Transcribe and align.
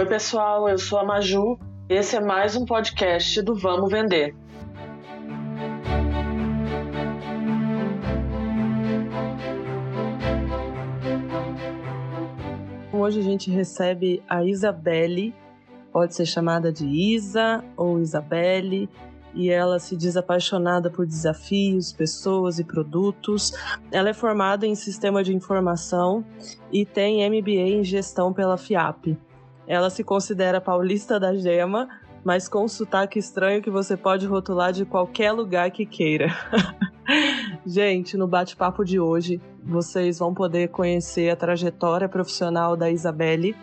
Oi, 0.00 0.06
pessoal, 0.06 0.66
eu 0.66 0.78
sou 0.78 0.98
a 0.98 1.04
Maju. 1.04 1.58
Esse 1.86 2.16
é 2.16 2.20
mais 2.22 2.56
um 2.56 2.64
podcast 2.64 3.42
do 3.42 3.54
Vamos 3.54 3.92
Vender. 3.92 4.34
Hoje 12.90 13.20
a 13.20 13.22
gente 13.22 13.50
recebe 13.50 14.22
a 14.26 14.42
Isabelle, 14.42 15.34
pode 15.92 16.14
ser 16.14 16.24
chamada 16.24 16.72
de 16.72 16.86
Isa 16.86 17.62
ou 17.76 18.00
Isabelle, 18.00 18.88
e 19.34 19.50
ela 19.50 19.78
se 19.78 19.94
diz 19.94 20.16
apaixonada 20.16 20.88
por 20.88 21.04
desafios, 21.04 21.92
pessoas 21.92 22.58
e 22.58 22.64
produtos. 22.64 23.52
Ela 23.92 24.08
é 24.08 24.14
formada 24.14 24.66
em 24.66 24.74
sistema 24.74 25.22
de 25.22 25.34
informação 25.36 26.24
e 26.72 26.86
tem 26.86 27.28
MBA 27.28 27.50
em 27.50 27.84
gestão 27.84 28.32
pela 28.32 28.56
FIAP. 28.56 29.18
Ela 29.70 29.88
se 29.88 30.02
considera 30.02 30.60
paulista 30.60 31.20
da 31.20 31.32
gema, 31.32 31.88
mas 32.24 32.48
com 32.48 32.64
um 32.64 32.68
sotaque 32.68 33.20
estranho 33.20 33.62
que 33.62 33.70
você 33.70 33.96
pode 33.96 34.26
rotular 34.26 34.72
de 34.72 34.84
qualquer 34.84 35.30
lugar 35.30 35.70
que 35.70 35.86
queira. 35.86 36.26
Gente, 37.64 38.16
no 38.16 38.26
bate-papo 38.26 38.84
de 38.84 38.98
hoje, 38.98 39.40
vocês 39.62 40.18
vão 40.18 40.34
poder 40.34 40.70
conhecer 40.70 41.30
a 41.30 41.36
trajetória 41.36 42.08
profissional 42.08 42.76
da 42.76 42.90
Isabelle, 42.90 43.54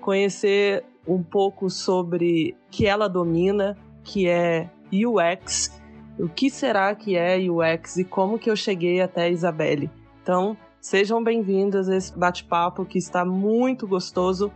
conhecer 0.00 0.84
um 1.06 1.22
pouco 1.22 1.70
sobre 1.70 2.56
que 2.68 2.84
ela 2.84 3.08
domina, 3.08 3.78
que 4.02 4.26
é 4.26 4.68
UX, 4.92 5.80
o 6.18 6.28
que 6.28 6.50
será 6.50 6.92
que 6.92 7.16
é 7.16 7.38
UX 7.38 7.98
e 7.98 8.04
como 8.04 8.36
que 8.36 8.50
eu 8.50 8.56
cheguei 8.56 9.00
até 9.00 9.22
a 9.22 9.30
Isabelle. 9.30 9.88
Então, 10.24 10.56
sejam 10.80 11.22
bem-vindos 11.22 11.88
a 11.88 11.96
esse 11.96 12.18
bate-papo 12.18 12.84
que 12.84 12.98
está 12.98 13.24
muito 13.24 13.86
gostoso 13.86 14.50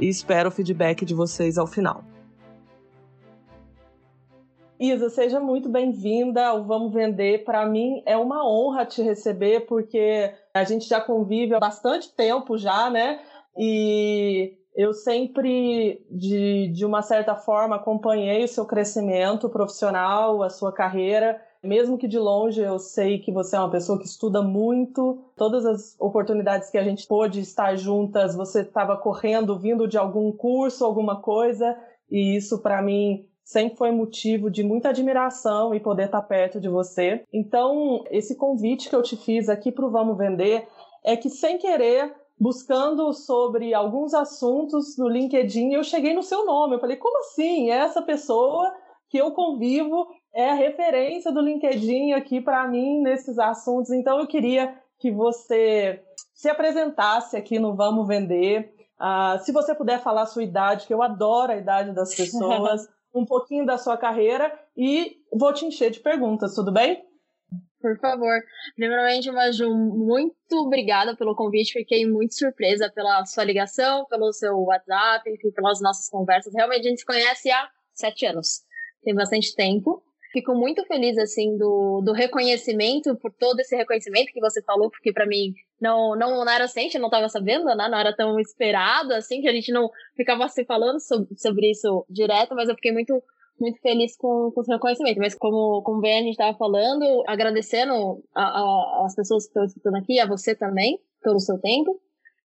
e 0.00 0.08
espero 0.08 0.48
o 0.48 0.52
feedback 0.52 1.04
de 1.04 1.14
vocês 1.14 1.58
ao 1.58 1.66
final. 1.66 2.02
Isa, 4.78 5.10
seja 5.10 5.38
muito 5.38 5.68
bem-vinda 5.68 6.46
ao 6.46 6.64
Vamos 6.64 6.94
Vender. 6.94 7.44
Para 7.44 7.66
mim 7.66 8.02
é 8.06 8.16
uma 8.16 8.48
honra 8.48 8.86
te 8.86 9.02
receber, 9.02 9.66
porque 9.66 10.32
a 10.54 10.64
gente 10.64 10.88
já 10.88 10.98
convive 10.98 11.54
há 11.54 11.60
bastante 11.60 12.10
tempo 12.16 12.56
já, 12.56 12.88
né? 12.88 13.20
E 13.58 14.56
eu 14.74 14.94
sempre, 14.94 16.02
de, 16.10 16.68
de 16.68 16.86
uma 16.86 17.02
certa 17.02 17.34
forma, 17.34 17.76
acompanhei 17.76 18.42
o 18.42 18.48
seu 18.48 18.64
crescimento 18.64 19.50
profissional, 19.50 20.42
a 20.42 20.48
sua 20.48 20.72
carreira. 20.72 21.38
Mesmo 21.62 21.98
que 21.98 22.08
de 22.08 22.18
longe 22.18 22.62
eu 22.62 22.78
sei 22.78 23.18
que 23.18 23.30
você 23.30 23.54
é 23.54 23.58
uma 23.58 23.70
pessoa 23.70 23.98
que 23.98 24.06
estuda 24.06 24.40
muito, 24.40 25.18
todas 25.36 25.66
as 25.66 25.96
oportunidades 26.00 26.70
que 26.70 26.78
a 26.78 26.82
gente 26.82 27.06
pôde 27.06 27.40
estar 27.40 27.76
juntas, 27.76 28.34
você 28.34 28.62
estava 28.62 28.96
correndo, 28.96 29.58
vindo 29.58 29.86
de 29.86 29.98
algum 29.98 30.32
curso, 30.32 30.84
alguma 30.84 31.20
coisa, 31.20 31.76
e 32.10 32.34
isso 32.36 32.62
para 32.62 32.80
mim 32.80 33.26
sempre 33.44 33.76
foi 33.76 33.90
motivo 33.90 34.48
de 34.50 34.62
muita 34.62 34.88
admiração 34.90 35.74
e 35.74 35.80
poder 35.80 36.04
estar 36.04 36.22
perto 36.22 36.60
de 36.60 36.68
você. 36.68 37.24
Então, 37.32 38.04
esse 38.10 38.36
convite 38.36 38.88
que 38.88 38.94
eu 38.94 39.02
te 39.02 39.16
fiz 39.16 39.48
aqui 39.48 39.70
para 39.72 39.84
o 39.84 39.90
Vamos 39.90 40.16
Vender 40.16 40.66
é 41.04 41.16
que, 41.16 41.28
sem 41.28 41.58
querer, 41.58 42.14
buscando 42.38 43.12
sobre 43.12 43.74
alguns 43.74 44.14
assuntos 44.14 44.96
no 44.96 45.08
LinkedIn, 45.08 45.72
eu 45.72 45.82
cheguei 45.82 46.14
no 46.14 46.22
seu 46.22 46.46
nome. 46.46 46.76
Eu 46.76 46.80
falei, 46.80 46.96
como 46.96 47.18
assim? 47.18 47.70
É 47.70 47.78
essa 47.78 48.00
pessoa 48.00 48.72
que 49.08 49.18
eu 49.18 49.32
convivo 49.32 50.06
é 50.34 50.50
a 50.50 50.54
referência 50.54 51.32
do 51.32 51.40
LinkedIn 51.40 52.12
aqui 52.12 52.40
para 52.40 52.66
mim 52.68 53.00
nesses 53.02 53.38
assuntos. 53.38 53.90
Então 53.90 54.18
eu 54.20 54.26
queria 54.26 54.74
que 54.98 55.10
você 55.10 56.02
se 56.34 56.48
apresentasse 56.48 57.36
aqui 57.36 57.58
no 57.58 57.74
Vamos 57.74 58.06
Vender. 58.06 58.72
Uh, 59.00 59.42
se 59.42 59.52
você 59.52 59.74
puder 59.74 60.00
falar 60.00 60.22
a 60.22 60.26
sua 60.26 60.42
idade, 60.42 60.86
que 60.86 60.94
eu 60.94 61.02
adoro 61.02 61.52
a 61.52 61.56
idade 61.56 61.92
das 61.92 62.14
pessoas, 62.14 62.86
um 63.14 63.24
pouquinho 63.24 63.66
da 63.66 63.78
sua 63.78 63.96
carreira 63.96 64.52
e 64.76 65.16
vou 65.32 65.52
te 65.52 65.64
encher 65.64 65.90
de 65.90 66.00
perguntas, 66.00 66.54
tudo 66.54 66.72
bem? 66.72 67.02
Por 67.80 67.98
favor. 67.98 68.38
Primeiramente, 68.76 69.30
Maju, 69.30 69.74
muito 69.74 70.34
obrigada 70.52 71.16
pelo 71.16 71.34
convite. 71.34 71.72
Fiquei 71.72 72.06
muito 72.06 72.34
surpresa 72.34 72.92
pela 72.94 73.24
sua 73.24 73.42
ligação, 73.42 74.04
pelo 74.04 74.32
seu 74.34 74.54
WhatsApp, 74.60 75.28
enfim, 75.30 75.50
pelas 75.50 75.80
nossas 75.80 76.08
conversas. 76.08 76.52
Realmente, 76.54 76.86
a 76.86 76.90
gente 76.90 77.00
se 77.00 77.06
conhece 77.06 77.50
há 77.50 77.68
sete 77.94 78.26
anos. 78.26 78.62
Tem 79.02 79.14
bastante 79.14 79.54
tempo. 79.54 80.02
Fico 80.32 80.54
muito 80.54 80.84
feliz, 80.86 81.18
assim, 81.18 81.56
do, 81.56 82.00
do 82.02 82.12
reconhecimento, 82.12 83.16
por 83.16 83.32
todo 83.32 83.60
esse 83.60 83.74
reconhecimento 83.74 84.32
que 84.32 84.40
você 84.40 84.62
falou, 84.62 84.88
porque 84.88 85.12
para 85.12 85.26
mim 85.26 85.54
não, 85.80 86.14
não, 86.14 86.44
não 86.44 86.52
era 86.52 86.64
assim, 86.64 86.88
eu 86.94 87.00
não 87.00 87.08
estava 87.08 87.28
sabendo, 87.28 87.64
né? 87.64 87.88
Não 87.88 87.98
era 87.98 88.14
tão 88.14 88.38
esperado, 88.38 89.12
assim, 89.12 89.40
que 89.40 89.48
a 89.48 89.52
gente 89.52 89.72
não 89.72 89.90
ficava 90.16 90.46
se 90.48 90.64
falando 90.64 91.00
sobre, 91.00 91.36
sobre 91.36 91.70
isso 91.70 92.06
direto, 92.08 92.54
mas 92.54 92.68
eu 92.68 92.74
fiquei 92.76 92.92
muito 92.92 93.20
muito 93.60 93.78
feliz 93.80 94.16
com, 94.16 94.50
com 94.54 94.60
o 94.60 94.64
seu 94.64 94.74
reconhecimento. 94.74 95.18
Mas 95.18 95.34
como, 95.34 95.82
como 95.82 96.00
bem 96.00 96.14
a 96.14 96.22
gente 96.22 96.30
estava 96.30 96.56
falando, 96.56 97.22
agradecendo 97.26 98.24
as 98.34 99.14
pessoas 99.14 99.44
que 99.44 99.50
estão 99.50 99.64
escutando 99.64 99.96
aqui, 99.96 100.18
a 100.18 100.26
você 100.26 100.54
também, 100.54 100.98
pelo 101.22 101.38
seu 101.38 101.58
tempo. 101.60 102.00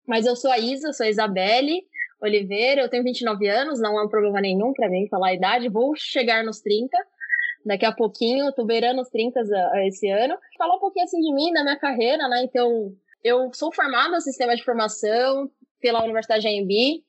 Mas 0.07 0.25
eu 0.25 0.37
sou 0.37 0.51
a 0.51 0.59
Isa, 0.59 0.93
sou 0.93 1.05
a 1.05 1.11
Isabelle 1.11 1.83
Oliveira, 2.23 2.83
eu 2.83 2.89
tenho 2.89 3.03
29 3.03 3.49
anos, 3.49 3.81
não 3.81 3.99
é 3.99 4.05
um 4.05 4.09
problema 4.09 4.41
nenhum 4.41 4.73
para 4.73 4.89
mim 4.89 5.09
falar 5.09 5.29
a 5.29 5.35
idade, 5.35 5.69
vou 5.69 5.95
chegar 5.97 6.45
nos 6.45 6.61
30 6.61 6.97
daqui 7.65 7.85
a 7.85 7.93
pouquinho, 7.93 8.53
tô 8.53 8.65
beirando 8.65 9.01
os 9.01 9.09
30 9.09 9.41
esse 9.87 10.09
ano. 10.09 10.37
Falar 10.57 10.77
um 10.77 10.81
pouquinho 10.81 11.05
assim 11.05 11.21
de 11.21 11.35
mim, 11.35 11.53
da 11.53 11.63
minha 11.63 11.79
carreira, 11.79 12.29
né? 12.29 12.43
Então, 12.45 12.93
eu 13.23 13.51
sou 13.53 13.73
formada 13.73 14.11
no 14.11 14.21
sistema 14.21 14.55
de 14.55 14.65
formação 14.65 15.51
pela 15.81 16.03
Universidade 16.03 16.47
AMB, 16.47 17.03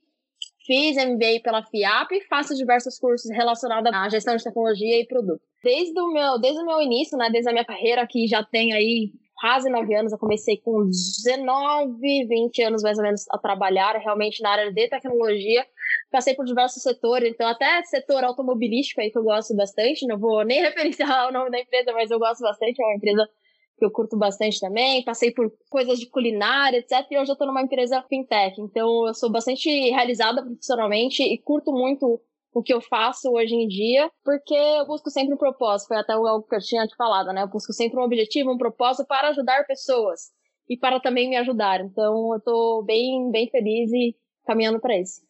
fiz 0.65 0.95
MBA 0.97 1.41
pela 1.43 1.63
FIAP 1.63 2.11
e 2.13 2.27
faço 2.27 2.55
diversos 2.55 2.97
cursos 2.97 3.29
relacionados 3.31 3.91
à 3.93 4.09
gestão 4.09 4.35
de 4.35 4.43
tecnologia 4.43 4.99
e 4.99 5.07
produto. 5.07 5.41
Desde 5.63 5.99
o 5.99 6.11
meu, 6.11 6.39
desde 6.39 6.61
o 6.61 6.65
meu 6.65 6.81
início, 6.81 7.17
né, 7.17 7.29
desde 7.29 7.49
a 7.49 7.53
minha 7.53 7.65
carreira, 7.65 8.07
que 8.07 8.27
já 8.27 8.43
tem 8.43 8.73
aí 8.73 9.11
quase 9.35 9.69
nove 9.69 9.93
anos, 9.95 10.11
eu 10.11 10.19
comecei 10.19 10.57
com 10.57 10.87
19, 10.87 12.27
20 12.27 12.61
anos 12.63 12.83
mais 12.83 12.97
ou 12.97 13.03
menos 13.03 13.25
a 13.31 13.39
trabalhar 13.39 13.97
realmente 13.97 14.41
na 14.41 14.51
área 14.51 14.71
de 14.71 14.87
tecnologia. 14.87 15.65
Passei 16.11 16.35
por 16.35 16.45
diversos 16.45 16.83
setores, 16.83 17.31
então 17.31 17.47
até 17.47 17.81
setor 17.83 18.23
automobilístico 18.23 18.99
aí 18.99 19.09
que 19.09 19.17
eu 19.17 19.23
gosto 19.23 19.55
bastante, 19.55 20.05
não 20.05 20.19
vou 20.19 20.43
nem 20.43 20.59
referenciar 20.61 21.29
o 21.29 21.31
nome 21.31 21.49
da 21.49 21.59
empresa, 21.59 21.93
mas 21.93 22.11
eu 22.11 22.19
gosto 22.19 22.41
bastante, 22.41 22.81
é 22.81 22.85
uma 22.85 22.95
empresa 22.95 23.27
que 23.81 23.85
eu 23.85 23.91
curto 23.91 24.15
bastante 24.15 24.59
também. 24.59 25.03
Passei 25.03 25.31
por 25.31 25.51
coisas 25.67 25.99
de 25.99 26.07
culinária, 26.07 26.77
etc. 26.77 27.07
E 27.09 27.17
hoje 27.17 27.31
eu 27.31 27.33
estou 27.33 27.47
numa 27.47 27.63
empresa 27.63 28.03
fintech. 28.03 28.61
Então 28.61 29.07
eu 29.07 29.13
sou 29.15 29.31
bastante 29.31 29.69
realizada 29.89 30.43
profissionalmente 30.43 31.23
e 31.23 31.37
curto 31.39 31.71
muito 31.71 32.21
o 32.53 32.61
que 32.61 32.73
eu 32.73 32.79
faço 32.79 33.31
hoje 33.31 33.55
em 33.55 33.67
dia, 33.67 34.11
porque 34.23 34.53
eu 34.53 34.85
busco 34.85 35.09
sempre 35.09 35.33
um 35.33 35.37
propósito. 35.37 35.87
Foi 35.87 35.97
até 35.97 36.13
algo 36.13 36.43
que 36.43 36.55
eu 36.55 36.59
tinha 36.59 36.85
te 36.85 36.95
falado, 36.95 37.33
né? 37.33 37.41
Eu 37.41 37.47
busco 37.47 37.73
sempre 37.73 37.99
um 37.99 38.03
objetivo, 38.03 38.51
um 38.51 38.57
propósito 38.57 39.07
para 39.07 39.29
ajudar 39.29 39.65
pessoas 39.65 40.29
e 40.69 40.77
para 40.77 40.99
também 40.99 41.27
me 41.29 41.37
ajudar. 41.37 41.81
Então 41.81 42.33
eu 42.33 42.37
estou 42.37 42.83
bem, 42.83 43.31
bem 43.31 43.49
feliz 43.49 43.91
e 43.91 44.15
caminhando 44.45 44.79
para 44.79 44.99
isso. 44.99 45.21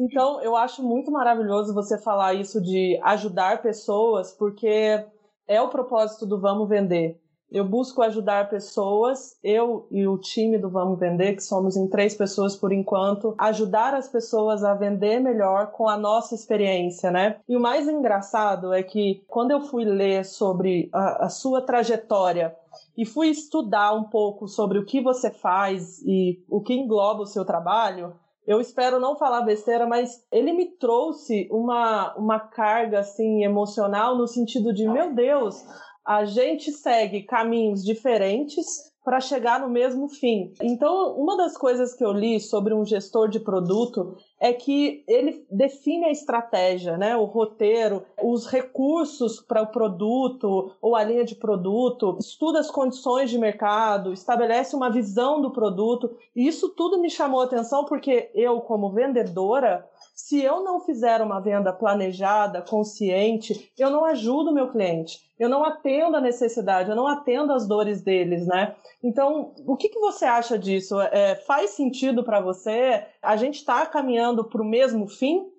Então, 0.00 0.40
eu 0.40 0.56
acho 0.56 0.82
muito 0.82 1.10
maravilhoso 1.12 1.74
você 1.74 1.98
falar 1.98 2.32
isso 2.32 2.58
de 2.58 2.98
ajudar 3.02 3.60
pessoas, 3.60 4.32
porque 4.32 5.04
é 5.46 5.60
o 5.60 5.68
propósito 5.68 6.24
do 6.24 6.40
Vamos 6.40 6.66
Vender. 6.66 7.20
Eu 7.52 7.66
busco 7.66 8.00
ajudar 8.00 8.48
pessoas, 8.48 9.36
eu 9.44 9.86
e 9.90 10.06
o 10.06 10.16
time 10.16 10.56
do 10.56 10.70
Vamos 10.70 10.98
Vender, 10.98 11.34
que 11.34 11.42
somos 11.42 11.76
em 11.76 11.86
três 11.86 12.14
pessoas 12.14 12.56
por 12.56 12.72
enquanto, 12.72 13.34
ajudar 13.36 13.92
as 13.92 14.08
pessoas 14.08 14.64
a 14.64 14.72
vender 14.72 15.20
melhor 15.20 15.72
com 15.72 15.86
a 15.86 15.98
nossa 15.98 16.34
experiência, 16.34 17.10
né? 17.10 17.38
E 17.46 17.54
o 17.54 17.60
mais 17.60 17.86
engraçado 17.86 18.72
é 18.72 18.82
que 18.82 19.22
quando 19.28 19.50
eu 19.50 19.60
fui 19.60 19.84
ler 19.84 20.24
sobre 20.24 20.88
a, 20.94 21.26
a 21.26 21.28
sua 21.28 21.60
trajetória 21.60 22.56
e 22.96 23.04
fui 23.04 23.28
estudar 23.28 23.92
um 23.92 24.04
pouco 24.04 24.48
sobre 24.48 24.78
o 24.78 24.86
que 24.86 25.02
você 25.02 25.30
faz 25.30 26.00
e 26.06 26.42
o 26.48 26.62
que 26.62 26.72
engloba 26.72 27.22
o 27.22 27.26
seu 27.26 27.44
trabalho, 27.44 28.14
eu 28.46 28.60
espero 28.60 28.98
não 28.98 29.16
falar 29.16 29.42
besteira, 29.42 29.86
mas 29.86 30.24
ele 30.32 30.52
me 30.52 30.66
trouxe 30.66 31.48
uma, 31.50 32.14
uma 32.16 32.40
carga 32.40 33.00
assim 33.00 33.44
emocional 33.44 34.16
no 34.16 34.26
sentido 34.26 34.72
de, 34.72 34.88
meu 34.88 35.14
Deus, 35.14 35.64
a 36.04 36.24
gente 36.24 36.72
segue 36.72 37.22
caminhos 37.22 37.84
diferentes 37.84 38.89
para 39.04 39.20
chegar 39.20 39.60
no 39.60 39.68
mesmo 39.68 40.08
fim. 40.08 40.52
Então, 40.62 41.14
uma 41.16 41.36
das 41.36 41.56
coisas 41.56 41.94
que 41.94 42.04
eu 42.04 42.12
li 42.12 42.38
sobre 42.38 42.74
um 42.74 42.84
gestor 42.84 43.28
de 43.28 43.40
produto 43.40 44.16
é 44.38 44.52
que 44.52 45.02
ele 45.08 45.44
define 45.50 46.06
a 46.06 46.10
estratégia, 46.10 46.96
né, 46.96 47.16
o 47.16 47.24
roteiro, 47.24 48.04
os 48.22 48.46
recursos 48.46 49.40
para 49.40 49.62
o 49.62 49.66
produto 49.66 50.72
ou 50.80 50.94
a 50.94 51.02
linha 51.02 51.24
de 51.24 51.34
produto, 51.34 52.16
estuda 52.20 52.60
as 52.60 52.70
condições 52.70 53.30
de 53.30 53.38
mercado, 53.38 54.12
estabelece 54.12 54.76
uma 54.76 54.90
visão 54.90 55.40
do 55.40 55.50
produto. 55.50 56.16
E 56.36 56.46
isso 56.46 56.70
tudo 56.70 57.00
me 57.00 57.10
chamou 57.10 57.40
a 57.40 57.44
atenção 57.44 57.84
porque 57.84 58.30
eu, 58.34 58.60
como 58.60 58.90
vendedora, 58.90 59.86
Se 60.30 60.40
eu 60.40 60.62
não 60.62 60.78
fizer 60.78 61.20
uma 61.22 61.40
venda 61.40 61.72
planejada, 61.72 62.62
consciente, 62.62 63.68
eu 63.76 63.90
não 63.90 64.04
ajudo 64.04 64.52
o 64.52 64.54
meu 64.54 64.68
cliente, 64.68 65.18
eu 65.36 65.48
não 65.48 65.64
atendo 65.64 66.16
a 66.16 66.20
necessidade, 66.20 66.88
eu 66.88 66.94
não 66.94 67.08
atendo 67.08 67.52
as 67.52 67.66
dores 67.66 68.00
deles, 68.00 68.46
né? 68.46 68.76
Então, 69.02 69.52
o 69.66 69.76
que, 69.76 69.88
que 69.88 69.98
você 69.98 70.24
acha 70.24 70.56
disso? 70.56 71.00
É, 71.00 71.34
faz 71.34 71.70
sentido 71.70 72.22
para 72.22 72.40
você? 72.40 73.04
A 73.20 73.34
gente 73.34 73.56
está 73.56 73.84
caminhando 73.84 74.44
para 74.44 74.62
o 74.62 74.64
mesmo 74.64 75.08
fim? 75.08 75.50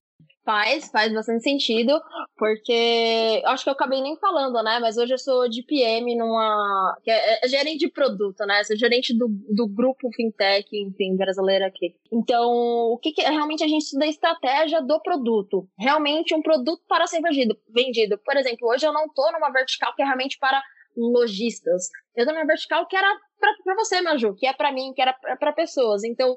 Faz, 0.44 0.90
faz 0.90 1.14
bastante 1.14 1.44
sentido, 1.44 2.02
porque 2.36 3.44
acho 3.46 3.64
que 3.64 3.70
eu 3.70 3.74
acabei 3.74 4.02
nem 4.02 4.18
falando, 4.18 4.62
né? 4.64 4.80
Mas 4.80 4.98
hoje 4.98 5.14
eu 5.14 5.18
sou 5.20 5.48
de 5.48 5.62
PM 5.62 6.16
numa. 6.16 6.98
que 7.04 7.12
é, 7.12 7.46
é 7.46 7.48
gerente 7.48 7.78
de 7.78 7.92
produto, 7.92 8.40
né? 8.48 8.64
Sou 8.64 8.76
gerente 8.76 9.16
do, 9.16 9.28
do 9.28 9.68
grupo 9.68 10.10
fintech, 10.16 10.68
enfim, 10.74 11.16
brasileiro 11.16 11.66
aqui. 11.66 11.96
Então, 12.12 12.50
o 12.92 12.98
que, 12.98 13.12
que 13.12 13.22
realmente 13.22 13.64
a 13.64 13.68
gente 13.68 13.84
estuda 13.84 14.06
a 14.06 14.10
estratégia 14.10 14.82
do 14.82 15.00
produto? 15.00 15.68
Realmente 15.78 16.34
um 16.34 16.42
produto 16.42 16.82
para 16.88 17.06
ser 17.06 17.22
vendido. 17.22 17.56
vendido. 17.70 18.18
Por 18.18 18.36
exemplo, 18.36 18.68
hoje 18.68 18.88
eu 18.88 18.94
não 18.94 19.06
estou 19.06 19.32
numa 19.32 19.52
vertical 19.52 19.94
que 19.96 20.02
é 20.02 20.06
realmente 20.06 20.40
para 20.40 20.60
lojistas. 20.98 21.90
Eu 22.16 22.24
estou 22.24 22.34
numa 22.34 22.48
vertical 22.48 22.88
que 22.88 22.96
era 22.96 23.16
para 23.40 23.76
você, 23.76 24.02
Maju, 24.02 24.34
que 24.34 24.48
é 24.48 24.54
para 24.54 24.72
mim, 24.72 24.92
que 24.96 25.02
era 25.04 25.14
para 25.14 25.54
pessoas. 25.54 26.04
Então, 26.04 26.36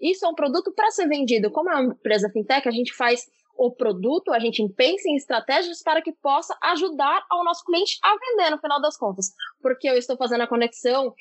isso 0.00 0.26
é 0.26 0.28
um 0.28 0.34
produto 0.34 0.72
para 0.74 0.90
ser 0.90 1.06
vendido. 1.08 1.50
Como 1.50 1.70
é 1.70 1.74
uma 1.74 1.94
empresa 1.94 2.28
fintech, 2.30 2.68
a 2.68 2.72
gente 2.72 2.92
faz 2.92 3.26
o 3.56 3.70
produto, 3.70 4.32
a 4.32 4.38
gente 4.38 4.66
pensa 4.76 5.08
em 5.08 5.16
estratégias 5.16 5.82
para 5.82 6.02
que 6.02 6.12
possa 6.12 6.56
ajudar 6.62 7.24
ao 7.30 7.44
nosso 7.44 7.64
cliente 7.64 7.98
a 8.02 8.14
vender 8.16 8.50
no 8.50 8.58
final 8.58 8.80
das 8.80 8.96
contas. 8.96 9.32
Porque 9.62 9.88
eu 9.88 9.96
estou 9.96 10.16
fazendo 10.16 10.42
a 10.42 10.46
conexão 10.46 11.14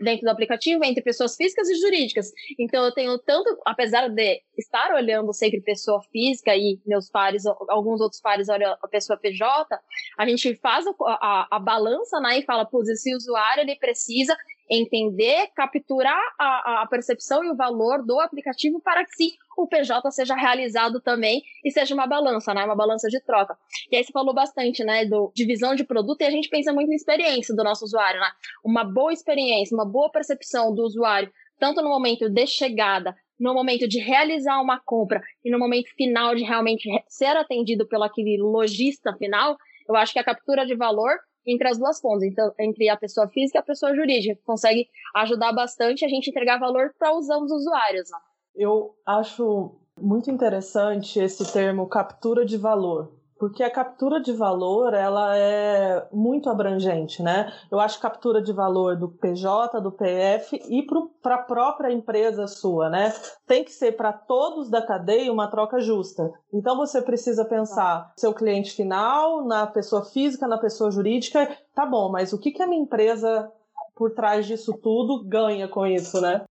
dentro 0.00 0.22
do 0.22 0.30
aplicativo 0.30 0.84
entre 0.84 1.02
pessoas 1.02 1.36
físicas 1.36 1.68
e 1.68 1.74
jurídicas. 1.74 2.30
Então 2.58 2.84
eu 2.84 2.92
tenho 2.92 3.18
tanto, 3.18 3.58
apesar 3.66 4.08
de 4.08 4.42
estar 4.56 4.94
olhando 4.94 5.32
sempre 5.32 5.60
pessoa 5.60 6.00
física 6.10 6.54
e 6.56 6.80
meus 6.86 7.10
pares, 7.10 7.44
alguns 7.68 8.00
outros 8.00 8.20
pares 8.20 8.48
olham 8.48 8.76
a 8.82 8.88
pessoa 8.88 9.18
PJ, 9.18 9.78
a 10.18 10.26
gente 10.26 10.54
faz 10.56 10.86
a, 10.86 10.92
a, 11.06 11.48
a 11.50 11.58
balança 11.58 12.20
né, 12.20 12.38
e 12.38 12.44
fala, 12.44 12.64
pô, 12.64 12.82
esse 12.82 13.14
usuário 13.14 13.62
ele 13.62 13.76
precisa 13.76 14.36
entender, 14.72 15.48
capturar 15.54 16.20
a, 16.38 16.82
a, 16.82 16.86
percepção 16.86 17.44
e 17.44 17.50
o 17.50 17.56
valor 17.56 18.04
do 18.04 18.18
aplicativo 18.20 18.80
para 18.80 19.04
que 19.04 19.14
sim, 19.14 19.30
o 19.56 19.66
PJ 19.66 20.10
seja 20.10 20.34
realizado 20.34 21.00
também 21.00 21.42
e 21.64 21.70
seja 21.70 21.94
uma 21.94 22.06
balança, 22.06 22.54
né? 22.54 22.64
Uma 22.64 22.74
balança 22.74 23.08
de 23.08 23.20
troca. 23.20 23.56
E 23.90 23.96
aí 23.96 24.04
você 24.04 24.10
falou 24.12 24.34
bastante, 24.34 24.82
né, 24.82 25.04
do 25.04 25.30
divisão 25.34 25.74
de 25.74 25.84
produto 25.84 26.22
e 26.22 26.24
a 26.24 26.30
gente 26.30 26.48
pensa 26.48 26.72
muito 26.72 26.88
na 26.88 26.94
experiência 26.94 27.54
do 27.54 27.62
nosso 27.62 27.84
usuário, 27.84 28.20
né? 28.20 28.30
Uma 28.64 28.84
boa 28.84 29.12
experiência, 29.12 29.74
uma 29.74 29.84
boa 29.84 30.10
percepção 30.10 30.74
do 30.74 30.82
usuário, 30.82 31.30
tanto 31.58 31.82
no 31.82 31.90
momento 31.90 32.28
de 32.30 32.46
chegada, 32.46 33.14
no 33.38 33.52
momento 33.52 33.86
de 33.88 33.98
realizar 33.98 34.60
uma 34.60 34.80
compra 34.80 35.20
e 35.44 35.50
no 35.50 35.58
momento 35.58 35.90
final 35.96 36.34
de 36.34 36.44
realmente 36.44 36.88
ser 37.08 37.36
atendido 37.36 37.86
pelo 37.86 38.04
aquele 38.04 38.40
lojista 38.40 39.12
final, 39.16 39.56
eu 39.88 39.96
acho 39.96 40.12
que 40.12 40.18
a 40.18 40.24
captura 40.24 40.64
de 40.64 40.74
valor 40.74 41.18
entre 41.46 41.68
as 41.68 41.78
duas 41.78 42.00
pontas, 42.00 42.22
então, 42.22 42.52
entre 42.58 42.88
a 42.88 42.96
pessoa 42.96 43.28
física 43.28 43.58
e 43.58 43.60
a 43.60 43.64
pessoa 43.64 43.94
jurídica, 43.94 44.40
consegue 44.44 44.88
ajudar 45.16 45.52
bastante 45.52 46.04
a 46.04 46.08
gente 46.08 46.30
entregar 46.30 46.58
valor 46.58 46.94
para 46.98 47.16
os 47.16 47.28
usuários. 47.28 48.10
Né? 48.10 48.18
Eu 48.54 48.94
acho 49.06 49.76
muito 50.00 50.30
interessante 50.30 51.18
esse 51.18 51.52
termo 51.52 51.88
captura 51.88 52.44
de 52.44 52.56
valor, 52.56 53.12
porque 53.42 53.64
a 53.64 53.70
captura 53.70 54.20
de 54.20 54.32
valor 54.32 54.94
ela 54.94 55.36
é 55.36 56.06
muito 56.12 56.48
abrangente, 56.48 57.20
né? 57.24 57.52
Eu 57.72 57.80
acho 57.80 57.98
captura 57.98 58.40
de 58.40 58.52
valor 58.52 58.94
do 58.94 59.08
PJ, 59.08 59.80
do 59.80 59.90
PF 59.90 60.62
e 60.68 60.86
para 61.20 61.34
a 61.34 61.42
própria 61.42 61.92
empresa 61.92 62.46
sua, 62.46 62.88
né? 62.88 63.12
Tem 63.44 63.64
que 63.64 63.72
ser 63.72 63.96
para 63.96 64.12
todos 64.12 64.70
da 64.70 64.80
cadeia 64.80 65.32
uma 65.32 65.48
troca 65.48 65.80
justa. 65.80 66.32
Então 66.54 66.76
você 66.76 67.02
precisa 67.02 67.44
pensar 67.44 68.12
seu 68.16 68.32
cliente 68.32 68.70
final, 68.70 69.44
na 69.44 69.66
pessoa 69.66 70.04
física, 70.04 70.46
na 70.46 70.56
pessoa 70.56 70.92
jurídica, 70.92 71.50
tá 71.74 71.84
bom, 71.84 72.12
mas 72.12 72.32
o 72.32 72.38
que, 72.38 72.52
que 72.52 72.62
a 72.62 72.66
minha 72.68 72.84
empresa 72.84 73.50
por 73.96 74.12
trás 74.14 74.46
disso 74.46 74.72
tudo 74.80 75.24
ganha 75.24 75.66
com 75.66 75.84
isso, 75.84 76.20
né? 76.20 76.44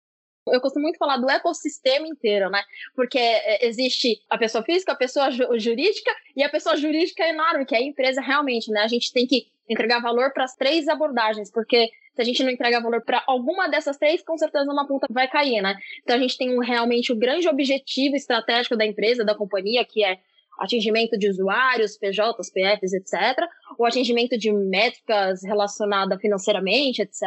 Eu 0.47 0.59
costumo 0.59 0.83
muito 0.83 0.97
falar 0.97 1.17
do 1.17 1.29
ecossistema 1.29 2.07
inteiro, 2.07 2.49
né? 2.49 2.63
Porque 2.95 3.19
é, 3.19 3.65
existe 3.65 4.21
a 4.29 4.37
pessoa 4.37 4.63
física, 4.63 4.91
a 4.91 4.95
pessoa 4.95 5.29
jurídica 5.31 6.11
e 6.35 6.43
a 6.43 6.49
pessoa 6.49 6.75
jurídica 6.75 7.23
é 7.23 7.29
enorme, 7.29 7.65
que 7.65 7.75
é 7.75 7.77
a 7.77 7.83
empresa 7.83 8.21
realmente, 8.21 8.71
né? 8.71 8.81
A 8.81 8.87
gente 8.87 9.13
tem 9.13 9.27
que 9.27 9.47
entregar 9.69 10.01
valor 10.01 10.33
para 10.33 10.43
as 10.43 10.55
três 10.55 10.87
abordagens, 10.87 11.51
porque 11.51 11.89
se 12.15 12.21
a 12.21 12.25
gente 12.25 12.43
não 12.43 12.49
entregar 12.49 12.81
valor 12.81 13.01
para 13.01 13.23
alguma 13.27 13.69
dessas 13.69 13.97
três, 13.97 14.21
com 14.23 14.37
certeza 14.37 14.69
uma 14.71 14.87
ponta 14.87 15.07
vai 15.09 15.27
cair, 15.27 15.61
né? 15.61 15.75
Então 16.01 16.15
a 16.15 16.19
gente 16.19 16.37
tem 16.37 16.55
um, 16.55 16.59
realmente 16.59 17.11
o 17.11 17.15
grande 17.15 17.47
objetivo 17.47 18.15
estratégico 18.15 18.75
da 18.75 18.85
empresa, 18.85 19.23
da 19.23 19.35
companhia, 19.35 19.85
que 19.85 20.03
é 20.03 20.19
atingimento 20.61 21.17
de 21.17 21.27
usuários, 21.27 21.97
PJs, 21.97 22.51
PFs, 22.51 22.93
etc., 22.93 23.47
o 23.77 23.85
atingimento 23.85 24.37
de 24.37 24.51
métricas 24.51 25.43
relacionadas 25.43 26.21
financeiramente, 26.21 27.01
etc. 27.01 27.21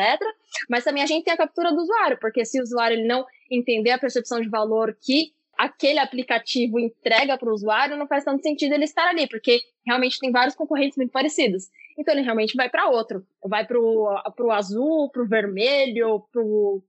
Mas 0.70 0.84
também 0.84 1.02
a 1.02 1.06
gente 1.06 1.24
tem 1.24 1.34
a 1.34 1.36
captura 1.36 1.72
do 1.72 1.82
usuário, 1.82 2.16
porque 2.20 2.44
se 2.44 2.60
o 2.60 2.62
usuário 2.62 2.96
ele 2.96 3.08
não 3.08 3.26
entender 3.50 3.90
a 3.90 3.98
percepção 3.98 4.40
de 4.40 4.48
valor 4.48 4.96
que 5.02 5.32
aquele 5.58 5.98
aplicativo 5.98 6.78
entrega 6.78 7.36
para 7.36 7.48
o 7.48 7.52
usuário, 7.52 7.96
não 7.96 8.06
faz 8.06 8.24
tanto 8.24 8.42
sentido 8.42 8.72
ele 8.72 8.84
estar 8.84 9.08
ali, 9.08 9.28
porque 9.28 9.60
realmente 9.84 10.18
tem 10.18 10.30
vários 10.30 10.54
concorrentes 10.54 10.96
muito 10.96 11.10
parecidos. 11.10 11.64
Então 11.98 12.14
ele 12.14 12.22
realmente 12.22 12.56
vai 12.56 12.68
para 12.68 12.88
outro, 12.88 13.24
vai 13.44 13.66
para 13.66 13.78
o 13.78 14.50
azul, 14.50 15.10
para 15.10 15.22
o 15.22 15.28
vermelho, 15.28 16.24
para 16.32 16.42
o 16.42 16.82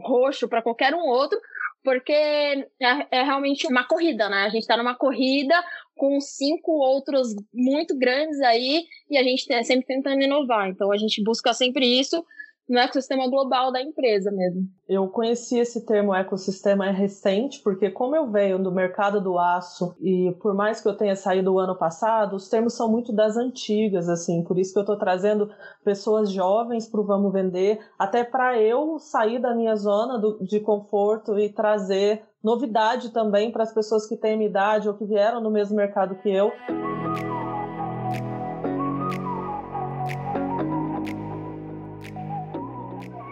roxo, 0.00 0.48
para 0.48 0.62
qualquer 0.62 0.94
um 0.94 1.06
outro, 1.06 1.38
porque 1.82 2.12
é, 2.12 2.66
é, 3.10 3.22
realmente 3.22 3.66
uma 3.66 3.84
corrida, 3.86 4.28
né? 4.28 4.44
A 4.44 4.48
gente 4.48 4.62
está 4.62 4.76
numa 4.76 4.94
corrida 4.94 5.54
com 5.96 6.20
cinco 6.20 6.72
outros 6.72 7.34
muito 7.52 7.96
grandes 7.96 8.40
aí 8.40 8.84
e 9.10 9.18
a 9.18 9.22
gente 9.22 9.46
tá 9.46 9.62
sempre 9.62 9.86
tentando 9.86 10.22
inovar. 10.22 10.68
Então 10.68 10.92
a 10.92 10.96
gente 10.96 11.22
busca 11.22 11.52
sempre 11.52 11.86
isso 11.86 12.24
no 12.68 12.78
ecossistema 12.78 13.28
global 13.28 13.72
da 13.72 13.80
empresa 13.80 14.30
mesmo. 14.30 14.68
Eu 14.86 15.08
conheci 15.08 15.58
esse 15.58 15.86
termo 15.86 16.14
ecossistema 16.14 16.90
recente, 16.90 17.60
porque 17.62 17.90
como 17.90 18.14
eu 18.14 18.30
venho 18.30 18.58
do 18.58 18.70
mercado 18.70 19.20
do 19.20 19.38
aço 19.38 19.96
e 20.00 20.32
por 20.40 20.54
mais 20.54 20.80
que 20.80 20.88
eu 20.88 20.96
tenha 20.96 21.16
saído 21.16 21.52
o 21.52 21.58
ano 21.58 21.74
passado, 21.74 22.36
os 22.36 22.48
termos 22.48 22.74
são 22.74 22.90
muito 22.90 23.12
das 23.12 23.36
antigas, 23.36 24.08
assim, 24.08 24.44
por 24.44 24.58
isso 24.58 24.72
que 24.72 24.78
eu 24.78 24.82
estou 24.82 24.98
trazendo 24.98 25.50
pessoas 25.82 26.30
jovens 26.30 26.86
para 26.86 27.00
o 27.00 27.06
Vamos 27.06 27.32
Vender, 27.32 27.78
até 27.98 28.22
para 28.22 28.60
eu 28.60 28.98
sair 28.98 29.38
da 29.38 29.54
minha 29.54 29.74
zona 29.76 30.18
do, 30.18 30.44
de 30.44 30.60
conforto 30.60 31.38
e 31.38 31.48
trazer 31.48 32.22
novidade 32.42 33.10
também 33.12 33.50
para 33.50 33.62
as 33.62 33.72
pessoas 33.72 34.06
que 34.06 34.16
têm 34.16 34.36
minha 34.36 34.48
idade 34.48 34.88
ou 34.88 34.94
que 34.94 35.04
vieram 35.04 35.40
no 35.40 35.50
mesmo 35.50 35.76
mercado 35.76 36.16
que 36.16 36.30
eu. 36.30 36.52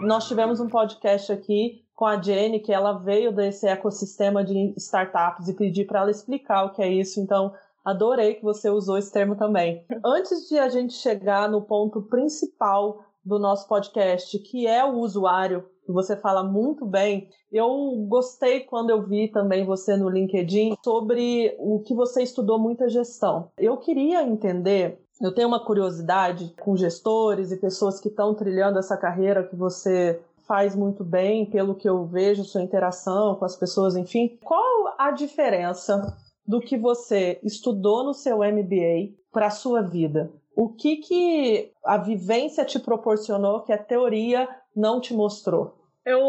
Nós 0.01 0.27
tivemos 0.27 0.59
um 0.59 0.67
podcast 0.67 1.31
aqui 1.31 1.83
com 1.95 2.05
a 2.05 2.21
Jenny, 2.21 2.59
que 2.59 2.71
ela 2.71 2.93
veio 2.93 3.31
desse 3.31 3.67
ecossistema 3.67 4.43
de 4.43 4.73
startups 4.77 5.47
e 5.47 5.53
pedi 5.53 5.83
para 5.83 6.01
ela 6.01 6.11
explicar 6.11 6.65
o 6.65 6.73
que 6.73 6.81
é 6.81 6.87
isso. 6.87 7.19
Então, 7.19 7.53
adorei 7.83 8.35
que 8.35 8.43
você 8.43 8.69
usou 8.69 8.97
esse 8.97 9.11
termo 9.11 9.35
também. 9.35 9.83
Antes 10.05 10.47
de 10.47 10.59
a 10.59 10.69
gente 10.69 10.93
chegar 10.93 11.49
no 11.49 11.61
ponto 11.61 12.03
principal 12.03 13.03
do 13.25 13.39
nosso 13.39 13.67
podcast, 13.67 14.37
que 14.39 14.67
é 14.67 14.85
o 14.85 14.99
usuário, 14.99 15.65
que 15.85 15.91
você 15.91 16.15
fala 16.15 16.43
muito 16.43 16.85
bem, 16.85 17.29
eu 17.51 17.67
gostei 18.07 18.61
quando 18.61 18.89
eu 18.89 19.01
vi 19.01 19.29
também 19.29 19.65
você 19.65 19.97
no 19.97 20.09
LinkedIn 20.09 20.75
sobre 20.83 21.55
o 21.59 21.79
que 21.79 21.93
você 21.95 22.21
estudou 22.21 22.59
muita 22.59 22.87
gestão. 22.87 23.51
Eu 23.57 23.77
queria 23.77 24.21
entender 24.21 25.01
eu 25.19 25.33
tenho 25.33 25.47
uma 25.47 25.63
curiosidade 25.63 26.53
com 26.59 26.75
gestores 26.75 27.51
e 27.51 27.57
pessoas 27.57 27.99
que 27.99 28.07
estão 28.07 28.35
trilhando 28.35 28.77
essa 28.77 28.95
carreira 28.95 29.43
que 29.43 29.55
você 29.55 30.21
faz 30.47 30.75
muito 30.75 31.03
bem, 31.03 31.45
pelo 31.45 31.75
que 31.75 31.89
eu 31.89 32.05
vejo, 32.05 32.43
sua 32.43 32.61
interação 32.61 33.35
com 33.35 33.43
as 33.43 33.55
pessoas, 33.55 33.95
enfim. 33.95 34.37
Qual 34.43 34.95
a 34.97 35.11
diferença 35.11 36.15
do 36.45 36.61
que 36.61 36.77
você 36.77 37.39
estudou 37.43 38.03
no 38.03 38.13
seu 38.13 38.37
MBA 38.37 39.13
para 39.31 39.47
a 39.47 39.51
sua 39.51 39.81
vida? 39.81 40.31
O 40.55 40.69
que, 40.69 40.97
que 40.97 41.71
a 41.83 41.97
vivência 41.97 42.63
te 42.63 42.79
proporcionou 42.79 43.61
que 43.61 43.73
a 43.73 43.77
teoria 43.77 44.47
não 44.75 45.01
te 45.01 45.13
mostrou? 45.13 45.75
Eu, 46.05 46.21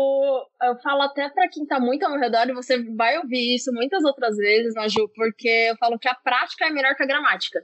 eu 0.63 0.77
falo 0.83 1.03
até 1.03 1.29
para 1.29 1.49
quem 1.49 1.63
está 1.63 1.79
muito 1.79 2.05
ao 2.05 2.19
redor, 2.19 2.49
e 2.49 2.55
você 2.55 2.83
vai 2.95 3.17
ouvir 3.19 3.55
isso 3.55 3.73
muitas 3.73 4.03
outras 4.03 4.37
vezes, 4.37 4.75
Maju, 4.75 5.09
porque 5.15 5.69
eu 5.71 5.77
falo 5.77 5.99
que 5.99 6.09
a 6.09 6.17
prática 6.17 6.67
é 6.67 6.71
melhor 6.71 6.97
que 6.97 7.05
a 7.05 7.07
gramática 7.07 7.61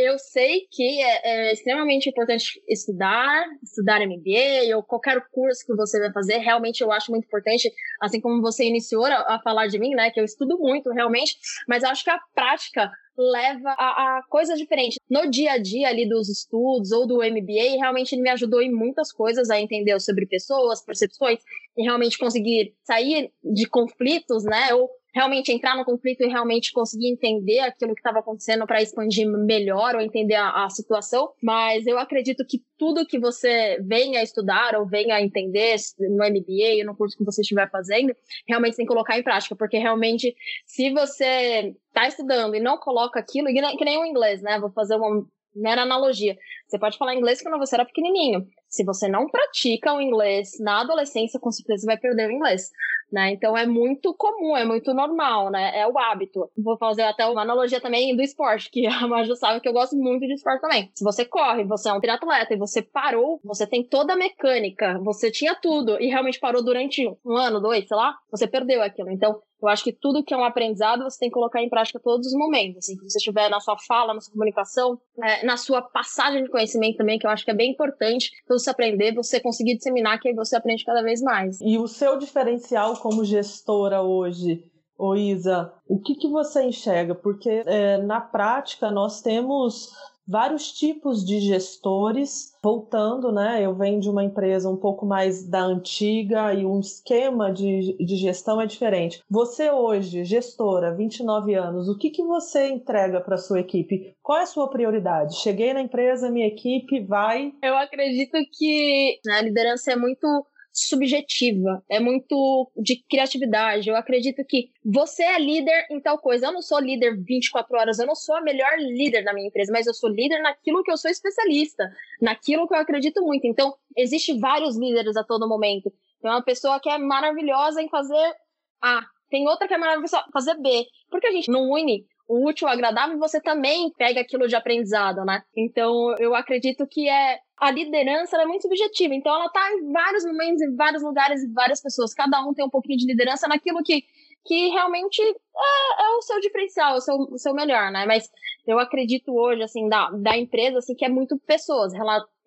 eu 0.00 0.18
sei 0.18 0.66
que 0.70 1.02
é, 1.02 1.20
é, 1.22 1.52
extremamente 1.52 2.08
importante 2.08 2.62
estudar, 2.68 3.44
estudar 3.62 4.00
MBA 4.00 4.76
ou 4.76 4.82
qualquer 4.82 5.22
curso 5.30 5.64
que 5.66 5.74
você 5.74 5.98
vai 5.98 6.12
fazer. 6.12 6.38
Realmente 6.38 6.82
eu 6.82 6.90
acho 6.90 7.10
muito 7.10 7.26
importante, 7.26 7.70
assim 8.00 8.20
como 8.20 8.40
você 8.40 8.64
iniciou 8.64 9.04
a, 9.04 9.36
a 9.36 9.40
falar 9.42 9.66
de 9.66 9.78
mim, 9.78 9.90
né? 9.90 10.10
Que 10.10 10.20
eu 10.20 10.24
estudo 10.24 10.58
muito 10.58 10.90
realmente, 10.90 11.36
mas 11.68 11.84
acho 11.84 12.04
que 12.04 12.10
a 12.10 12.20
prática 12.34 12.90
leva 13.16 13.70
a, 13.78 14.18
a, 14.18 14.22
coisas 14.28 14.58
diferentes. 14.58 14.98
No 15.08 15.30
dia 15.30 15.52
a 15.52 15.58
dia 15.58 15.88
ali 15.88 16.08
dos 16.08 16.28
estudos 16.28 16.90
ou 16.90 17.06
do 17.06 17.18
MBA, 17.18 17.76
realmente 17.78 18.14
ele 18.14 18.22
me 18.22 18.30
ajudou 18.30 18.62
em 18.62 18.72
muitas 18.72 19.12
coisas 19.12 19.50
a 19.50 19.60
entender 19.60 19.98
sobre 20.00 20.26
pessoas, 20.26 20.84
percepções 20.84 21.40
e 21.76 21.82
realmente 21.82 22.18
conseguir 22.18 22.74
sair 22.82 23.30
de 23.42 23.66
conflitos, 23.68 24.44
né? 24.44 24.72
Ou 24.74 24.88
realmente 25.12 25.52
entrar 25.52 25.76
no 25.76 25.84
conflito 25.84 26.22
e 26.22 26.28
realmente 26.28 26.72
conseguir 26.72 27.08
entender 27.08 27.60
aquilo 27.60 27.94
que 27.94 28.00
estava 28.00 28.20
acontecendo 28.20 28.66
para 28.66 28.82
expandir 28.82 29.28
melhor 29.28 29.94
ou 29.94 30.00
entender 30.00 30.34
a, 30.34 30.64
a, 30.64 30.70
situação. 30.70 31.30
Mas 31.42 31.86
eu 31.86 31.98
acredito 31.98 32.44
que 32.46 32.62
tudo 32.78 33.06
que 33.06 33.18
você 33.18 33.78
venha 33.82 34.22
estudar 34.22 34.76
ou 34.76 34.86
venha 34.86 35.20
entender 35.20 35.76
no 35.98 36.24
MBA, 36.24 36.84
no 36.84 36.96
curso 36.96 37.16
que 37.16 37.24
você 37.24 37.42
estiver 37.42 37.68
fazendo, 37.70 38.14
realmente 38.48 38.76
tem 38.76 38.86
que 38.86 38.92
colocar 38.92 39.18
em 39.18 39.22
prática, 39.22 39.56
porque 39.56 39.78
realmente, 39.78 40.34
se 40.66 40.90
você 40.92 41.74
está 41.88 42.06
estudando 42.06 42.54
e 42.54 42.60
não 42.60 42.78
coloca 42.78 43.18
aquilo, 43.18 43.48
que 43.48 43.84
nem 43.84 43.98
o 43.98 44.04
inglês, 44.04 44.40
né? 44.42 44.58
Vou 44.60 44.70
fazer 44.70 44.96
uma 44.96 45.24
mera 45.54 45.82
analogia. 45.82 46.36
Você 46.68 46.78
pode 46.78 46.96
falar 46.96 47.14
inglês 47.14 47.42
quando 47.42 47.58
você 47.58 47.74
era 47.74 47.84
pequenininho. 47.84 48.46
Se 48.68 48.84
você 48.84 49.08
não 49.08 49.28
pratica 49.28 49.92
o 49.92 50.00
inglês 50.00 50.52
na 50.60 50.80
adolescência, 50.80 51.40
com 51.40 51.50
certeza 51.50 51.86
vai 51.86 51.98
perder 51.98 52.28
o 52.28 52.32
inglês. 52.32 52.70
Né? 53.12 53.32
Então 53.32 53.56
é 53.56 53.66
muito 53.66 54.14
comum, 54.14 54.56
é 54.56 54.64
muito 54.64 54.94
normal, 54.94 55.50
né? 55.50 55.78
É 55.78 55.86
o 55.86 55.98
hábito. 55.98 56.48
Vou 56.56 56.78
fazer 56.78 57.02
até 57.02 57.26
uma 57.26 57.42
analogia 57.42 57.80
também 57.80 58.14
do 58.14 58.22
esporte, 58.22 58.70
que 58.70 58.86
a 58.86 59.06
Maju 59.06 59.34
sabe 59.34 59.60
que 59.60 59.68
eu 59.68 59.72
gosto 59.72 59.96
muito 59.96 60.26
de 60.26 60.34
esporte 60.34 60.60
também. 60.60 60.90
Se 60.94 61.02
você 61.02 61.24
corre, 61.24 61.64
você 61.64 61.88
é 61.88 61.92
um 61.92 62.00
triatleta 62.00 62.54
e 62.54 62.58
você 62.58 62.82
parou, 62.82 63.40
você 63.42 63.66
tem 63.66 63.82
toda 63.82 64.12
a 64.12 64.16
mecânica, 64.16 64.98
você 65.02 65.30
tinha 65.30 65.54
tudo 65.54 66.00
e 66.00 66.06
realmente 66.06 66.38
parou 66.38 66.64
durante 66.64 67.04
um 67.24 67.36
ano, 67.36 67.60
dois, 67.60 67.86
sei 67.86 67.96
lá, 67.96 68.16
você 68.30 68.46
perdeu 68.46 68.82
aquilo. 68.82 69.10
Então, 69.10 69.40
eu 69.62 69.68
acho 69.68 69.84
que 69.84 69.92
tudo 69.92 70.22
que 70.24 70.32
é 70.32 70.36
um 70.36 70.44
aprendizado 70.44 71.04
você 71.04 71.18
tem 71.18 71.28
que 71.28 71.34
colocar 71.34 71.62
em 71.62 71.68
prática 71.68 72.00
todos 72.00 72.26
os 72.26 72.34
momentos. 72.34 72.78
Assim, 72.78 72.96
que 72.96 73.04
você 73.04 73.18
estiver 73.18 73.48
na 73.48 73.60
sua 73.60 73.76
fala, 73.78 74.14
na 74.14 74.20
sua 74.20 74.32
comunicação, 74.32 74.98
é, 75.22 75.44
na 75.44 75.56
sua 75.56 75.82
passagem 75.82 76.42
de 76.42 76.50
conhecimento 76.50 76.96
também, 76.96 77.18
que 77.18 77.26
eu 77.26 77.30
acho 77.30 77.44
que 77.44 77.50
é 77.50 77.54
bem 77.54 77.72
importante. 77.72 78.30
Então, 78.44 78.58
você 78.58 78.70
aprender, 78.70 79.14
você 79.14 79.40
conseguir 79.40 79.76
disseminar, 79.76 80.20
que 80.20 80.28
aí 80.28 80.34
você 80.34 80.56
aprende 80.56 80.84
cada 80.84 81.02
vez 81.02 81.20
mais. 81.20 81.60
E 81.60 81.78
o 81.78 81.86
seu 81.86 82.18
diferencial 82.18 82.96
como 82.96 83.24
gestora 83.24 84.02
hoje, 84.02 84.64
ô 84.96 85.14
Isa, 85.14 85.72
o 85.88 85.98
que, 86.00 86.14
que 86.14 86.28
você 86.28 86.62
enxerga? 86.62 87.14
Porque 87.14 87.62
é, 87.66 87.98
na 87.98 88.20
prática 88.20 88.90
nós 88.90 89.20
temos 89.20 89.90
vários 90.30 90.70
tipos 90.72 91.24
de 91.24 91.40
gestores. 91.40 92.54
Voltando, 92.62 93.32
né? 93.32 93.64
Eu 93.64 93.74
venho 93.74 94.00
de 94.00 94.08
uma 94.08 94.22
empresa 94.22 94.68
um 94.68 94.76
pouco 94.76 95.04
mais 95.04 95.46
da 95.46 95.62
antiga 95.62 96.54
e 96.54 96.64
um 96.64 96.78
esquema 96.78 97.50
de, 97.50 97.96
de 97.98 98.16
gestão 98.16 98.60
é 98.60 98.66
diferente. 98.66 99.22
Você 99.28 99.70
hoje, 99.70 100.24
gestora, 100.24 100.94
29 100.94 101.54
anos, 101.54 101.88
o 101.88 101.96
que, 101.96 102.10
que 102.10 102.22
você 102.22 102.68
entrega 102.68 103.20
para 103.20 103.38
sua 103.38 103.60
equipe? 103.60 104.14
Qual 104.22 104.38
é 104.38 104.42
a 104.42 104.46
sua 104.46 104.68
prioridade? 104.68 105.36
Cheguei 105.36 105.72
na 105.72 105.80
empresa, 105.80 106.30
minha 106.30 106.46
equipe 106.46 107.00
vai. 107.00 107.52
Eu 107.62 107.76
acredito 107.76 108.36
que 108.52 109.18
a 109.28 109.40
liderança 109.40 109.92
é 109.92 109.96
muito 109.96 110.26
subjetiva, 110.72 111.82
é 111.88 111.98
muito 111.98 112.70
de 112.76 112.96
criatividade. 113.08 113.88
Eu 113.88 113.96
acredito 113.96 114.44
que 114.44 114.70
você 114.84 115.22
é 115.22 115.38
líder 115.38 115.86
em 115.90 116.00
tal 116.00 116.18
coisa. 116.18 116.46
Eu 116.46 116.52
não 116.52 116.62
sou 116.62 116.78
líder 116.78 117.16
24 117.22 117.76
horas, 117.76 117.98
eu 117.98 118.06
não 118.06 118.14
sou 118.14 118.36
a 118.36 118.40
melhor 118.40 118.78
líder 118.78 119.22
da 119.24 119.32
minha 119.32 119.48
empresa, 119.48 119.72
mas 119.72 119.86
eu 119.86 119.94
sou 119.94 120.08
líder 120.08 120.40
naquilo 120.42 120.82
que 120.82 120.90
eu 120.90 120.96
sou 120.96 121.10
especialista, 121.10 121.90
naquilo 122.20 122.68
que 122.68 122.74
eu 122.74 122.78
acredito 122.78 123.22
muito. 123.22 123.46
Então, 123.46 123.74
existe 123.96 124.38
vários 124.38 124.76
líderes 124.76 125.16
a 125.16 125.24
todo 125.24 125.48
momento. 125.48 125.92
Tem 126.20 126.30
uma 126.30 126.42
pessoa 126.42 126.78
que 126.78 126.88
é 126.88 126.98
maravilhosa 126.98 127.82
em 127.82 127.88
fazer 127.88 128.34
A, 128.82 129.02
tem 129.30 129.46
outra 129.48 129.66
que 129.66 129.74
é 129.74 129.78
maravilhosa 129.78 130.24
em 130.28 130.32
fazer 130.32 130.54
B. 130.54 130.86
Porque 131.10 131.26
a 131.26 131.32
gente 131.32 131.50
não 131.50 131.70
une 131.70 132.06
o 132.30 132.46
útil, 132.48 132.68
o 132.68 132.70
agradável, 132.70 133.18
você 133.18 133.40
também 133.40 133.90
pega 133.98 134.20
aquilo 134.20 134.46
de 134.46 134.54
aprendizado, 134.54 135.24
né? 135.24 135.42
Então, 135.56 136.14
eu 136.20 136.32
acredito 136.32 136.86
que 136.86 137.08
é 137.08 137.40
a 137.60 137.70
liderança 137.70 138.40
é 138.40 138.46
muito 138.46 138.62
subjetiva. 138.62 139.14
Então, 139.14 139.34
ela 139.34 139.46
está 139.46 139.70
em 139.72 139.92
vários 139.92 140.24
momentos, 140.24 140.62
em 140.62 140.74
vários 140.74 141.02
lugares, 141.02 141.42
em 141.42 141.52
várias 141.52 141.82
pessoas. 141.82 142.14
Cada 142.14 142.40
um 142.40 142.54
tem 142.54 142.64
um 142.64 142.70
pouquinho 142.70 142.96
de 142.96 143.06
liderança 143.06 143.46
naquilo 143.46 143.82
que, 143.84 144.02
que 144.46 144.68
realmente 144.68 145.20
é, 145.20 146.02
é 146.02 146.08
o 146.16 146.22
seu 146.22 146.40
diferencial, 146.40 146.96
o 146.96 147.00
seu, 147.02 147.14
o 147.16 147.38
seu 147.38 147.52
melhor, 147.52 147.92
né? 147.92 148.06
Mas 148.06 148.30
eu 148.66 148.78
acredito 148.78 149.34
hoje, 149.36 149.62
assim, 149.62 149.90
da, 149.90 150.10
da 150.10 150.38
empresa, 150.38 150.78
assim, 150.78 150.94
que 150.94 151.04
é 151.04 151.08
muito 151.10 151.38
pessoas. 151.40 151.92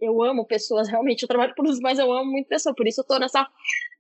Eu 0.01 0.24
amo 0.24 0.48
pessoas, 0.48 0.88
realmente. 0.89 1.22
Eu 1.22 1.27
trabalho 1.27 1.53
por 1.55 1.67
isso, 1.67 1.79
mas 1.84 2.00
eu 2.00 2.12
amo 2.12 2.32
muito 2.32 2.48
pessoas. 2.48 2.75
Por 2.75 2.88
isso 2.88 3.01
eu 3.01 3.05
tô 3.05 3.20
nessa, 3.20 3.48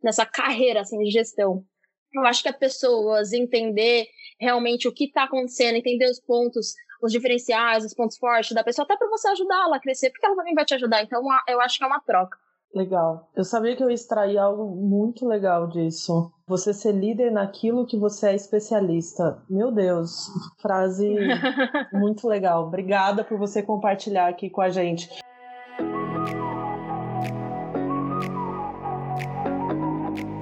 nessa 0.01 0.25
carreira, 0.25 0.81
assim, 0.81 0.97
de 0.97 1.11
gestão. 1.11 1.63
Eu 2.11 2.25
acho 2.25 2.41
que 2.41 2.49
é 2.49 2.53
pessoas 2.53 3.33
entender 3.33 4.07
realmente 4.39 4.87
o 4.87 4.91
que 4.91 5.05
está 5.05 5.25
acontecendo, 5.25 5.75
entender 5.75 6.09
os 6.09 6.19
pontos, 6.19 6.73
os 7.03 7.11
diferenciais, 7.11 7.83
os 7.83 7.93
pontos 7.93 8.17
fortes 8.17 8.55
da 8.55 8.63
pessoa, 8.63 8.85
até 8.85 8.95
para 8.95 9.09
você 9.09 9.27
ajudá-la 9.27 9.75
a 9.75 9.79
crescer, 9.79 10.09
porque 10.09 10.25
ela 10.25 10.37
também 10.37 10.55
vai 10.55 10.63
te 10.63 10.73
ajudar. 10.73 11.03
Então, 11.03 11.21
eu 11.49 11.59
acho 11.59 11.77
que 11.77 11.83
é 11.83 11.87
uma 11.87 11.99
troca. 11.99 12.37
Legal. 12.73 13.29
Eu 13.35 13.43
sabia 13.43 13.75
que 13.75 13.83
eu 13.83 13.89
extraí 13.89 14.37
algo 14.37 14.75
muito 14.75 15.27
legal 15.27 15.67
disso. 15.67 16.31
Você 16.47 16.73
ser 16.73 16.93
líder 16.93 17.29
naquilo 17.29 17.85
que 17.85 17.97
você 17.97 18.29
é 18.29 18.35
especialista. 18.35 19.43
Meu 19.49 19.69
Deus, 19.69 20.27
frase 20.59 21.13
muito 21.93 22.27
legal. 22.27 22.63
Obrigada 22.65 23.23
por 23.23 23.37
você 23.37 23.61
compartilhar 23.61 24.29
aqui 24.29 24.49
com 24.49 24.61
a 24.61 24.69
gente. 24.69 25.09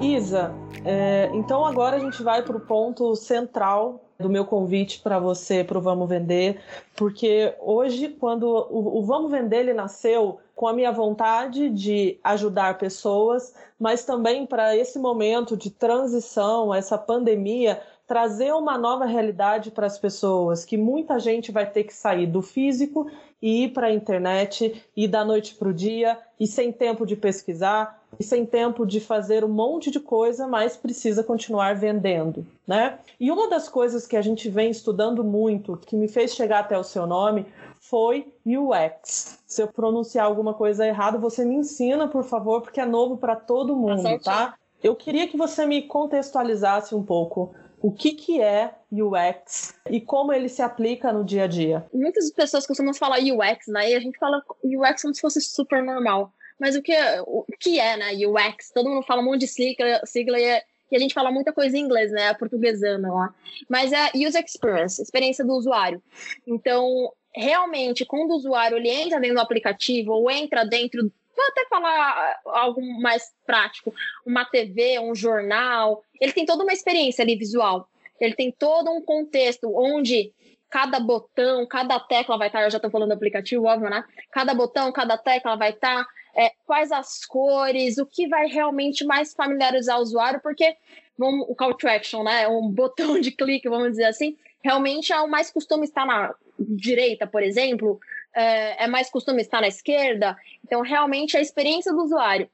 Isa, 0.00 0.54
é, 0.84 1.30
então 1.34 1.64
agora 1.64 1.96
a 1.96 2.00
gente 2.00 2.22
vai 2.22 2.42
para 2.42 2.56
o 2.56 2.60
ponto 2.60 3.14
central 3.14 4.11
do 4.22 4.30
meu 4.30 4.44
convite 4.44 5.00
para 5.00 5.18
você 5.18 5.62
para 5.62 5.76
o 5.76 5.82
Vamos 5.82 6.08
Vender, 6.08 6.60
porque 6.96 7.54
hoje, 7.60 8.08
quando 8.08 8.44
o, 8.44 8.98
o 8.98 9.02
Vamos 9.02 9.30
Vender 9.30 9.58
ele 9.58 9.74
nasceu 9.74 10.38
com 10.54 10.66
a 10.68 10.72
minha 10.72 10.92
vontade 10.92 11.68
de 11.68 12.18
ajudar 12.22 12.78
pessoas, 12.78 13.54
mas 13.78 14.04
também 14.04 14.46
para 14.46 14.76
esse 14.76 14.98
momento 14.98 15.56
de 15.56 15.70
transição, 15.70 16.72
essa 16.72 16.96
pandemia, 16.96 17.82
trazer 18.06 18.52
uma 18.52 18.76
nova 18.76 19.04
realidade 19.04 19.70
para 19.70 19.86
as 19.86 19.98
pessoas, 19.98 20.64
que 20.64 20.76
muita 20.76 21.18
gente 21.18 21.50
vai 21.50 21.68
ter 21.68 21.84
que 21.84 21.94
sair 21.94 22.26
do 22.26 22.42
físico 22.42 23.10
e 23.40 23.64
ir 23.64 23.72
para 23.72 23.88
a 23.88 23.92
internet 23.92 24.84
e 24.96 25.08
da 25.08 25.24
noite 25.24 25.54
para 25.54 25.68
o 25.68 25.74
dia 25.74 26.18
e 26.38 26.46
sem 26.46 26.70
tempo 26.70 27.06
de 27.06 27.16
pesquisar 27.16 28.01
e 28.18 28.24
sem 28.24 28.44
tempo 28.44 28.86
de 28.86 29.00
fazer 29.00 29.44
um 29.44 29.48
monte 29.48 29.90
de 29.90 30.00
coisa, 30.00 30.46
mas 30.46 30.76
precisa 30.76 31.22
continuar 31.22 31.74
vendendo, 31.76 32.46
né? 32.66 32.98
E 33.18 33.30
uma 33.30 33.48
das 33.48 33.68
coisas 33.68 34.06
que 34.06 34.16
a 34.16 34.22
gente 34.22 34.48
vem 34.48 34.70
estudando 34.70 35.24
muito, 35.24 35.76
que 35.76 35.96
me 35.96 36.08
fez 36.08 36.34
chegar 36.34 36.60
até 36.60 36.78
o 36.78 36.84
seu 36.84 37.06
nome, 37.06 37.46
foi 37.80 38.32
UX. 38.46 39.38
Se 39.46 39.62
eu 39.62 39.68
pronunciar 39.68 40.26
alguma 40.26 40.54
coisa 40.54 40.86
errada, 40.86 41.18
você 41.18 41.44
me 41.44 41.54
ensina, 41.54 42.06
por 42.06 42.24
favor, 42.24 42.62
porque 42.62 42.80
é 42.80 42.86
novo 42.86 43.16
para 43.16 43.36
todo 43.36 43.76
mundo, 43.76 44.18
tá? 44.20 44.54
Eu 44.82 44.94
queria 44.96 45.28
que 45.28 45.36
você 45.36 45.64
me 45.64 45.82
contextualizasse 45.82 46.94
um 46.94 47.02
pouco 47.02 47.54
o 47.80 47.90
que, 47.90 48.12
que 48.12 48.40
é 48.40 48.74
UX 48.92 49.74
e 49.90 50.00
como 50.00 50.32
ele 50.32 50.48
se 50.48 50.62
aplica 50.62 51.12
no 51.12 51.24
dia 51.24 51.44
a 51.44 51.46
dia. 51.46 51.84
Muitas 51.92 52.30
pessoas 52.30 52.66
costumam 52.66 52.94
falar 52.94 53.18
UX, 53.18 53.66
né? 53.66 53.90
E 53.90 53.94
a 53.94 54.00
gente 54.00 54.18
fala 54.18 54.42
UX 54.62 55.02
como 55.02 55.14
se 55.14 55.20
fosse 55.20 55.40
super 55.40 55.82
normal. 55.82 56.32
Mas 56.62 56.76
o 56.76 56.80
que, 56.80 56.94
o 57.26 57.44
que 57.58 57.80
é, 57.80 57.96
né? 57.96 58.12
UX? 58.24 58.70
Todo 58.72 58.88
mundo 58.88 59.02
fala 59.02 59.20
um 59.20 59.24
monte 59.24 59.40
de 59.40 59.48
sigla, 59.48 60.00
sigla 60.06 60.38
e, 60.38 60.44
é, 60.44 60.62
e 60.92 60.96
a 60.96 60.98
gente 61.00 61.12
fala 61.12 61.28
muita 61.28 61.52
coisa 61.52 61.76
em 61.76 61.80
inglês, 61.80 62.12
né? 62.12 62.28
A 62.28 62.34
portuguesana 62.36 63.12
lá. 63.12 63.34
Mas 63.68 63.92
é 63.92 64.12
User 64.14 64.44
Experience, 64.44 65.02
experiência 65.02 65.44
do 65.44 65.54
usuário. 65.54 66.00
Então, 66.46 67.12
realmente, 67.34 68.06
quando 68.06 68.30
o 68.30 68.36
usuário 68.36 68.76
ele 68.76 68.90
entra 68.90 69.18
dentro 69.18 69.34
do 69.34 69.42
aplicativo 69.42 70.12
ou 70.12 70.30
entra 70.30 70.64
dentro 70.64 71.10
vou 71.34 71.46
até 71.48 71.66
falar 71.66 72.40
algo 72.44 72.80
mais 73.00 73.32
prático, 73.44 73.92
uma 74.24 74.44
TV, 74.44 75.00
um 75.00 75.16
jornal, 75.16 76.04
ele 76.20 76.32
tem 76.32 76.46
toda 76.46 76.62
uma 76.62 76.72
experiência 76.72 77.24
ali 77.24 77.34
visual. 77.34 77.88
Ele 78.20 78.34
tem 78.34 78.52
todo 78.52 78.88
um 78.88 79.02
contexto 79.02 79.68
onde 79.74 80.32
cada 80.70 81.00
botão, 81.00 81.66
cada 81.66 81.98
tecla 81.98 82.38
vai 82.38 82.46
estar, 82.46 82.62
eu 82.62 82.70
já 82.70 82.78
estou 82.78 82.90
falando 82.90 83.08
do 83.08 83.14
aplicativo, 83.14 83.64
óbvio, 83.64 83.90
né? 83.90 84.04
Cada 84.30 84.54
botão, 84.54 84.92
cada 84.92 85.18
tecla 85.18 85.56
vai 85.56 85.70
estar, 85.70 86.06
é, 86.34 86.52
quais 86.66 86.90
as 86.90 87.24
cores, 87.24 87.98
o 87.98 88.06
que 88.06 88.26
vai 88.26 88.46
realmente 88.46 89.04
mais 89.04 89.34
familiarizar 89.34 89.98
o 89.98 90.02
usuário, 90.02 90.40
porque 90.40 90.76
vamos, 91.18 91.46
o 91.48 91.54
call 91.54 91.74
to 91.74 91.88
action, 91.88 92.22
né? 92.22 92.48
Um 92.48 92.68
botão 92.72 93.20
de 93.20 93.30
clique, 93.30 93.68
vamos 93.68 93.90
dizer 93.90 94.04
assim, 94.04 94.36
realmente 94.62 95.12
é 95.12 95.20
o 95.20 95.28
mais 95.28 95.50
costume 95.50 95.84
estar 95.84 96.06
na 96.06 96.34
direita, 96.58 97.26
por 97.26 97.42
exemplo, 97.42 97.98
é, 98.34 98.84
é 98.84 98.86
mais 98.86 99.10
costume 99.10 99.42
estar 99.42 99.60
na 99.60 99.68
esquerda. 99.68 100.36
Então, 100.64 100.80
realmente, 100.80 101.36
a 101.36 101.40
experiência 101.40 101.92
do 101.92 102.02
usuário. 102.02 102.48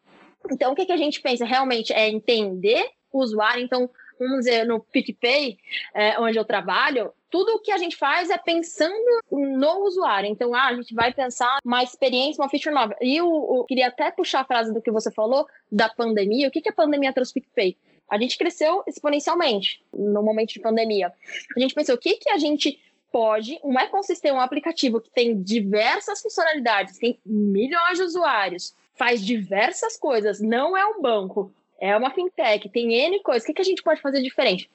Então, 0.50 0.72
o 0.72 0.74
que, 0.74 0.86
que 0.86 0.92
a 0.92 0.96
gente 0.96 1.20
pensa 1.20 1.44
realmente 1.44 1.92
é 1.92 2.08
entender 2.08 2.90
o 3.12 3.22
usuário. 3.22 3.62
Então, 3.62 3.90
vamos 4.18 4.44
dizer, 4.44 4.64
no 4.64 4.80
PicPay, 4.80 5.58
é, 5.94 6.18
onde 6.20 6.38
eu 6.38 6.44
trabalho, 6.44 7.12
tudo 7.30 7.54
o 7.54 7.58
que 7.60 7.70
a 7.70 7.78
gente 7.78 7.96
faz 7.96 8.30
é 8.30 8.38
pensando 8.38 9.20
no 9.30 9.84
usuário. 9.84 10.28
Então, 10.28 10.54
ah, 10.54 10.68
a 10.68 10.74
gente 10.74 10.94
vai 10.94 11.12
pensar 11.12 11.58
uma 11.64 11.82
experiência, 11.82 12.42
uma 12.42 12.48
feature 12.48 12.74
nova. 12.74 12.96
E 13.00 13.16
eu, 13.16 13.26
eu, 13.26 13.64
queria 13.64 13.88
até 13.88 14.10
puxar 14.10 14.40
a 14.40 14.44
frase 14.44 14.72
do 14.72 14.80
que 14.80 14.90
você 14.90 15.10
falou 15.10 15.46
da 15.70 15.88
pandemia. 15.88 16.48
O 16.48 16.50
que, 16.50 16.60
que 16.60 16.70
a 16.70 16.72
pandemia 16.72 17.12
trouxe 17.12 17.32
para 17.32 17.40
o 17.40 17.42
PicPay? 17.42 17.76
A 18.08 18.18
gente 18.18 18.38
cresceu 18.38 18.82
exponencialmente 18.86 19.82
no 19.92 20.22
momento 20.22 20.54
de 20.54 20.60
pandemia. 20.60 21.12
A 21.54 21.60
gente 21.60 21.74
pensou, 21.74 21.94
o 21.94 21.98
que, 21.98 22.16
que 22.16 22.30
a 22.30 22.38
gente 22.38 22.80
pode, 23.12 23.58
um 23.62 23.78
ecossistema, 23.78 24.38
um 24.38 24.42
aplicativo 24.42 25.00
que 25.00 25.10
tem 25.10 25.40
diversas 25.40 26.22
funcionalidades, 26.22 26.98
tem 26.98 27.18
milhões 27.24 27.98
de 27.98 28.04
usuários, 28.04 28.74
faz 28.94 29.24
diversas 29.24 29.96
coisas, 29.96 30.40
não 30.40 30.76
é 30.76 30.84
um 30.86 31.00
banco, 31.00 31.52
é 31.80 31.96
uma 31.96 32.10
fintech, 32.10 32.68
tem 32.68 32.94
N 32.94 33.20
coisas, 33.22 33.42
o 33.42 33.46
que, 33.46 33.54
que 33.54 33.62
a 33.62 33.64
gente 33.64 33.82
pode 33.82 34.00
fazer 34.00 34.22
diferente? 34.22 34.68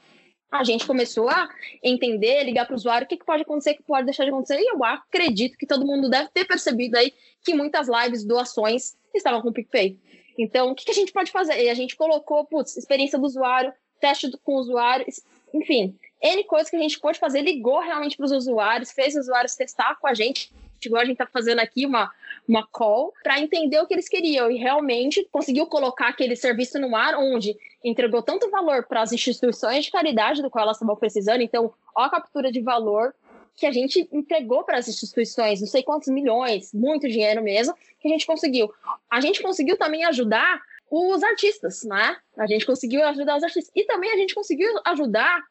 a 0.53 0.63
gente 0.63 0.85
começou 0.85 1.27
a 1.29 1.49
entender, 1.81 2.43
ligar 2.43 2.65
para 2.65 2.73
o 2.73 2.75
usuário 2.75 3.05
o 3.05 3.07
que, 3.07 3.17
que 3.17 3.25
pode 3.25 3.41
acontecer, 3.41 3.71
o 3.71 3.77
que 3.77 3.83
pode 3.83 4.05
deixar 4.05 4.23
de 4.23 4.29
acontecer, 4.29 4.59
e 4.59 4.71
eu 4.71 4.83
acredito 4.83 5.57
que 5.57 5.65
todo 5.65 5.83
mundo 5.83 6.07
deve 6.07 6.29
ter 6.29 6.45
percebido 6.45 6.95
aí 6.95 7.11
que 7.43 7.55
muitas 7.55 7.87
lives, 7.87 8.23
doações, 8.23 8.95
estavam 9.15 9.41
com 9.41 9.49
o 9.49 9.53
PicPay. 9.53 9.97
Então, 10.37 10.69
o 10.69 10.75
que, 10.75 10.85
que 10.85 10.91
a 10.91 10.95
gente 10.95 11.11
pode 11.11 11.31
fazer? 11.31 11.59
E 11.59 11.69
a 11.69 11.73
gente 11.73 11.95
colocou, 11.95 12.45
putz, 12.45 12.77
experiência 12.77 13.17
do 13.17 13.25
usuário, 13.25 13.73
teste 13.99 14.29
com 14.43 14.53
o 14.53 14.59
usuário, 14.59 15.05
enfim, 15.53 15.97
N 16.21 16.43
coisas 16.43 16.69
que 16.69 16.75
a 16.75 16.79
gente 16.79 16.99
pôde 16.99 17.17
fazer, 17.17 17.41
ligou 17.41 17.79
realmente 17.79 18.15
para 18.15 18.27
os 18.27 18.31
usuários, 18.31 18.91
fez 18.91 19.15
os 19.15 19.21
usuários 19.21 19.55
testar 19.55 19.95
com 19.95 20.05
a 20.05 20.13
gente, 20.13 20.51
igual 20.85 21.01
a 21.01 21.05
gente 21.05 21.15
está 21.15 21.25
fazendo 21.25 21.59
aqui 21.59 21.85
uma, 21.85 22.11
uma 22.47 22.67
call, 22.67 23.13
para 23.23 23.39
entender 23.39 23.79
o 23.79 23.87
que 23.87 23.93
eles 23.93 24.09
queriam 24.09 24.51
e 24.51 24.57
realmente 24.57 25.27
conseguiu 25.31 25.65
colocar 25.65 26.09
aquele 26.09 26.35
serviço 26.35 26.79
no 26.79 26.95
ar 26.95 27.15
onde 27.15 27.55
entregou 27.83 28.21
tanto 28.21 28.49
valor 28.49 28.85
para 28.85 29.01
as 29.01 29.11
instituições 29.11 29.85
de 29.85 29.91
caridade 29.91 30.41
do 30.41 30.49
qual 30.49 30.63
elas 30.63 30.77
estavam 30.77 30.95
precisando, 30.95 31.41
então, 31.41 31.73
ó 31.95 32.03
a 32.03 32.09
captura 32.09 32.51
de 32.51 32.61
valor 32.61 33.13
que 33.55 33.65
a 33.65 33.71
gente 33.71 34.07
entregou 34.11 34.63
para 34.63 34.77
as 34.77 34.87
instituições, 34.87 35.61
não 35.61 35.67
sei 35.67 35.83
quantos 35.83 36.07
milhões, 36.07 36.73
muito 36.73 37.07
dinheiro 37.07 37.43
mesmo, 37.43 37.73
que 37.99 38.07
a 38.07 38.11
gente 38.11 38.25
conseguiu. 38.25 38.73
A 39.09 39.21
gente 39.21 39.41
conseguiu 39.41 39.77
também 39.77 40.03
ajudar 40.05 40.59
os 40.89 41.23
artistas, 41.23 41.83
né? 41.83 42.17
A 42.37 42.45
gente 42.45 42.65
conseguiu 42.65 43.03
ajudar 43.07 43.37
os 43.37 43.43
artistas. 43.43 43.71
E 43.75 43.83
também 43.85 44.11
a 44.11 44.17
gente 44.17 44.35
conseguiu 44.35 44.69
ajudar 44.85 45.43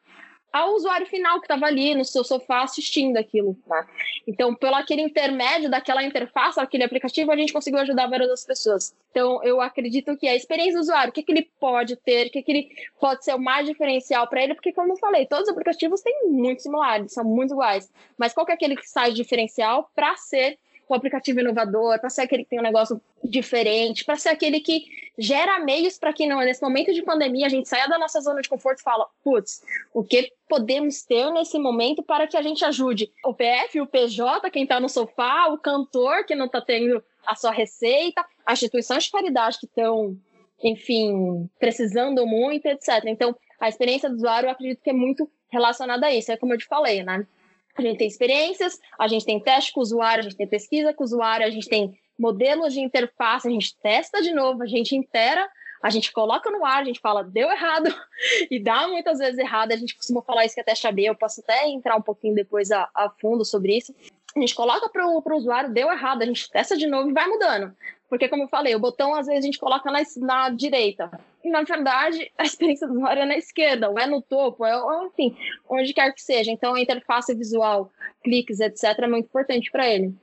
ao 0.52 0.74
usuário 0.74 1.06
final 1.06 1.40
que 1.40 1.46
estava 1.46 1.66
ali 1.66 1.94
no 1.94 2.04
seu 2.04 2.22
sofá 2.22 2.62
assistindo 2.62 3.16
aquilo. 3.16 3.56
Tá? 3.66 3.86
Então, 4.26 4.54
pelo 4.54 4.74
aquele 4.74 5.02
intermédio 5.02 5.70
daquela 5.70 6.04
interface, 6.04 6.60
aquele 6.60 6.84
aplicativo, 6.84 7.32
a 7.32 7.36
gente 7.36 7.52
conseguiu 7.52 7.80
ajudar 7.80 8.06
várias 8.08 8.44
pessoas. 8.44 8.94
Então, 9.10 9.42
eu 9.42 9.60
acredito 9.60 10.16
que 10.16 10.28
a 10.28 10.36
experiência 10.36 10.74
do 10.74 10.80
usuário, 10.80 11.10
o 11.10 11.12
que, 11.12 11.22
que 11.22 11.32
ele 11.32 11.50
pode 11.58 11.96
ter, 11.96 12.26
o 12.26 12.30
que, 12.30 12.42
que 12.42 12.52
ele 12.52 12.68
pode 13.00 13.24
ser 13.24 13.34
o 13.34 13.38
mais 13.38 13.66
diferencial 13.66 14.26
para 14.26 14.42
ele, 14.42 14.54
porque, 14.54 14.72
como 14.72 14.92
eu 14.92 14.96
falei, 14.96 15.26
todos 15.26 15.44
os 15.44 15.50
aplicativos 15.50 16.02
têm 16.02 16.28
muito 16.28 16.62
similares, 16.62 17.12
são 17.12 17.24
muito 17.24 17.54
iguais. 17.54 17.90
Mas 18.18 18.32
qual 18.32 18.44
que 18.44 18.52
é 18.52 18.54
aquele 18.54 18.76
que 18.76 18.88
sai 18.88 19.12
diferencial 19.12 19.90
para 19.94 20.16
ser 20.16 20.58
o 20.88 20.94
aplicativo 20.94 21.40
inovador, 21.40 21.98
para 21.98 22.10
ser 22.10 22.22
aquele 22.22 22.44
que 22.44 22.50
tem 22.50 22.58
um 22.58 22.62
negócio 22.62 23.00
diferente, 23.22 24.04
para 24.04 24.16
ser 24.16 24.30
aquele 24.30 24.60
que 24.60 24.84
gera 25.18 25.58
meios 25.60 25.98
para 25.98 26.12
que 26.12 26.26
não, 26.26 26.40
nesse 26.40 26.62
momento 26.62 26.92
de 26.92 27.02
pandemia 27.02 27.46
a 27.46 27.48
gente 27.48 27.68
saia 27.68 27.88
da 27.88 27.98
nossa 27.98 28.20
zona 28.20 28.40
de 28.42 28.48
conforto 28.48 28.80
e 28.80 28.82
fala, 28.82 29.06
putz, 29.22 29.62
o 29.92 30.02
que 30.02 30.32
podemos 30.48 31.02
ter 31.02 31.30
nesse 31.30 31.58
momento 31.58 32.02
para 32.02 32.26
que 32.26 32.36
a 32.36 32.42
gente 32.42 32.64
ajude 32.64 33.10
o 33.24 33.34
PF, 33.34 33.80
o 33.80 33.86
PJ, 33.86 34.50
quem 34.50 34.64
está 34.64 34.80
no 34.80 34.88
sofá, 34.88 35.48
o 35.48 35.58
cantor 35.58 36.24
que 36.24 36.34
não 36.34 36.46
está 36.46 36.60
tendo 36.60 37.02
a 37.26 37.34
sua 37.34 37.52
receita, 37.52 38.24
as 38.44 38.58
instituições 38.58 39.04
de 39.04 39.10
caridade 39.10 39.58
que 39.58 39.66
estão, 39.66 40.16
enfim, 40.62 41.48
precisando 41.58 42.26
muito, 42.26 42.66
etc. 42.66 43.04
Então, 43.06 43.34
a 43.60 43.68
experiência 43.68 44.10
do 44.10 44.16
usuário, 44.16 44.48
eu 44.48 44.50
acredito 44.50 44.82
que 44.82 44.90
é 44.90 44.94
muito 44.94 45.30
relacionada 45.48 46.06
a 46.06 46.14
isso. 46.14 46.32
É 46.32 46.36
como 46.36 46.52
eu 46.54 46.58
te 46.58 46.66
falei, 46.66 47.02
né? 47.02 47.26
A 47.74 47.82
gente 47.82 47.98
tem 47.98 48.06
experiências, 48.06 48.78
a 48.98 49.08
gente 49.08 49.24
tem 49.24 49.40
teste 49.40 49.72
com 49.72 49.80
o 49.80 49.82
usuário, 49.82 50.20
a 50.20 50.22
gente 50.22 50.36
tem 50.36 50.46
pesquisa 50.46 50.92
com 50.92 51.02
o 51.02 51.06
usuário, 51.06 51.46
a 51.46 51.50
gente 51.50 51.68
tem 51.68 51.98
modelos 52.18 52.72
de 52.72 52.80
interface, 52.80 53.48
a 53.48 53.50
gente 53.50 53.76
testa 53.78 54.20
de 54.22 54.32
novo, 54.32 54.62
a 54.62 54.66
gente 54.66 54.94
intera, 54.94 55.48
a 55.82 55.90
gente 55.90 56.12
coloca 56.12 56.50
no 56.50 56.64
ar, 56.64 56.82
a 56.82 56.84
gente 56.84 57.00
fala, 57.00 57.24
deu 57.24 57.50
errado, 57.50 57.92
e 58.50 58.60
dá 58.60 58.86
muitas 58.86 59.18
vezes 59.18 59.38
errado, 59.38 59.72
a 59.72 59.76
gente 59.76 59.96
costuma 59.96 60.22
falar 60.22 60.44
isso 60.44 60.54
que 60.54 60.60
é 60.60 60.64
teste 60.64 60.86
AB, 60.86 61.04
eu 61.04 61.14
posso 61.14 61.40
até 61.40 61.66
entrar 61.68 61.96
um 61.96 62.02
pouquinho 62.02 62.34
depois 62.34 62.70
a, 62.70 62.88
a 62.94 63.10
fundo 63.10 63.44
sobre 63.44 63.76
isso. 63.76 63.94
A 64.36 64.40
gente 64.40 64.54
coloca 64.54 64.88
para 64.88 65.06
o 65.06 65.36
usuário, 65.36 65.72
deu 65.72 65.90
errado, 65.90 66.22
a 66.22 66.26
gente 66.26 66.50
testa 66.50 66.76
de 66.76 66.86
novo 66.86 67.10
e 67.10 67.12
vai 67.12 67.26
mudando. 67.26 67.74
Porque, 68.08 68.28
como 68.28 68.44
eu 68.44 68.48
falei, 68.48 68.74
o 68.74 68.80
botão 68.80 69.14
às 69.14 69.26
vezes 69.26 69.42
a 69.42 69.46
gente 69.46 69.58
coloca 69.58 69.90
na, 69.90 70.00
na 70.18 70.48
direita. 70.50 71.10
Na 71.44 71.62
verdade, 71.62 72.30
a 72.38 72.44
experiência 72.44 72.86
do 72.86 72.94
usuário 72.94 73.22
é 73.22 73.26
na 73.26 73.36
esquerda, 73.36 73.90
ou 73.90 73.98
é 73.98 74.06
no 74.06 74.22
topo, 74.22 74.64
é, 74.64 74.72
enfim, 75.06 75.36
onde 75.68 75.92
quer 75.92 76.12
que 76.12 76.22
seja. 76.22 76.50
Então, 76.50 76.74
a 76.74 76.80
interface 76.80 77.34
visual, 77.34 77.90
cliques, 78.22 78.60
etc., 78.60 78.98
é 78.98 79.06
muito 79.06 79.26
importante 79.26 79.70
para 79.70 79.88
ele. 79.88 80.14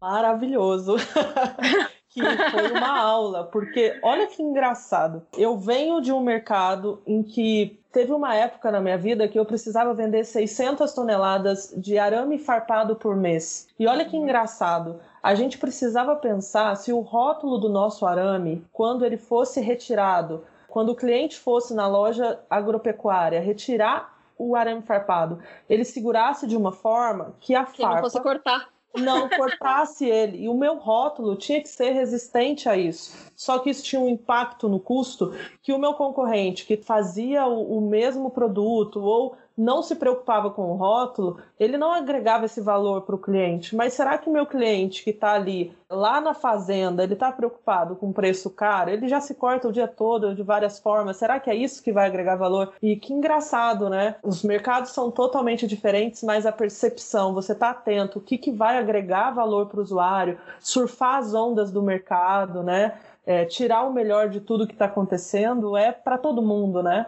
Maravilhoso. 0.00 0.96
que 2.10 2.20
foi 2.20 2.72
uma 2.72 2.98
aula, 2.98 3.44
porque 3.44 3.98
olha 4.02 4.26
que 4.26 4.42
engraçado. 4.42 5.22
Eu 5.38 5.56
venho 5.56 6.00
de 6.00 6.12
um 6.12 6.20
mercado 6.20 7.00
em 7.06 7.22
que 7.22 7.78
teve 7.92 8.12
uma 8.12 8.34
época 8.34 8.70
na 8.70 8.80
minha 8.80 8.98
vida 8.98 9.28
que 9.28 9.38
eu 9.38 9.44
precisava 9.44 9.94
vender 9.94 10.24
600 10.24 10.92
toneladas 10.92 11.72
de 11.76 11.98
arame 11.98 12.38
farpado 12.38 12.96
por 12.96 13.16
mês. 13.16 13.68
E 13.78 13.86
olha 13.86 14.04
que 14.04 14.16
engraçado 14.16 15.00
a 15.22 15.34
gente 15.34 15.58
precisava 15.58 16.16
pensar 16.16 16.74
se 16.76 16.92
o 16.92 17.00
rótulo 17.00 17.58
do 17.58 17.68
nosso 17.68 18.06
arame, 18.06 18.64
quando 18.72 19.04
ele 19.04 19.18
fosse 19.18 19.60
retirado, 19.60 20.42
quando 20.70 20.90
o 20.90 20.96
cliente 20.96 21.38
fosse 21.38 21.74
na 21.74 21.86
loja 21.86 22.40
agropecuária 22.48 23.40
retirar 23.40 24.18
o 24.38 24.56
arame 24.56 24.82
farpado, 24.82 25.38
ele 25.68 25.84
segurasse 25.84 26.46
de 26.46 26.56
uma 26.56 26.72
forma 26.72 27.34
que 27.40 27.54
a 27.54 27.64
que 27.64 27.82
farpa 27.82 27.96
não 27.96 28.02
fosse 28.02 28.22
cortar 28.22 28.68
não 28.98 29.28
cortasse 29.28 30.04
ele. 30.04 30.44
E 30.44 30.48
o 30.48 30.54
meu 30.54 30.76
rótulo 30.76 31.36
tinha 31.36 31.60
que 31.60 31.68
ser 31.68 31.90
resistente 31.90 32.68
a 32.68 32.76
isso. 32.76 33.30
Só 33.36 33.58
que 33.58 33.70
isso 33.70 33.84
tinha 33.84 34.00
um 34.00 34.08
impacto 34.08 34.68
no 34.68 34.80
custo 34.80 35.32
que 35.62 35.72
o 35.72 35.78
meu 35.78 35.94
concorrente, 35.94 36.64
que 36.64 36.76
fazia 36.76 37.46
o, 37.46 37.78
o 37.78 37.80
mesmo 37.80 38.30
produto 38.30 39.00
ou 39.00 39.36
não 39.60 39.82
se 39.82 39.94
preocupava 39.94 40.50
com 40.50 40.72
o 40.72 40.76
rótulo, 40.76 41.36
ele 41.58 41.76
não 41.76 41.92
agregava 41.92 42.46
esse 42.46 42.62
valor 42.62 43.02
para 43.02 43.14
o 43.14 43.18
cliente. 43.18 43.76
Mas 43.76 43.92
será 43.92 44.16
que 44.16 44.28
o 44.28 44.32
meu 44.32 44.46
cliente 44.46 45.04
que 45.04 45.10
está 45.10 45.32
ali, 45.32 45.76
lá 45.88 46.18
na 46.18 46.32
fazenda, 46.32 47.02
ele 47.02 47.12
está 47.12 47.30
preocupado 47.30 47.94
com 47.94 48.10
preço 48.10 48.48
caro? 48.48 48.88
Ele 48.88 49.06
já 49.06 49.20
se 49.20 49.34
corta 49.34 49.68
o 49.68 49.72
dia 49.72 49.86
todo 49.86 50.34
de 50.34 50.42
várias 50.42 50.78
formas. 50.78 51.18
Será 51.18 51.38
que 51.38 51.50
é 51.50 51.54
isso 51.54 51.82
que 51.82 51.92
vai 51.92 52.06
agregar 52.06 52.36
valor? 52.36 52.72
E 52.82 52.96
que 52.96 53.12
engraçado, 53.12 53.90
né? 53.90 54.16
Os 54.22 54.42
mercados 54.42 54.92
são 54.92 55.10
totalmente 55.10 55.66
diferentes, 55.66 56.22
mas 56.22 56.46
a 56.46 56.52
percepção, 56.52 57.34
você 57.34 57.52
está 57.52 57.68
atento, 57.68 58.18
o 58.18 58.22
que, 58.22 58.38
que 58.38 58.50
vai 58.50 58.78
agregar 58.78 59.30
valor 59.32 59.66
para 59.66 59.78
o 59.78 59.82
usuário, 59.82 60.38
surfar 60.58 61.16
as 61.16 61.34
ondas 61.34 61.70
do 61.70 61.82
mercado, 61.82 62.62
né? 62.62 62.94
É, 63.26 63.44
tirar 63.44 63.82
o 63.82 63.92
melhor 63.92 64.30
de 64.30 64.40
tudo 64.40 64.66
que 64.66 64.72
está 64.72 64.86
acontecendo 64.86 65.76
é 65.76 65.92
para 65.92 66.16
todo 66.16 66.40
mundo, 66.40 66.82
né? 66.82 67.06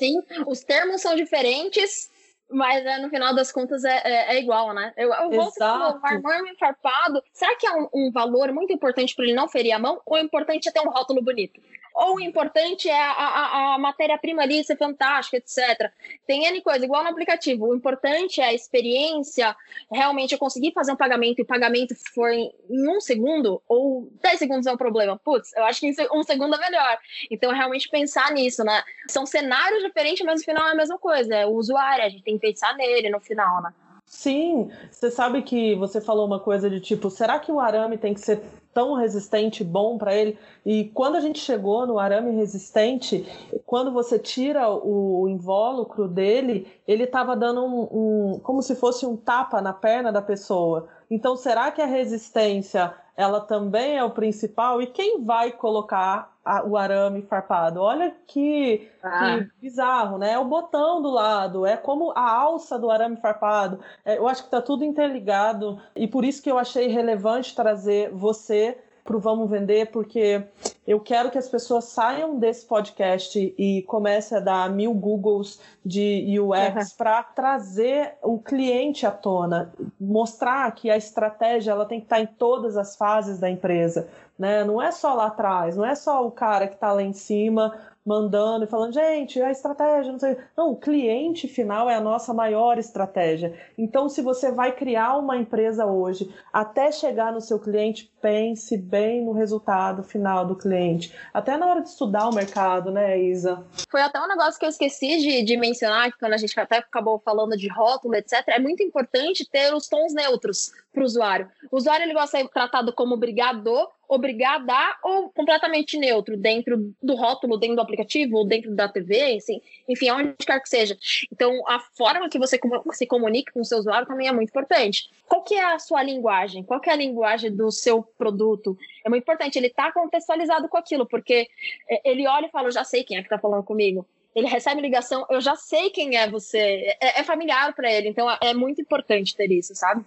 Sim. 0.00 0.20
Os 0.46 0.64
termos 0.64 1.02
são 1.02 1.14
diferentes, 1.14 2.10
mas 2.50 2.84
é, 2.84 2.98
no 2.98 3.10
final 3.10 3.34
das 3.34 3.52
contas 3.52 3.84
é, 3.84 4.00
é, 4.04 4.36
é 4.36 4.40
igual, 4.40 4.74
né? 4.74 4.92
Eu, 4.96 5.12
eu 5.12 5.30
volto 5.30 5.60
o 5.60 6.06
armame 6.06 6.56
farpado. 6.58 7.22
Será 7.32 7.54
que 7.56 7.66
é 7.66 7.72
um, 7.72 7.88
um 7.94 8.10
valor 8.10 8.52
muito 8.52 8.72
importante 8.72 9.14
para 9.14 9.24
ele 9.24 9.34
não 9.34 9.48
ferir 9.48 9.72
a 9.72 9.78
mão? 9.78 10.00
Ou 10.04 10.16
o 10.16 10.20
importante 10.20 10.68
é 10.68 10.72
ter 10.72 10.80
um 10.80 10.90
rótulo 10.90 11.22
bonito? 11.22 11.60
Ou 12.00 12.16
o 12.16 12.20
importante 12.20 12.88
é 12.88 12.98
a, 12.98 13.12
a, 13.12 13.74
a 13.74 13.78
matéria-prima 13.78 14.42
ali 14.42 14.64
ser 14.64 14.76
fantástica, 14.76 15.36
etc. 15.36 15.92
Tem 16.26 16.46
N 16.46 16.62
coisa, 16.62 16.82
igual 16.82 17.04
no 17.04 17.10
aplicativo. 17.10 17.66
O 17.66 17.76
importante 17.76 18.40
é 18.40 18.46
a 18.46 18.54
experiência, 18.54 19.54
realmente 19.92 20.32
eu 20.32 20.38
conseguir 20.38 20.72
fazer 20.72 20.92
um 20.92 20.96
pagamento 20.96 21.40
e 21.40 21.42
o 21.42 21.46
pagamento 21.46 21.94
for 22.14 22.30
em, 22.30 22.50
em 22.70 22.88
um 22.88 23.02
segundo, 23.02 23.62
ou 23.68 24.10
10 24.22 24.38
segundos 24.38 24.66
é 24.66 24.72
um 24.72 24.78
problema. 24.78 25.20
Putz, 25.22 25.54
eu 25.54 25.64
acho 25.64 25.80
que 25.80 25.94
um 26.10 26.22
segundo 26.22 26.54
é 26.54 26.58
melhor. 26.58 26.98
Então, 27.30 27.52
realmente 27.52 27.86
pensar 27.90 28.32
nisso, 28.32 28.64
né? 28.64 28.82
São 29.06 29.26
cenários 29.26 29.82
diferentes, 29.82 30.24
mas 30.24 30.40
no 30.40 30.44
final 30.44 30.68
é 30.68 30.72
a 30.72 30.76
mesma 30.76 30.98
coisa. 30.98 31.34
É 31.34 31.46
o 31.46 31.50
usuário, 31.50 32.04
a 32.04 32.08
gente 32.08 32.24
tem 32.24 32.38
que 32.38 32.46
pensar 32.46 32.74
nele 32.76 33.10
no 33.10 33.20
final, 33.20 33.60
né? 33.62 33.74
Sim, 34.12 34.68
você 34.90 35.08
sabe 35.08 35.40
que 35.40 35.76
você 35.76 36.00
falou 36.00 36.26
uma 36.26 36.40
coisa 36.40 36.68
de 36.68 36.80
tipo, 36.80 37.08
será 37.08 37.38
que 37.38 37.52
o 37.52 37.60
arame 37.60 37.96
tem 37.96 38.12
que 38.12 38.20
ser 38.20 38.42
tão 38.74 38.94
resistente, 38.94 39.62
bom 39.62 39.96
para 39.96 40.14
ele. 40.14 40.36
E 40.66 40.86
quando 40.92 41.14
a 41.14 41.20
gente 41.20 41.38
chegou 41.38 41.86
no 41.86 41.96
arame 41.96 42.32
resistente, 42.32 43.24
quando 43.64 43.92
você 43.92 44.18
tira 44.18 44.68
o 44.68 45.28
invólucro 45.28 46.08
dele, 46.08 46.66
ele 46.88 47.04
estava 47.04 47.36
dando 47.36 47.64
um, 47.64 48.34
um, 48.34 48.40
como 48.40 48.60
se 48.62 48.74
fosse 48.74 49.06
um 49.06 49.16
tapa 49.16 49.62
na 49.62 49.72
perna 49.72 50.12
da 50.12 50.20
pessoa. 50.20 50.88
Então, 51.10 51.36
será 51.36 51.72
que 51.72 51.82
a 51.82 51.86
resistência 51.86 52.94
ela 53.16 53.40
também 53.40 53.98
é 53.98 54.04
o 54.04 54.10
principal? 54.10 54.80
E 54.80 54.86
quem 54.86 55.24
vai 55.24 55.50
colocar 55.50 56.32
a, 56.44 56.64
o 56.64 56.76
arame 56.76 57.22
farpado? 57.22 57.80
Olha 57.80 58.14
que, 58.26 58.88
ah. 59.02 59.38
que, 59.38 59.50
bizarro, 59.60 60.18
né? 60.18 60.32
É 60.32 60.38
o 60.38 60.44
botão 60.44 61.02
do 61.02 61.10
lado, 61.10 61.66
é 61.66 61.76
como 61.76 62.12
a 62.12 62.30
alça 62.30 62.78
do 62.78 62.90
arame 62.90 63.16
farpado. 63.16 63.80
É, 64.04 64.18
eu 64.18 64.28
acho 64.28 64.42
que 64.42 64.48
está 64.48 64.62
tudo 64.62 64.84
interligado 64.84 65.82
e 65.96 66.06
por 66.06 66.24
isso 66.24 66.42
que 66.42 66.50
eu 66.50 66.58
achei 66.58 66.86
relevante 66.86 67.54
trazer 67.54 68.10
você 68.12 68.78
para 69.04 69.16
o 69.16 69.20
Vamos 69.20 69.50
Vender, 69.50 69.90
porque 69.90 70.42
eu 70.86 71.00
quero 71.00 71.30
que 71.30 71.38
as 71.38 71.48
pessoas 71.48 71.84
saiam 71.84 72.38
desse 72.38 72.66
podcast 72.66 73.54
e 73.56 73.82
comecem 73.82 74.38
a 74.38 74.40
dar 74.40 74.70
mil 74.70 74.92
Googles 74.92 75.60
de 75.84 76.38
UX 76.38 76.90
uhum. 76.90 76.96
para 76.96 77.22
trazer 77.22 78.14
o 78.22 78.38
cliente 78.38 79.06
à 79.06 79.10
tona, 79.10 79.72
mostrar 80.00 80.70
que 80.72 80.90
a 80.90 80.96
estratégia 80.96 81.72
ela 81.72 81.86
tem 81.86 82.00
que 82.00 82.06
estar 82.06 82.20
em 82.20 82.26
todas 82.26 82.76
as 82.76 82.96
fases 82.96 83.38
da 83.38 83.48
empresa. 83.48 84.08
Né? 84.38 84.64
Não 84.64 84.80
é 84.80 84.90
só 84.90 85.14
lá 85.14 85.26
atrás, 85.26 85.76
não 85.76 85.84
é 85.84 85.94
só 85.94 86.26
o 86.26 86.30
cara 86.30 86.66
que 86.66 86.74
está 86.74 86.92
lá 86.92 87.02
em 87.02 87.12
cima 87.12 87.78
mandando 88.10 88.64
e 88.64 88.68
falando, 88.68 88.92
gente, 88.92 89.40
a 89.40 89.52
estratégia, 89.52 90.10
não 90.10 90.18
sei. 90.18 90.36
Não, 90.56 90.72
o 90.72 90.76
cliente 90.76 91.46
final 91.46 91.88
é 91.88 91.94
a 91.94 92.00
nossa 92.00 92.34
maior 92.34 92.76
estratégia. 92.76 93.54
Então, 93.78 94.08
se 94.08 94.20
você 94.20 94.50
vai 94.50 94.72
criar 94.72 95.16
uma 95.16 95.36
empresa 95.36 95.86
hoje, 95.86 96.28
até 96.52 96.90
chegar 96.90 97.32
no 97.32 97.40
seu 97.40 97.60
cliente, 97.60 98.12
pense 98.20 98.76
bem 98.76 99.24
no 99.24 99.30
resultado 99.30 100.02
final 100.02 100.44
do 100.44 100.56
cliente. 100.56 101.14
Até 101.32 101.56
na 101.56 101.66
hora 101.66 101.82
de 101.82 101.88
estudar 101.88 102.28
o 102.28 102.34
mercado, 102.34 102.90
né, 102.90 103.16
Isa? 103.16 103.64
Foi 103.88 104.02
até 104.02 104.20
um 104.20 104.26
negócio 104.26 104.58
que 104.58 104.66
eu 104.66 104.70
esqueci 104.70 105.18
de, 105.18 105.44
de 105.44 105.56
mencionar, 105.56 106.10
que 106.10 106.18
quando 106.18 106.32
a 106.32 106.36
gente 106.36 106.58
até 106.58 106.78
acabou 106.78 107.20
falando 107.24 107.56
de 107.56 107.68
rótulo, 107.68 108.16
etc., 108.16 108.42
é 108.48 108.58
muito 108.58 108.82
importante 108.82 109.48
ter 109.48 109.72
os 109.72 109.86
tons 109.86 110.12
neutros 110.12 110.72
para 110.92 111.02
o 111.02 111.04
usuário. 111.04 111.48
O 111.70 111.76
usuário 111.76 112.04
ele 112.04 112.14
de 112.14 112.26
ser 112.26 112.48
tratado 112.48 112.92
como 112.92 113.14
obrigador, 113.14 113.88
obrigada 114.08 114.74
ou 115.04 115.30
completamente 115.30 115.96
neutro 115.96 116.36
dentro 116.36 116.92
do 117.00 117.14
rótulo, 117.14 117.56
dentro 117.56 117.76
do 117.76 117.82
aplicativo, 117.82 118.38
ou 118.38 118.44
dentro 118.44 118.74
da 118.74 118.88
TV, 118.88 119.36
assim, 119.36 119.60
enfim, 119.88 120.10
onde 120.10 120.34
quer 120.34 120.60
que 120.60 120.68
seja. 120.68 120.96
Então, 121.32 121.62
a 121.68 121.78
forma 121.78 122.28
que 122.28 122.38
você 122.38 122.58
se 122.92 123.06
comunica 123.06 123.52
com 123.52 123.60
o 123.60 123.64
seu 123.64 123.78
usuário 123.78 124.08
também 124.08 124.26
é 124.26 124.32
muito 124.32 124.48
importante. 124.48 125.08
Qual 125.28 125.42
que 125.42 125.54
é 125.54 125.64
a 125.64 125.78
sua 125.78 126.02
linguagem? 126.02 126.64
Qual 126.64 126.80
que 126.80 126.90
é 126.90 126.92
a 126.92 126.96
linguagem 126.96 127.54
do 127.54 127.70
seu 127.70 128.02
produto? 128.02 128.76
É 129.04 129.08
muito 129.08 129.22
importante, 129.22 129.56
ele 129.56 129.68
está 129.68 129.92
contextualizado 129.92 130.68
com 130.68 130.76
aquilo, 130.76 131.06
porque 131.06 131.48
é, 131.88 132.10
ele 132.10 132.26
olha 132.26 132.46
e 132.46 132.50
fala, 132.50 132.68
eu 132.68 132.72
já 132.72 132.84
sei 132.84 133.04
quem 133.04 133.16
é 133.16 133.20
que 133.20 133.26
está 133.26 133.38
falando 133.38 133.64
comigo 133.64 134.06
ele 134.32 134.46
recebe 134.46 134.80
ligação, 134.80 135.26
eu 135.28 135.40
já 135.40 135.56
sei 135.56 135.90
quem 135.90 136.16
é 136.16 136.30
você, 136.30 136.96
é, 137.00 137.18
é 137.18 137.24
familiar 137.24 137.74
para 137.74 137.90
ele, 137.92 138.08
então 138.08 138.28
é 138.40 138.54
muito 138.54 138.80
importante 138.80 139.36
ter 139.36 139.50
isso, 139.50 139.74
sabe? 139.74 140.04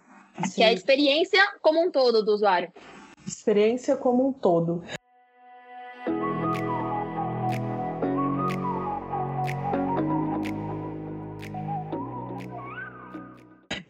Que 0.53 0.63
é 0.63 0.67
a 0.67 0.73
experiência 0.73 1.39
como 1.61 1.81
um 1.81 1.91
todo 1.91 2.23
do 2.23 2.33
usuário. 2.33 2.71
Experiência 3.25 3.95
como 3.95 4.27
um 4.27 4.33
todo. 4.33 4.83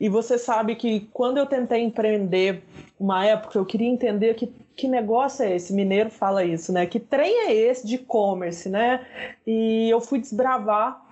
E 0.04 0.10
você 0.10 0.38
sabe 0.38 0.76
que 0.76 1.08
quando 1.14 1.38
eu 1.38 1.46
tentei 1.46 1.82
empreender 1.82 2.62
uma 3.00 3.26
época, 3.26 3.58
eu 3.58 3.66
queria 3.66 3.88
entender 3.88 4.34
que, 4.34 4.48
que 4.76 4.86
negócio 4.86 5.46
é 5.46 5.56
esse. 5.56 5.74
Mineiro 5.74 6.10
fala 6.10 6.44
isso, 6.44 6.74
né? 6.74 6.86
Que 6.86 7.00
trem 7.00 7.48
é 7.48 7.54
esse 7.54 7.88
de 7.88 7.96
e-commerce, 7.96 8.68
né? 8.68 9.06
E 9.48 9.90
eu 9.90 10.02
fui 10.02 10.20
desbravar 10.20 11.03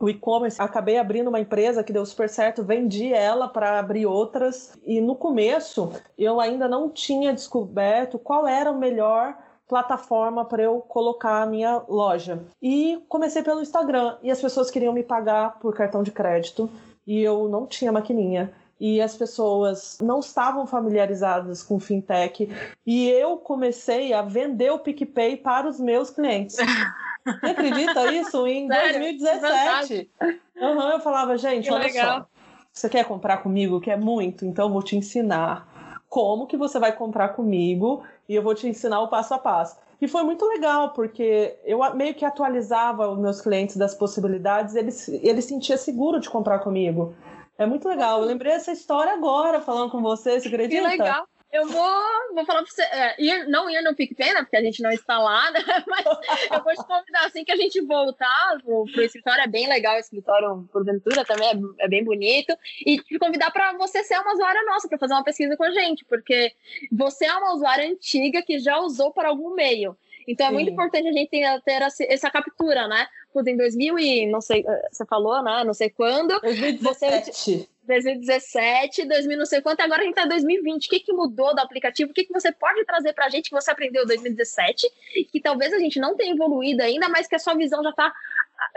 o 0.00 0.08
e-commerce, 0.08 0.60
acabei 0.60 0.98
abrindo 0.98 1.28
uma 1.28 1.40
empresa 1.40 1.82
que 1.82 1.92
deu 1.92 2.06
super 2.06 2.28
certo, 2.28 2.62
vendi 2.62 3.12
ela 3.12 3.48
para 3.48 3.78
abrir 3.78 4.06
outras. 4.06 4.72
E 4.84 5.00
no 5.00 5.16
começo 5.16 5.92
eu 6.16 6.40
ainda 6.40 6.68
não 6.68 6.88
tinha 6.88 7.32
descoberto 7.32 8.18
qual 8.18 8.46
era 8.46 8.70
o 8.70 8.78
melhor 8.78 9.36
plataforma 9.66 10.44
para 10.44 10.62
eu 10.62 10.80
colocar 10.80 11.42
a 11.42 11.46
minha 11.46 11.82
loja. 11.88 12.42
E 12.62 13.02
comecei 13.08 13.42
pelo 13.42 13.60
Instagram 13.60 14.16
e 14.22 14.30
as 14.30 14.40
pessoas 14.40 14.70
queriam 14.70 14.94
me 14.94 15.02
pagar 15.02 15.58
por 15.58 15.74
cartão 15.74 16.02
de 16.02 16.10
crédito 16.10 16.70
e 17.06 17.20
eu 17.20 17.48
não 17.48 17.66
tinha 17.66 17.92
maquininha 17.92 18.52
e 18.80 19.00
as 19.00 19.16
pessoas 19.16 19.98
não 20.00 20.20
estavam 20.20 20.66
familiarizadas 20.66 21.62
com 21.62 21.80
fintech 21.80 22.48
e 22.86 23.08
eu 23.08 23.36
comecei 23.36 24.12
a 24.12 24.22
vender 24.22 24.70
o 24.70 24.78
PicPay 24.78 25.36
para 25.36 25.68
os 25.68 25.80
meus 25.80 26.10
clientes. 26.10 26.56
Você 27.40 27.46
acredita 27.46 28.10
isso? 28.12 28.46
Em 28.46 28.66
Sério? 28.68 29.00
2017. 29.00 30.10
Uhum, 30.56 30.90
eu 30.90 31.00
falava, 31.00 31.36
gente, 31.36 31.64
que 31.64 31.72
olha 31.72 31.84
legal. 31.84 32.20
só. 32.20 32.26
Você 32.72 32.88
quer 32.88 33.04
comprar 33.04 33.38
comigo? 33.38 33.80
Quer 33.80 33.98
muito? 33.98 34.44
Então 34.44 34.66
eu 34.66 34.72
vou 34.72 34.82
te 34.82 34.96
ensinar 34.96 36.00
como 36.08 36.46
que 36.46 36.56
você 36.56 36.78
vai 36.78 36.92
comprar 36.92 37.30
comigo 37.30 38.02
e 38.28 38.34
eu 38.34 38.42
vou 38.42 38.54
te 38.54 38.66
ensinar 38.68 39.00
o 39.00 39.08
passo 39.08 39.34
a 39.34 39.38
passo. 39.38 39.76
E 40.00 40.06
foi 40.06 40.22
muito 40.22 40.46
legal, 40.46 40.90
porque 40.90 41.58
eu 41.64 41.80
meio 41.94 42.14
que 42.14 42.24
atualizava 42.24 43.08
os 43.08 43.18
meus 43.18 43.40
clientes 43.40 43.76
das 43.76 43.94
possibilidades, 43.94 44.76
eles, 44.76 45.08
eles 45.08 45.44
sentiam 45.44 45.76
seguro 45.76 46.20
de 46.20 46.30
comprar 46.30 46.60
comigo. 46.60 47.14
É 47.58 47.66
muito 47.66 47.88
legal. 47.88 48.20
Eu 48.20 48.26
lembrei 48.26 48.52
dessa 48.52 48.70
história 48.70 49.12
agora, 49.12 49.60
falando 49.60 49.90
com 49.90 50.00
você, 50.00 50.38
você 50.38 50.46
acredita? 50.46 50.82
Que 50.82 50.88
legal. 50.88 51.26
Eu 51.50 51.66
vou, 51.66 52.34
vou 52.34 52.44
falar 52.44 52.62
pra 52.62 52.70
você, 52.70 52.82
é, 52.82 53.14
ir, 53.18 53.48
não 53.48 53.70
ir 53.70 53.80
no 53.82 53.94
PicPay, 53.94 54.34
né, 54.34 54.42
porque 54.42 54.56
a 54.56 54.62
gente 54.62 54.82
não 54.82 54.90
está 54.90 55.18
lá, 55.18 55.50
né, 55.50 55.60
mas 55.88 56.04
eu 56.04 56.62
vou 56.62 56.74
te 56.74 56.86
convidar 56.86 57.24
assim 57.24 57.42
que 57.42 57.52
a 57.52 57.56
gente 57.56 57.80
voltar 57.80 58.58
pro, 58.62 58.84
pro 58.92 59.02
escritório, 59.02 59.42
é 59.42 59.46
bem 59.46 59.66
legal 59.66 59.96
o 59.96 59.98
escritório 59.98 60.68
porventura 60.70 61.24
também, 61.24 61.48
é, 61.48 61.84
é 61.84 61.88
bem 61.88 62.04
bonito, 62.04 62.54
e 62.84 62.98
te 62.98 63.18
convidar 63.18 63.50
para 63.50 63.72
você 63.78 64.04
ser 64.04 64.18
uma 64.18 64.34
usuária 64.34 64.62
nossa, 64.64 64.88
para 64.88 64.98
fazer 64.98 65.14
uma 65.14 65.24
pesquisa 65.24 65.56
com 65.56 65.64
a 65.64 65.70
gente, 65.70 66.04
porque 66.04 66.52
você 66.92 67.24
é 67.24 67.34
uma 67.34 67.54
usuária 67.54 67.88
antiga 67.90 68.42
que 68.42 68.58
já 68.58 68.78
usou 68.78 69.10
para 69.10 69.28
algum 69.28 69.54
meio, 69.54 69.96
então 70.28 70.46
é 70.46 70.50
Sim. 70.50 70.54
muito 70.54 70.70
importante 70.70 71.08
a 71.08 71.12
gente 71.12 71.30
ter, 71.30 71.62
ter 71.62 71.82
essa 72.10 72.30
captura, 72.30 72.86
né? 72.86 73.06
Pois 73.32 73.46
em 73.46 73.56
2000 73.56 73.98
e 73.98 74.26
não 74.26 74.42
sei, 74.42 74.62
eh, 74.68 74.88
você 74.92 75.06
falou, 75.06 75.42
né? 75.42 75.64
Não 75.64 75.72
sei 75.72 75.88
quando. 75.88 76.38
2017. 76.40 77.32
Você, 77.32 77.68
2017, 77.88 79.06
2000 79.06 79.38
não 79.38 79.46
sei 79.46 79.60
quanto, 79.60 79.80
agora 79.80 80.02
a 80.02 80.04
gente 80.04 80.14
tá 80.14 80.24
em 80.24 80.28
2020. 80.28 80.86
O 80.86 80.90
que, 80.90 81.00
que 81.00 81.12
mudou 81.12 81.54
do 81.54 81.60
aplicativo? 81.60 82.10
O 82.10 82.14
que, 82.14 82.24
que 82.24 82.32
você 82.32 82.52
pode 82.52 82.84
trazer 82.84 83.12
pra 83.14 83.28
gente 83.28 83.48
que 83.48 83.56
você 83.56 83.70
aprendeu 83.70 84.04
em 84.04 84.06
2017? 84.06 84.86
Que 85.32 85.40
talvez 85.40 85.72
a 85.72 85.78
gente 85.78 85.98
não 85.98 86.14
tenha 86.14 86.34
evoluído 86.34 86.82
ainda, 86.82 87.08
mas 87.08 87.26
que 87.26 87.34
a 87.34 87.38
sua 87.38 87.54
visão 87.54 87.82
já 87.82 87.92
tá, 87.92 88.12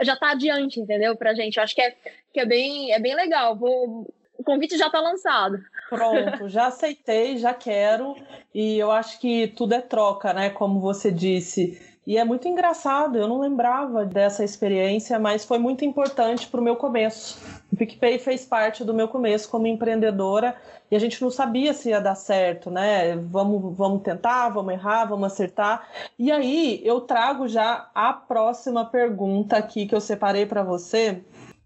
já 0.00 0.16
tá 0.16 0.30
adiante, 0.30 0.80
entendeu? 0.80 1.14
Pra 1.14 1.34
gente. 1.34 1.58
Eu 1.58 1.62
acho 1.62 1.74
que 1.74 1.82
é, 1.82 1.94
que 2.32 2.40
é, 2.40 2.46
bem, 2.46 2.92
é 2.92 2.98
bem 2.98 3.14
legal. 3.14 3.54
Vou, 3.54 4.12
o 4.36 4.42
convite 4.42 4.78
já 4.78 4.86
está 4.86 5.00
lançado. 5.00 5.62
Pronto, 5.88 6.48
já 6.48 6.66
aceitei, 6.66 7.36
já 7.36 7.52
quero. 7.52 8.16
E 8.54 8.78
eu 8.78 8.90
acho 8.90 9.20
que 9.20 9.48
tudo 9.48 9.74
é 9.74 9.80
troca, 9.80 10.32
né? 10.32 10.50
Como 10.50 10.80
você 10.80 11.12
disse. 11.12 11.80
E 12.04 12.18
é 12.18 12.24
muito 12.24 12.48
engraçado, 12.48 13.16
eu 13.16 13.28
não 13.28 13.40
lembrava 13.40 14.04
dessa 14.04 14.42
experiência, 14.42 15.18
mas 15.20 15.44
foi 15.44 15.58
muito 15.58 15.84
importante 15.84 16.48
para 16.48 16.60
o 16.60 16.64
meu 16.64 16.74
começo. 16.74 17.38
O 17.72 17.76
PicPay 17.76 18.18
fez 18.18 18.44
parte 18.44 18.82
do 18.82 18.92
meu 18.92 19.06
começo 19.06 19.48
como 19.48 19.68
empreendedora 19.68 20.56
e 20.90 20.96
a 20.96 20.98
gente 20.98 21.22
não 21.22 21.30
sabia 21.30 21.72
se 21.72 21.90
ia 21.90 22.00
dar 22.00 22.16
certo, 22.16 22.70
né? 22.70 23.14
Vamos, 23.16 23.76
vamos 23.76 24.02
tentar, 24.02 24.48
vamos 24.48 24.74
errar, 24.74 25.04
vamos 25.04 25.32
acertar. 25.32 25.88
E 26.18 26.32
aí 26.32 26.80
eu 26.84 27.00
trago 27.02 27.46
já 27.46 27.88
a 27.94 28.12
próxima 28.12 28.84
pergunta 28.84 29.56
aqui 29.56 29.86
que 29.86 29.94
eu 29.94 30.00
separei 30.00 30.44
para 30.44 30.64
você, 30.64 31.22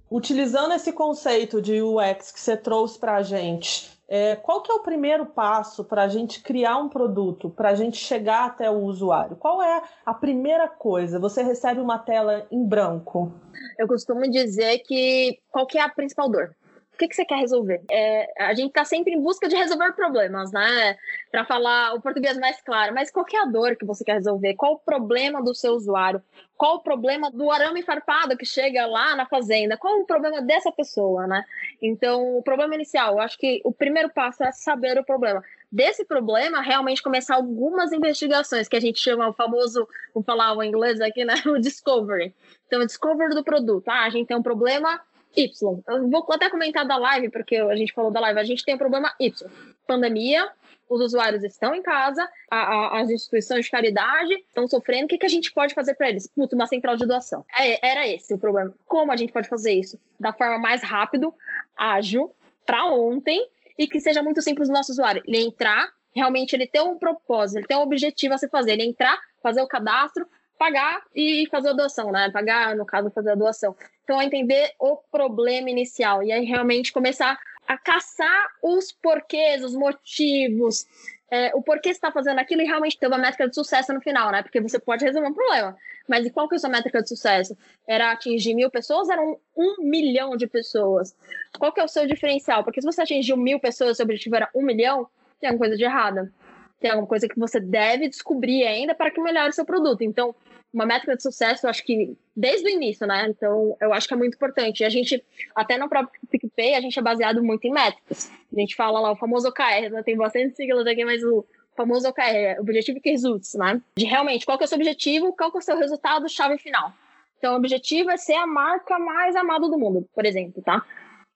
Utilizando 0.08 0.72
esse 0.72 0.92
conceito 0.92 1.60
de 1.60 1.82
UX 1.82 2.30
que 2.30 2.38
você 2.38 2.56
trouxe 2.56 2.96
para 2.96 3.16
a 3.16 3.22
gente, 3.22 3.95
é, 4.08 4.36
qual 4.36 4.62
que 4.62 4.70
é 4.70 4.74
o 4.74 4.82
primeiro 4.82 5.26
passo 5.26 5.84
para 5.84 6.02
a 6.02 6.08
gente 6.08 6.40
criar 6.40 6.76
um 6.78 6.88
produto, 6.88 7.50
para 7.50 7.70
a 7.70 7.74
gente 7.74 7.96
chegar 7.96 8.46
até 8.46 8.70
o 8.70 8.82
usuário? 8.82 9.36
Qual 9.36 9.62
é 9.62 9.82
a 10.04 10.14
primeira 10.14 10.68
coisa? 10.68 11.18
Você 11.18 11.42
recebe 11.42 11.80
uma 11.80 11.98
tela 11.98 12.46
em 12.50 12.64
branco? 12.64 13.32
Eu 13.78 13.88
costumo 13.88 14.30
dizer 14.30 14.78
que 14.80 15.38
qual 15.50 15.66
que 15.66 15.78
é 15.78 15.82
a 15.82 15.88
principal 15.88 16.30
dor? 16.30 16.54
O 16.96 16.98
que, 16.98 17.08
que 17.08 17.14
você 17.14 17.26
quer 17.26 17.36
resolver? 17.36 17.82
É, 17.90 18.32
a 18.38 18.54
gente 18.54 18.68
está 18.68 18.82
sempre 18.82 19.12
em 19.12 19.20
busca 19.20 19.46
de 19.46 19.54
resolver 19.54 19.92
problemas, 19.92 20.50
né? 20.50 20.96
Para 21.30 21.44
falar 21.44 21.94
o 21.94 22.00
português 22.00 22.38
mais 22.38 22.58
claro, 22.62 22.94
mas 22.94 23.10
qual 23.10 23.26
é 23.34 23.36
a 23.36 23.44
dor 23.44 23.76
que 23.76 23.84
você 23.84 24.02
quer 24.02 24.14
resolver? 24.14 24.54
Qual 24.54 24.72
o 24.72 24.78
problema 24.78 25.42
do 25.42 25.54
seu 25.54 25.74
usuário? 25.74 26.22
Qual 26.56 26.76
o 26.76 26.80
problema 26.80 27.30
do 27.30 27.50
arame 27.50 27.82
farpado 27.82 28.34
que 28.34 28.46
chega 28.46 28.86
lá 28.86 29.14
na 29.14 29.26
fazenda? 29.26 29.76
Qual 29.76 30.00
o 30.00 30.06
problema 30.06 30.40
dessa 30.40 30.72
pessoa, 30.72 31.26
né? 31.26 31.44
Então, 31.82 32.38
o 32.38 32.42
problema 32.42 32.74
inicial, 32.74 33.12
eu 33.12 33.20
acho 33.20 33.36
que 33.36 33.60
o 33.62 33.72
primeiro 33.72 34.08
passo 34.08 34.42
é 34.42 34.50
saber 34.50 34.98
o 34.98 35.04
problema 35.04 35.44
desse 35.70 36.02
problema, 36.02 36.62
realmente 36.62 37.02
começar 37.02 37.34
algumas 37.34 37.92
investigações, 37.92 38.68
que 38.68 38.76
a 38.76 38.80
gente 38.80 38.98
chama 38.98 39.28
o 39.28 39.34
famoso, 39.34 39.86
vou 40.14 40.22
falar 40.24 40.56
o 40.56 40.62
inglês 40.62 40.98
aqui, 41.02 41.26
né? 41.26 41.34
O 41.46 41.58
discovery. 41.58 42.34
Então, 42.66 42.80
o 42.80 42.86
discovery 42.86 43.34
do 43.34 43.44
produto. 43.44 43.86
Ah, 43.88 44.04
a 44.04 44.10
gente 44.10 44.28
tem 44.28 44.36
um 44.36 44.42
problema 44.42 44.98
Y. 45.34 45.82
Eu 45.88 46.10
vou 46.10 46.26
até 46.30 46.50
comentar 46.50 46.86
da 46.86 46.96
live, 46.96 47.30
porque 47.30 47.56
a 47.56 47.76
gente 47.76 47.92
falou 47.92 48.10
da 48.10 48.20
live. 48.20 48.38
A 48.38 48.44
gente 48.44 48.64
tem 48.64 48.74
o 48.74 48.76
um 48.76 48.78
problema 48.78 49.14
Y. 49.18 49.48
Pandemia, 49.86 50.50
os 50.88 51.00
usuários 51.00 51.42
estão 51.42 51.74
em 51.74 51.82
casa, 51.82 52.28
a, 52.50 52.56
a, 52.56 53.00
as 53.00 53.10
instituições 53.10 53.64
de 53.64 53.70
caridade 53.70 54.32
estão 54.34 54.68
sofrendo. 54.68 55.06
O 55.06 55.08
que, 55.08 55.18
que 55.18 55.26
a 55.26 55.30
gente 55.30 55.52
pode 55.52 55.74
fazer 55.74 55.94
para 55.94 56.08
eles? 56.08 56.26
Puta, 56.28 56.54
uma 56.54 56.66
central 56.66 56.96
de 56.96 57.06
doação. 57.06 57.44
É, 57.58 57.86
era 57.86 58.06
esse 58.06 58.32
o 58.34 58.38
problema. 58.38 58.72
Como 58.86 59.10
a 59.12 59.16
gente 59.16 59.32
pode 59.32 59.48
fazer 59.48 59.72
isso? 59.72 59.98
Da 60.18 60.32
forma 60.32 60.58
mais 60.58 60.82
rápido, 60.82 61.34
ágil, 61.76 62.32
para 62.64 62.86
ontem 62.86 63.48
e 63.78 63.86
que 63.86 64.00
seja 64.00 64.22
muito 64.22 64.40
simples 64.42 64.68
o 64.68 64.72
nosso 64.72 64.92
usuário. 64.92 65.22
Ele 65.26 65.38
entrar, 65.38 65.88
realmente 66.14 66.54
ele 66.54 66.66
ter 66.66 66.80
um 66.80 66.98
propósito, 66.98 67.58
ele 67.58 67.66
ter 67.66 67.76
um 67.76 67.82
objetivo 67.82 68.34
a 68.34 68.38
se 68.38 68.48
fazer. 68.48 68.72
Ele 68.72 68.84
entrar, 68.84 69.18
fazer 69.42 69.62
o 69.62 69.66
cadastro, 69.66 70.26
pagar 70.58 71.02
e 71.14 71.46
fazer 71.50 71.70
a 71.70 71.72
doação, 71.72 72.10
né? 72.10 72.30
Pagar, 72.30 72.76
no 72.76 72.84
caso, 72.84 73.10
fazer 73.10 73.30
a 73.30 73.34
doação. 73.34 73.76
Então, 74.04 74.20
entender 74.20 74.72
o 74.78 74.96
problema 74.96 75.70
inicial 75.70 76.22
e 76.22 76.32
aí 76.32 76.44
realmente 76.44 76.92
começar 76.92 77.38
a 77.66 77.76
caçar 77.76 78.46
os 78.62 78.92
porquês, 78.92 79.64
os 79.64 79.74
motivos, 79.74 80.86
é, 81.28 81.50
o 81.54 81.62
porquê 81.62 81.88
você 81.88 81.96
está 81.96 82.12
fazendo 82.12 82.38
aquilo 82.38 82.62
e 82.62 82.64
realmente 82.64 82.98
ter 82.98 83.08
uma 83.08 83.18
métrica 83.18 83.48
de 83.48 83.54
sucesso 83.54 83.92
no 83.92 84.00
final, 84.00 84.30
né? 84.30 84.42
Porque 84.42 84.60
você 84.60 84.78
pode 84.78 85.04
resolver 85.04 85.28
um 85.28 85.34
problema. 85.34 85.76
Mas 86.08 86.24
e 86.24 86.30
qual 86.30 86.48
que 86.48 86.54
é 86.54 86.56
a 86.56 86.58
sua 86.60 86.70
métrica 86.70 87.02
de 87.02 87.08
sucesso? 87.08 87.56
Era 87.86 88.12
atingir 88.12 88.54
mil 88.54 88.70
pessoas? 88.70 89.08
Eram 89.08 89.36
um 89.56 89.76
milhão 89.80 90.36
de 90.36 90.46
pessoas. 90.46 91.16
Qual 91.58 91.72
que 91.72 91.80
é 91.80 91.84
o 91.84 91.88
seu 91.88 92.06
diferencial? 92.06 92.62
Porque 92.62 92.80
se 92.80 92.86
você 92.86 93.02
atingiu 93.02 93.36
mil 93.36 93.58
pessoas, 93.58 93.96
seu 93.96 94.04
objetivo 94.04 94.36
era 94.36 94.48
um 94.54 94.62
milhão, 94.62 95.08
tem 95.40 95.48
alguma 95.48 95.66
coisa 95.66 95.76
de 95.76 95.84
errada 95.84 96.32
tem 96.80 96.90
alguma 96.90 97.08
coisa 97.08 97.28
que 97.28 97.38
você 97.38 97.58
deve 97.58 98.08
descobrir 98.08 98.64
ainda 98.64 98.94
para 98.94 99.10
que 99.10 99.20
melhore 99.20 99.52
seu 99.52 99.64
produto. 99.64 100.02
Então, 100.02 100.34
uma 100.72 100.84
métrica 100.84 101.16
de 101.16 101.22
sucesso, 101.22 101.66
eu 101.66 101.70
acho 101.70 101.84
que 101.84 102.16
desde 102.36 102.68
o 102.68 102.70
início, 102.70 103.06
né? 103.06 103.26
Então, 103.28 103.76
eu 103.80 103.92
acho 103.92 104.06
que 104.06 104.14
é 104.14 104.16
muito 104.16 104.34
importante. 104.34 104.84
A 104.84 104.90
gente, 104.90 105.24
até 105.54 105.78
no 105.78 105.88
próprio 105.88 106.20
PicPay, 106.30 106.74
a 106.74 106.80
gente 106.80 106.98
é 106.98 107.02
baseado 107.02 107.42
muito 107.42 107.64
em 107.64 107.72
métricas. 107.72 108.30
A 108.54 108.60
gente 108.60 108.76
fala 108.76 109.00
lá 109.00 109.12
o 109.12 109.16
famoso 109.16 109.48
OKR, 109.48 109.90
né? 109.90 110.02
tem 110.02 110.16
bastante 110.16 110.54
siglas 110.54 110.86
aqui, 110.86 111.04
mas 111.04 111.22
o 111.24 111.46
famoso 111.74 112.08
OKR, 112.08 112.60
Objetivo 112.60 113.00
que 113.00 113.10
Results, 113.10 113.54
né? 113.54 113.80
De 113.96 114.04
realmente, 114.04 114.44
qual 114.44 114.58
que 114.58 114.64
é 114.64 114.66
o 114.66 114.68
seu 114.68 114.76
objetivo, 114.76 115.34
qual 115.34 115.50
que 115.50 115.58
é 115.58 115.60
o 115.60 115.62
seu 115.62 115.78
resultado, 115.78 116.28
chave 116.28 116.58
final. 116.58 116.92
Então, 117.38 117.54
o 117.54 117.56
objetivo 117.56 118.10
é 118.10 118.16
ser 118.16 118.34
a 118.34 118.46
marca 118.46 118.98
mais 118.98 119.36
amada 119.36 119.68
do 119.68 119.78
mundo, 119.78 120.06
por 120.14 120.24
exemplo, 120.24 120.62
tá? 120.62 120.84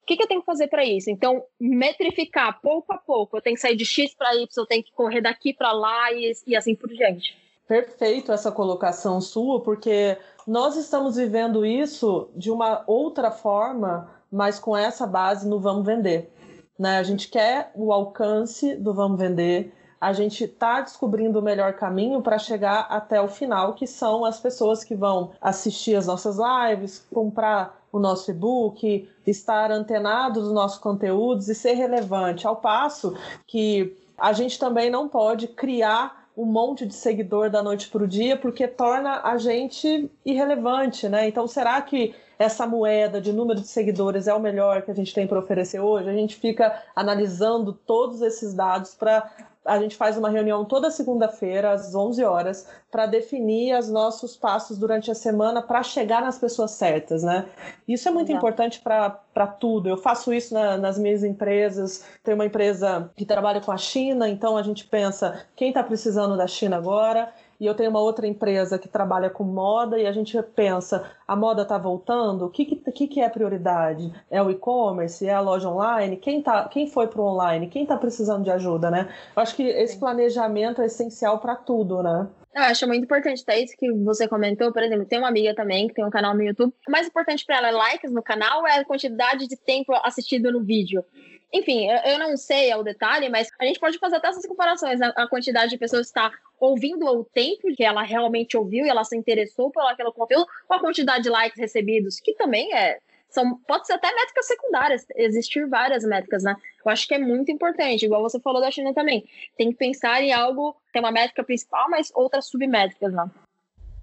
O 0.01 0.05
que, 0.05 0.17
que 0.17 0.23
eu 0.23 0.27
tenho 0.27 0.41
que 0.41 0.45
fazer 0.45 0.67
para 0.67 0.83
isso? 0.83 1.09
Então, 1.09 1.43
metrificar 1.59 2.59
pouco 2.61 2.91
a 2.91 2.97
pouco. 2.97 3.37
Eu 3.37 3.41
tenho 3.41 3.55
que 3.55 3.61
sair 3.61 3.75
de 3.75 3.85
X 3.85 4.13
para 4.15 4.35
Y, 4.35 4.47
eu 4.57 4.65
tenho 4.65 4.83
que 4.83 4.91
correr 4.91 5.21
daqui 5.21 5.53
para 5.53 5.71
lá 5.71 6.11
e, 6.11 6.31
e 6.47 6.55
assim 6.55 6.75
por 6.75 6.89
diante. 6.89 7.37
Perfeito 7.67 8.31
essa 8.31 8.51
colocação 8.51 9.21
sua, 9.21 9.61
porque 9.61 10.17
nós 10.45 10.75
estamos 10.75 11.15
vivendo 11.15 11.65
isso 11.65 12.29
de 12.35 12.51
uma 12.51 12.83
outra 12.87 13.31
forma, 13.31 14.11
mas 14.29 14.59
com 14.59 14.75
essa 14.75 15.07
base 15.07 15.47
no 15.47 15.59
vamos 15.59 15.85
vender. 15.85 16.33
Né? 16.77 16.97
A 16.97 17.03
gente 17.03 17.29
quer 17.29 17.71
o 17.75 17.93
alcance 17.93 18.75
do 18.75 18.93
vamos 18.93 19.19
vender, 19.19 19.73
a 20.01 20.13
gente 20.13 20.45
está 20.45 20.81
descobrindo 20.81 21.37
o 21.37 21.43
melhor 21.43 21.73
caminho 21.73 22.21
para 22.23 22.39
chegar 22.39 22.87
até 22.89 23.21
o 23.21 23.27
final, 23.27 23.75
que 23.75 23.85
são 23.85 24.25
as 24.25 24.39
pessoas 24.39 24.83
que 24.83 24.95
vão 24.95 25.31
assistir 25.39 25.95
as 25.95 26.07
nossas 26.07 26.37
lives, 26.37 27.07
comprar 27.13 27.80
o 27.91 27.99
nosso 27.99 28.31
e-book, 28.31 29.09
estar 29.25 29.71
antenado 29.71 30.41
dos 30.41 30.51
nossos 30.51 30.77
conteúdos 30.77 31.49
e 31.49 31.55
ser 31.55 31.73
relevante. 31.73 32.47
Ao 32.47 32.55
passo 32.55 33.15
que 33.45 33.95
a 34.17 34.33
gente 34.33 34.57
também 34.57 34.89
não 34.89 35.07
pode 35.07 35.47
criar 35.47 36.21
um 36.37 36.45
monte 36.45 36.85
de 36.85 36.93
seguidor 36.93 37.49
da 37.49 37.61
noite 37.61 37.89
para 37.89 38.03
o 38.03 38.07
dia, 38.07 38.37
porque 38.37 38.67
torna 38.67 39.21
a 39.23 39.37
gente 39.37 40.09
irrelevante, 40.25 41.09
né? 41.09 41.27
Então, 41.27 41.47
será 41.47 41.81
que 41.81 42.15
essa 42.39 42.65
moeda 42.65 43.19
de 43.19 43.33
número 43.33 43.59
de 43.59 43.67
seguidores 43.67 44.27
é 44.27 44.33
o 44.33 44.39
melhor 44.39 44.81
que 44.81 44.91
a 44.91 44.93
gente 44.93 45.13
tem 45.13 45.27
para 45.27 45.39
oferecer 45.39 45.79
hoje? 45.79 46.09
A 46.09 46.13
gente 46.13 46.35
fica 46.35 46.81
analisando 46.95 47.73
todos 47.73 48.21
esses 48.21 48.53
dados 48.53 48.95
para 48.95 49.29
a 49.65 49.79
gente 49.79 49.95
faz 49.95 50.17
uma 50.17 50.29
reunião 50.29 50.65
toda 50.65 50.89
segunda-feira, 50.89 51.71
às 51.71 51.93
11 51.93 52.23
horas, 52.23 52.67
para 52.89 53.05
definir 53.05 53.77
os 53.77 53.89
nossos 53.89 54.35
passos 54.35 54.77
durante 54.77 55.11
a 55.11 55.15
semana 55.15 55.61
para 55.61 55.83
chegar 55.83 56.21
nas 56.21 56.39
pessoas 56.39 56.71
certas, 56.71 57.21
né? 57.21 57.45
Isso 57.87 58.07
é 58.07 58.11
muito 58.11 58.29
Exato. 58.29 58.37
importante 58.37 58.81
para 58.81 59.47
tudo. 59.47 59.87
Eu 59.87 59.97
faço 59.97 60.33
isso 60.33 60.53
na, 60.53 60.77
nas 60.77 60.97
minhas 60.97 61.23
empresas. 61.23 62.03
Tem 62.23 62.33
uma 62.33 62.45
empresa 62.45 63.11
que 63.15 63.25
trabalha 63.25 63.61
com 63.61 63.71
a 63.71 63.77
China, 63.77 64.27
então 64.27 64.57
a 64.57 64.63
gente 64.63 64.85
pensa 64.87 65.45
quem 65.55 65.69
está 65.69 65.83
precisando 65.83 66.35
da 66.35 66.47
China 66.47 66.77
agora 66.77 67.31
e 67.61 67.65
eu 67.67 67.75
tenho 67.75 67.91
uma 67.91 67.99
outra 68.01 68.25
empresa 68.25 68.79
que 68.79 68.89
trabalha 68.89 69.29
com 69.29 69.43
moda 69.43 69.99
e 69.99 70.07
a 70.07 70.11
gente 70.11 70.35
pensa, 70.41 71.11
a 71.27 71.35
moda 71.35 71.61
está 71.61 71.77
voltando, 71.77 72.43
o 72.43 72.49
que, 72.49 72.65
que, 72.65 73.07
que 73.07 73.21
é 73.21 73.29
prioridade? 73.29 74.11
É 74.31 74.41
o 74.41 74.49
e-commerce? 74.49 75.27
É 75.27 75.33
a 75.35 75.39
loja 75.39 75.69
online? 75.69 76.17
Quem, 76.17 76.41
tá, 76.41 76.67
quem 76.67 76.87
foi 76.87 77.05
para 77.05 77.21
o 77.21 77.25
online? 77.25 77.67
Quem 77.67 77.83
está 77.83 77.95
precisando 77.95 78.43
de 78.43 78.49
ajuda, 78.49 78.89
né? 78.89 79.13
Eu 79.35 79.43
acho 79.43 79.55
que 79.55 79.61
esse 79.61 79.99
planejamento 79.99 80.81
é 80.81 80.87
essencial 80.87 81.37
para 81.37 81.55
tudo, 81.55 82.01
né? 82.01 82.27
Eu 82.55 82.63
acho 82.63 82.87
muito 82.87 83.03
importante, 83.03 83.45
tá? 83.45 83.55
Isso 83.55 83.77
que 83.77 83.91
você 83.91 84.27
comentou, 84.27 84.73
por 84.73 84.81
exemplo, 84.81 85.05
tem 85.05 85.19
uma 85.19 85.27
amiga 85.27 85.53
também 85.53 85.87
que 85.87 85.93
tem 85.93 86.03
um 86.03 86.09
canal 86.09 86.33
no 86.33 86.41
YouTube. 86.41 86.73
O 86.87 86.91
mais 86.91 87.05
importante 87.05 87.45
para 87.45 87.57
ela 87.57 87.67
é 87.67 87.71
likes 87.71 88.11
no 88.11 88.23
canal 88.23 88.65
é 88.65 88.79
a 88.79 88.85
quantidade 88.85 89.47
de 89.47 89.55
tempo 89.55 89.93
assistido 90.03 90.51
no 90.51 90.63
vídeo. 90.63 91.05
Enfim, 91.53 91.87
eu 92.05 92.17
não 92.17 92.35
sei 92.37 92.71
ao 92.71 92.83
detalhe, 92.83 93.29
mas 93.29 93.49
a 93.59 93.65
gente 93.65 93.79
pode 93.79 93.99
fazer 93.99 94.15
até 94.15 94.29
essas 94.29 94.45
comparações. 94.47 94.99
Né? 94.99 95.13
A 95.15 95.27
quantidade 95.27 95.69
de 95.69 95.77
pessoas 95.77 96.11
que 96.11 96.19
está 96.19 96.31
ouvindo 96.61 97.07
o 97.07 97.25
tempo 97.25 97.73
que 97.75 97.83
ela 97.83 98.03
realmente 98.03 98.55
ouviu 98.55 98.85
e 98.85 98.89
ela 98.89 99.03
se 99.03 99.17
interessou 99.17 99.71
por 99.71 99.81
aquele 99.81 100.11
conteúdo, 100.11 100.45
ou 100.69 100.75
a 100.75 100.79
quantidade 100.79 101.23
de 101.23 101.29
likes 101.29 101.59
recebidos, 101.59 102.19
que 102.19 102.35
também 102.35 102.71
é. 102.73 102.99
São, 103.29 103.57
pode 103.65 103.87
ser 103.87 103.93
até 103.93 104.13
métricas 104.13 104.45
secundárias, 104.45 105.05
existir 105.15 105.65
várias 105.65 106.03
métricas, 106.03 106.43
né? 106.43 106.53
Eu 106.85 106.91
acho 106.91 107.07
que 107.07 107.13
é 107.13 107.17
muito 107.17 107.49
importante, 107.49 108.05
igual 108.05 108.21
você 108.21 108.39
falou 108.41 108.61
da 108.61 108.69
China 108.69 108.93
também. 108.93 109.25
Tem 109.57 109.71
que 109.71 109.77
pensar 109.77 110.21
em 110.21 110.33
algo, 110.33 110.75
tem 110.91 111.01
uma 111.01 111.13
métrica 111.13 111.41
principal, 111.41 111.89
mas 111.89 112.11
outras 112.13 112.47
submétricas, 112.47 113.13
né? 113.13 113.31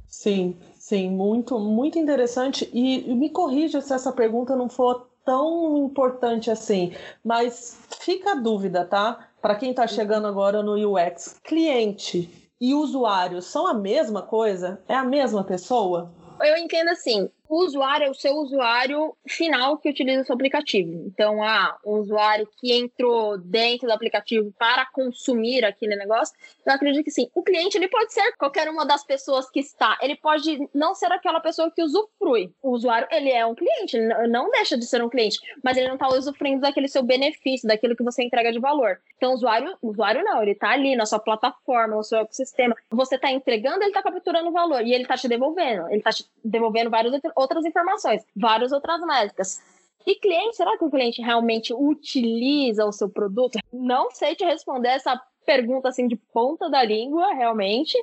Sim, 0.07 0.57
sim, 0.75 1.11
muito, 1.11 1.59
muito 1.59 1.99
interessante. 1.99 2.71
E 2.73 3.15
me 3.15 3.29
corrija 3.29 3.83
se 3.83 3.93
essa 3.93 4.11
pergunta 4.11 4.57
não 4.57 4.71
for 4.71 5.11
tão 5.27 5.77
importante 5.77 6.51
assim, 6.51 6.95
mas 7.23 7.79
fica 8.01 8.33
a 8.33 8.35
dúvida, 8.35 8.87
tá? 8.87 9.29
Para 9.43 9.57
quem 9.57 9.71
está 9.71 9.87
chegando 9.87 10.27
agora 10.27 10.63
no 10.63 10.73
UX, 10.97 11.39
cliente 11.45 12.48
e 12.61 12.75
usuário 12.75 13.41
são 13.41 13.67
a 13.67 13.75
mesma 13.75 14.23
coisa? 14.23 14.81
É 14.89 14.95
a 14.95 15.05
mesma 15.05 15.45
pessoa? 15.45 16.11
Eu 16.41 16.57
entendo 16.57 16.89
assim, 16.89 17.31
o 17.49 17.65
usuário 17.65 18.07
é 18.07 18.11
o 18.11 18.15
seu 18.15 18.35
usuário 18.35 19.17
final 19.27 19.79
que 19.79 19.89
utiliza 19.89 20.23
o 20.23 20.25
seu 20.25 20.35
aplicativo. 20.35 21.05
Então, 21.07 21.43
ah, 21.43 21.77
um 21.85 21.93
usuário 21.93 22.49
que 22.61 22.73
entrou 22.73 23.39
dentro 23.39 23.89
do 23.89 23.93
aplicativo 23.93 24.53
para 24.59 24.87
consumir 24.93 25.65
aquele 25.65 25.97
negócio, 25.97 26.37
eu 26.65 26.73
acredito 26.73 27.05
que 27.05 27.11
sim. 27.11 27.29
O 27.35 27.43
cliente 27.43 27.79
ele 27.79 27.89
pode 27.89 28.13
ser 28.13 28.33
qualquer 28.37 28.69
uma 28.69 28.85
das 28.85 29.03
pessoas 29.03 29.51
que 29.51 29.61
está. 29.61 29.97
Ele 30.03 30.17
pode 30.17 30.69
não 30.75 30.95
ser 30.95 31.11
aquela 31.11 31.41
pessoa 31.41 31.71
que 31.71 31.83
usufrui. 31.83 32.53
O 32.63 32.73
usuário, 32.73 33.09
ele 33.11 33.31
é 33.31 33.47
um 33.47 33.55
cliente, 33.55 33.99
não 34.29 34.51
deixa 34.51 34.77
de 34.77 34.85
ser 34.85 35.03
um 35.03 35.09
cliente, 35.09 35.41
mas 35.63 35.77
ele 35.77 35.89
não 35.89 35.95
está 35.95 36.09
usufruindo 36.09 36.61
daquele 36.61 36.89
seu 36.89 37.03
benefício, 37.03 37.67
daquilo 37.67 37.97
que 37.97 38.03
você 38.03 38.23
entrega 38.23 38.53
de 38.53 38.59
valor. 38.59 39.01
Então, 39.17 39.31
o 39.31 39.35
usuário, 39.35 39.77
o 39.81 39.89
usuário 39.89 40.23
não, 40.23 40.43
ele 40.43 40.53
está 40.53 40.71
ali 40.71 40.95
na 40.95 41.07
sua 41.07 41.19
plataforma, 41.19 41.97
no 41.97 42.05
seu 42.05 42.19
ecossistema. 42.19 42.77
Você 42.91 43.15
está 43.15 43.31
entregando, 43.31 43.83
ele 43.83 43.89
está 43.89 44.03
capturando 44.03 44.49
o 44.51 44.53
valor 44.53 44.83
e 44.83 44.93
ele 44.93 45.05
está 45.05 45.17
te 45.17 45.29
devolvendo. 45.29 45.89
Ele 45.89 45.99
está 45.99 46.11
te 46.11 46.25
devolvendo 46.45 46.91
vários 46.91 47.15
outras 47.39 47.65
informações, 47.65 48.25
várias 48.37 48.73
outras 48.73 49.01
métricas. 49.01 49.63
E 50.07 50.15
cliente, 50.17 50.57
será 50.57 50.77
que 50.77 50.85
o 50.85 50.91
cliente 50.91 51.23
realmente 51.23 51.73
utiliza 51.73 52.85
o 52.85 52.93
seu 52.93 53.09
produto? 53.09 53.59
Não 53.73 54.11
sei 54.11 54.35
te 54.35 54.45
responder 54.45 54.89
essa 54.89 55.21
pergunta 55.45 55.89
assim 55.89 56.09
de 56.09 56.17
ponta 56.17 56.69
da 56.69 56.83
língua, 56.83 57.33
realmente, 57.35 57.97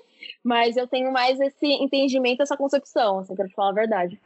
mas 0.44 0.78
eu 0.78 0.88
tenho 0.88 1.12
mais 1.12 1.40
esse 1.40 1.68
entendimento, 1.68 2.42
essa 2.42 2.58
concepção, 2.58 3.20
assim, 3.20 3.36
para 3.36 3.48
te 3.48 3.54
falar 3.54 3.70
a 3.70 3.74
verdade. 3.74 4.20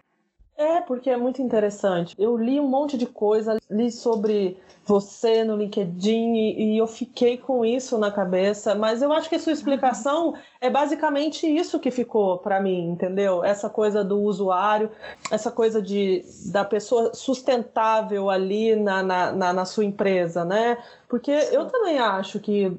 É, 0.59 0.81
porque 0.81 1.09
é 1.09 1.15
muito 1.15 1.41
interessante. 1.41 2.13
Eu 2.19 2.35
li 2.35 2.59
um 2.59 2.67
monte 2.67 2.97
de 2.97 3.05
coisa, 3.05 3.57
li 3.71 3.89
sobre 3.89 4.57
você 4.83 5.41
no 5.45 5.55
LinkedIn 5.55 6.35
e, 6.35 6.77
eu 6.77 6.85
fiquei 6.85 7.37
com 7.37 7.63
isso 7.63 7.97
na 7.97 8.11
cabeça, 8.11 8.75
mas 8.75 9.01
eu 9.01 9.09
acho 9.13 9.29
que 9.29 9.35
a 9.35 9.39
sua 9.39 9.53
explicação 9.53 10.33
é 10.59 10.69
basicamente 10.69 11.47
isso 11.47 11.79
que 11.79 11.89
ficou 11.89 12.39
para 12.39 12.59
mim, 12.59 12.89
entendeu? 12.89 13.41
Essa 13.41 13.69
coisa 13.69 14.03
do 14.03 14.19
usuário, 14.19 14.91
essa 15.31 15.49
coisa 15.49 15.81
de 15.81 16.25
da 16.47 16.65
pessoa 16.65 17.13
sustentável 17.13 18.29
ali 18.29 18.75
na, 18.75 19.01
na, 19.01 19.31
na, 19.31 19.53
na 19.53 19.63
sua 19.63 19.85
empresa, 19.85 20.43
né? 20.43 20.77
Porque 21.07 21.31
eu 21.31 21.67
também 21.67 21.99
acho 21.99 22.37
que 22.37 22.69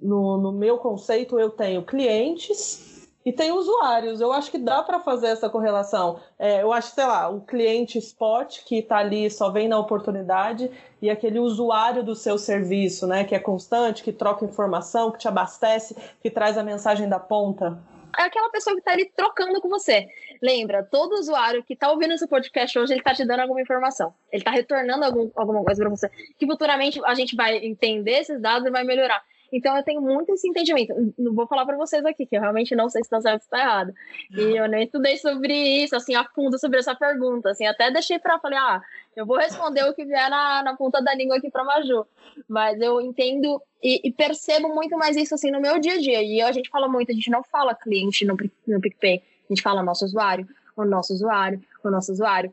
no, 0.00 0.38
no 0.38 0.52
meu 0.52 0.78
conceito 0.78 1.38
eu 1.38 1.50
tenho 1.50 1.82
clientes 1.82 2.95
e 3.26 3.32
tem 3.32 3.50
usuários. 3.50 4.20
Eu 4.20 4.32
acho 4.32 4.52
que 4.52 4.56
dá 4.56 4.84
para 4.84 5.00
fazer 5.00 5.26
essa 5.26 5.50
correlação. 5.50 6.20
É, 6.38 6.62
eu 6.62 6.72
acho, 6.72 6.94
sei 6.94 7.04
lá, 7.04 7.28
o 7.28 7.40
cliente 7.40 7.98
spot 7.98 8.60
que 8.64 8.76
está 8.76 8.98
ali 8.98 9.28
só 9.28 9.50
vem 9.50 9.66
na 9.66 9.76
oportunidade 9.76 10.70
e 11.02 11.10
aquele 11.10 11.40
usuário 11.40 12.04
do 12.04 12.14
seu 12.14 12.38
serviço, 12.38 13.04
né, 13.04 13.24
que 13.24 13.34
é 13.34 13.40
constante, 13.40 14.04
que 14.04 14.12
troca 14.12 14.44
informação, 14.44 15.10
que 15.10 15.18
te 15.18 15.26
abastece, 15.26 15.96
que 16.22 16.30
traz 16.30 16.56
a 16.56 16.62
mensagem 16.62 17.08
da 17.08 17.18
ponta. 17.18 17.76
É 18.16 18.22
aquela 18.22 18.48
pessoa 18.48 18.74
que 18.74 18.80
está 18.80 18.92
ali 18.92 19.10
trocando 19.14 19.60
com 19.60 19.68
você. 19.68 20.06
Lembra, 20.40 20.84
todo 20.84 21.14
usuário 21.14 21.64
que 21.64 21.74
está 21.74 21.90
ouvindo 21.90 22.14
esse 22.14 22.28
podcast 22.28 22.78
hoje, 22.78 22.92
ele 22.92 23.00
está 23.00 23.12
te 23.12 23.26
dando 23.26 23.40
alguma 23.40 23.60
informação. 23.60 24.14
Ele 24.32 24.40
está 24.40 24.52
retornando 24.52 25.04
algum, 25.04 25.30
alguma 25.34 25.64
coisa 25.64 25.82
para 25.82 25.90
você. 25.90 26.08
Que 26.38 26.46
futuramente 26.46 27.00
a 27.04 27.14
gente 27.14 27.34
vai 27.34 27.56
entender 27.56 28.20
esses 28.20 28.40
dados 28.40 28.66
e 28.68 28.70
vai 28.70 28.84
melhorar. 28.84 29.20
Então 29.52 29.76
eu 29.76 29.82
tenho 29.82 30.00
muito 30.00 30.32
esse 30.32 30.48
entendimento. 30.48 30.94
Não 31.18 31.34
vou 31.34 31.46
falar 31.46 31.64
para 31.64 31.76
vocês 31.76 32.04
aqui, 32.04 32.26
que 32.26 32.36
eu 32.36 32.40
realmente 32.40 32.74
não 32.74 32.88
sei 32.88 33.02
se 33.02 33.06
está 33.06 33.20
certo 33.20 33.42
ou 33.42 33.44
está 33.44 33.58
errado. 33.58 33.94
E 34.30 34.56
eu 34.56 34.68
nem 34.68 34.84
estudei 34.84 35.16
sobre 35.18 35.54
isso, 35.54 35.94
assim, 35.94 36.14
a 36.14 36.24
fundo 36.24 36.58
sobre 36.58 36.78
essa 36.78 36.94
pergunta. 36.94 37.50
Assim, 37.50 37.66
até 37.66 37.90
deixei 37.90 38.18
para 38.18 38.38
falei, 38.38 38.58
ah, 38.58 38.80
eu 39.14 39.24
vou 39.24 39.36
responder 39.36 39.84
o 39.84 39.94
que 39.94 40.04
vier 40.04 40.28
na, 40.28 40.62
na 40.62 40.76
ponta 40.76 41.00
da 41.02 41.14
língua 41.14 41.36
aqui 41.36 41.50
para 41.50 41.64
Maju. 41.64 42.06
Mas 42.48 42.80
eu 42.80 43.00
entendo 43.00 43.62
e, 43.82 44.08
e, 44.08 44.12
percebo 44.12 44.74
muito 44.74 44.96
mais 44.98 45.16
isso 45.16 45.34
assim 45.34 45.50
no 45.50 45.60
meu 45.60 45.78
dia 45.78 45.94
a 45.94 46.00
dia. 46.00 46.22
E 46.22 46.42
a 46.42 46.52
gente 46.52 46.68
fala 46.68 46.88
muito, 46.88 47.10
a 47.10 47.14
gente 47.14 47.30
não 47.30 47.42
fala 47.42 47.74
cliente 47.74 48.24
no, 48.24 48.36
no 48.66 48.80
PicPay, 48.80 49.22
a 49.48 49.52
gente 49.52 49.62
fala 49.62 49.82
nosso 49.82 50.04
usuário, 50.04 50.46
o 50.76 50.84
nosso 50.84 51.14
usuário, 51.14 51.62
o 51.82 51.90
nosso 51.90 52.12
usuário 52.12 52.52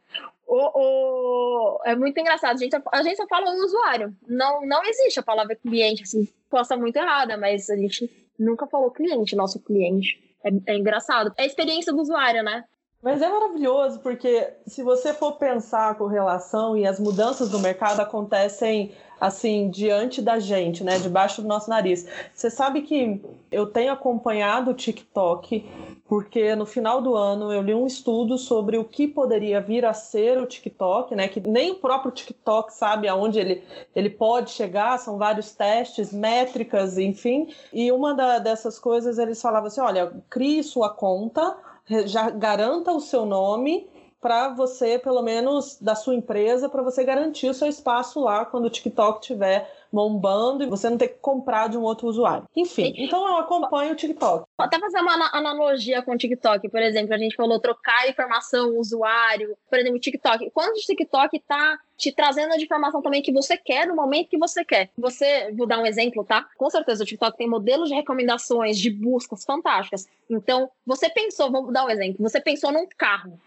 o, 0.54 0.72
o, 0.76 1.82
é 1.84 1.96
muito 1.96 2.20
engraçado. 2.20 2.56
A 2.56 2.58
gente, 2.58 2.76
a 2.92 3.04
gente 3.04 3.18
só 3.18 3.28
fala 3.28 3.50
o 3.50 3.66
usuário. 3.66 4.16
Não, 4.28 4.66
não 4.66 4.84
existe 4.84 5.20
a 5.20 5.24
palavra 5.24 5.56
cliente, 5.56 6.04
assim, 6.04 6.28
posta 6.50 6.78
muito 6.78 6.96
errada, 6.96 7.36
mas 7.38 7.70
a 7.70 7.76
gente 7.76 8.10
nunca 8.38 8.68
falou 8.68 8.92
cliente, 8.92 9.36
nosso 9.36 9.60
cliente. 9.60 10.22
É, 10.44 10.74
é 10.74 10.78
engraçado. 10.78 11.34
É 11.38 11.44
a 11.44 11.46
experiência 11.46 11.92
do 11.92 12.02
usuário, 12.02 12.44
né? 12.44 12.66
Mas 13.04 13.22
é 13.22 13.28
maravilhoso 13.28 14.00
porque 14.00 14.54
se 14.66 14.82
você 14.82 15.14
for 15.14 15.34
pensar 15.34 15.90
a 15.90 15.96
correlação 15.96 16.78
e 16.78 16.88
as 16.88 17.02
mudanças 17.02 17.50
do 17.50 17.60
mercado 17.60 18.00
acontecem 18.00 18.94
assim 19.20 19.70
diante 19.70 20.22
da 20.22 20.40
gente, 20.40 20.86
né, 20.86 20.98
debaixo 21.00 21.42
do 21.42 21.48
nosso 21.48 21.70
nariz. 21.70 22.08
Você 22.34 22.50
sabe 22.50 22.82
que 22.82 23.22
eu 23.52 23.68
tenho 23.68 23.92
acompanhado 23.92 24.72
o 24.72 24.74
TikTok 24.74 25.70
porque 26.08 26.56
no 26.56 26.66
final 26.66 27.02
do 27.02 27.16
ano 27.16 27.52
eu 27.52 27.62
li 27.62 27.74
um 27.74 27.86
estudo 27.86 28.38
sobre 28.38 28.78
o 28.78 28.86
que 28.86 29.06
poderia 29.06 29.60
vir 29.60 29.86
a 29.86 29.94
ser 29.94 30.38
o 30.38 30.46
TikTok, 30.46 31.14
né, 31.14 31.28
que 31.28 31.42
nem 31.42 31.72
o 31.72 31.76
próprio 31.76 32.12
TikTok 32.12 32.74
sabe 32.74 33.10
aonde 33.10 33.38
ele, 33.38 33.64
ele 33.94 34.10
pode 34.10 34.52
chegar, 34.52 34.98
são 34.98 35.18
vários 35.18 35.52
testes, 35.52 36.14
métricas, 36.14 36.98
enfim. 36.98 37.54
E 37.74 37.92
uma 37.92 38.14
da, 38.14 38.40
dessas 38.40 38.80
coisas 38.80 39.20
eles 39.20 39.42
falavam 39.42 39.68
assim, 39.68 39.82
olha, 39.82 40.14
crie 40.30 40.64
sua 40.64 40.90
conta 40.90 41.58
já 42.06 42.30
garanta 42.30 42.92
o 42.92 43.00
seu 43.00 43.26
nome 43.26 43.88
para 44.24 44.48
você, 44.48 44.98
pelo 44.98 45.22
menos 45.22 45.78
da 45.82 45.96
sua 45.96 46.16
empresa, 46.16 46.70
para 46.70 46.82
você 46.82 47.04
garantir 47.04 47.50
o 47.50 47.54
seu 47.54 47.68
espaço 47.68 48.22
lá 48.22 48.46
quando 48.46 48.66
o 48.66 48.70
TikTok 48.70 49.20
estiver 49.20 49.70
bombando 49.92 50.64
e 50.64 50.68
você 50.68 50.90
não 50.90 50.98
ter 50.98 51.10
que 51.10 51.20
comprar 51.20 51.68
de 51.68 51.78
um 51.78 51.82
outro 51.82 52.08
usuário. 52.08 52.48
Enfim, 52.56 52.94
então 52.98 53.28
eu 53.28 53.36
acompanho 53.36 53.92
o 53.92 53.96
TikTok. 53.96 54.46
Até 54.58 54.80
fazer 54.80 55.00
uma 55.02 55.30
analogia 55.34 56.02
com 56.02 56.14
o 56.14 56.18
TikTok, 56.18 56.70
por 56.70 56.82
exemplo, 56.82 57.14
a 57.14 57.18
gente 57.18 57.36
falou 57.36 57.60
trocar 57.60 58.10
informação, 58.10 58.80
usuário, 58.80 59.56
por 59.70 59.78
exemplo, 59.78 59.98
o 59.98 60.02
TikTok. 60.02 60.50
Quando 60.52 60.72
o 60.72 60.80
TikTok 60.80 61.36
está 61.36 61.78
te 61.98 62.12
trazendo 62.12 62.54
a 62.54 62.58
informação 62.58 63.02
também 63.02 63.22
que 63.22 63.32
você 63.32 63.58
quer 63.58 63.86
no 63.86 63.96
momento 63.96 64.30
que 64.30 64.38
você 64.38 64.66
quer. 64.66 64.90
Você, 64.98 65.52
vou 65.52 65.68
dar 65.68 65.80
um 65.80 65.86
exemplo, 65.86 66.24
tá? 66.24 66.48
Com 66.58 66.70
certeza 66.70 67.04
o 67.04 67.06
TikTok 67.06 67.38
tem 67.38 67.48
modelos 67.48 67.90
de 67.90 67.96
recomendações, 67.96 68.80
de 68.80 68.90
buscas 68.90 69.44
fantásticas. 69.44 70.08
Então, 70.30 70.70
você 70.86 71.10
pensou, 71.10 71.52
vamos 71.52 71.72
dar 71.72 71.86
um 71.86 71.90
exemplo, 71.90 72.18
você 72.20 72.42
pensou 72.42 72.72
num 72.72 72.88
carro, 72.98 73.40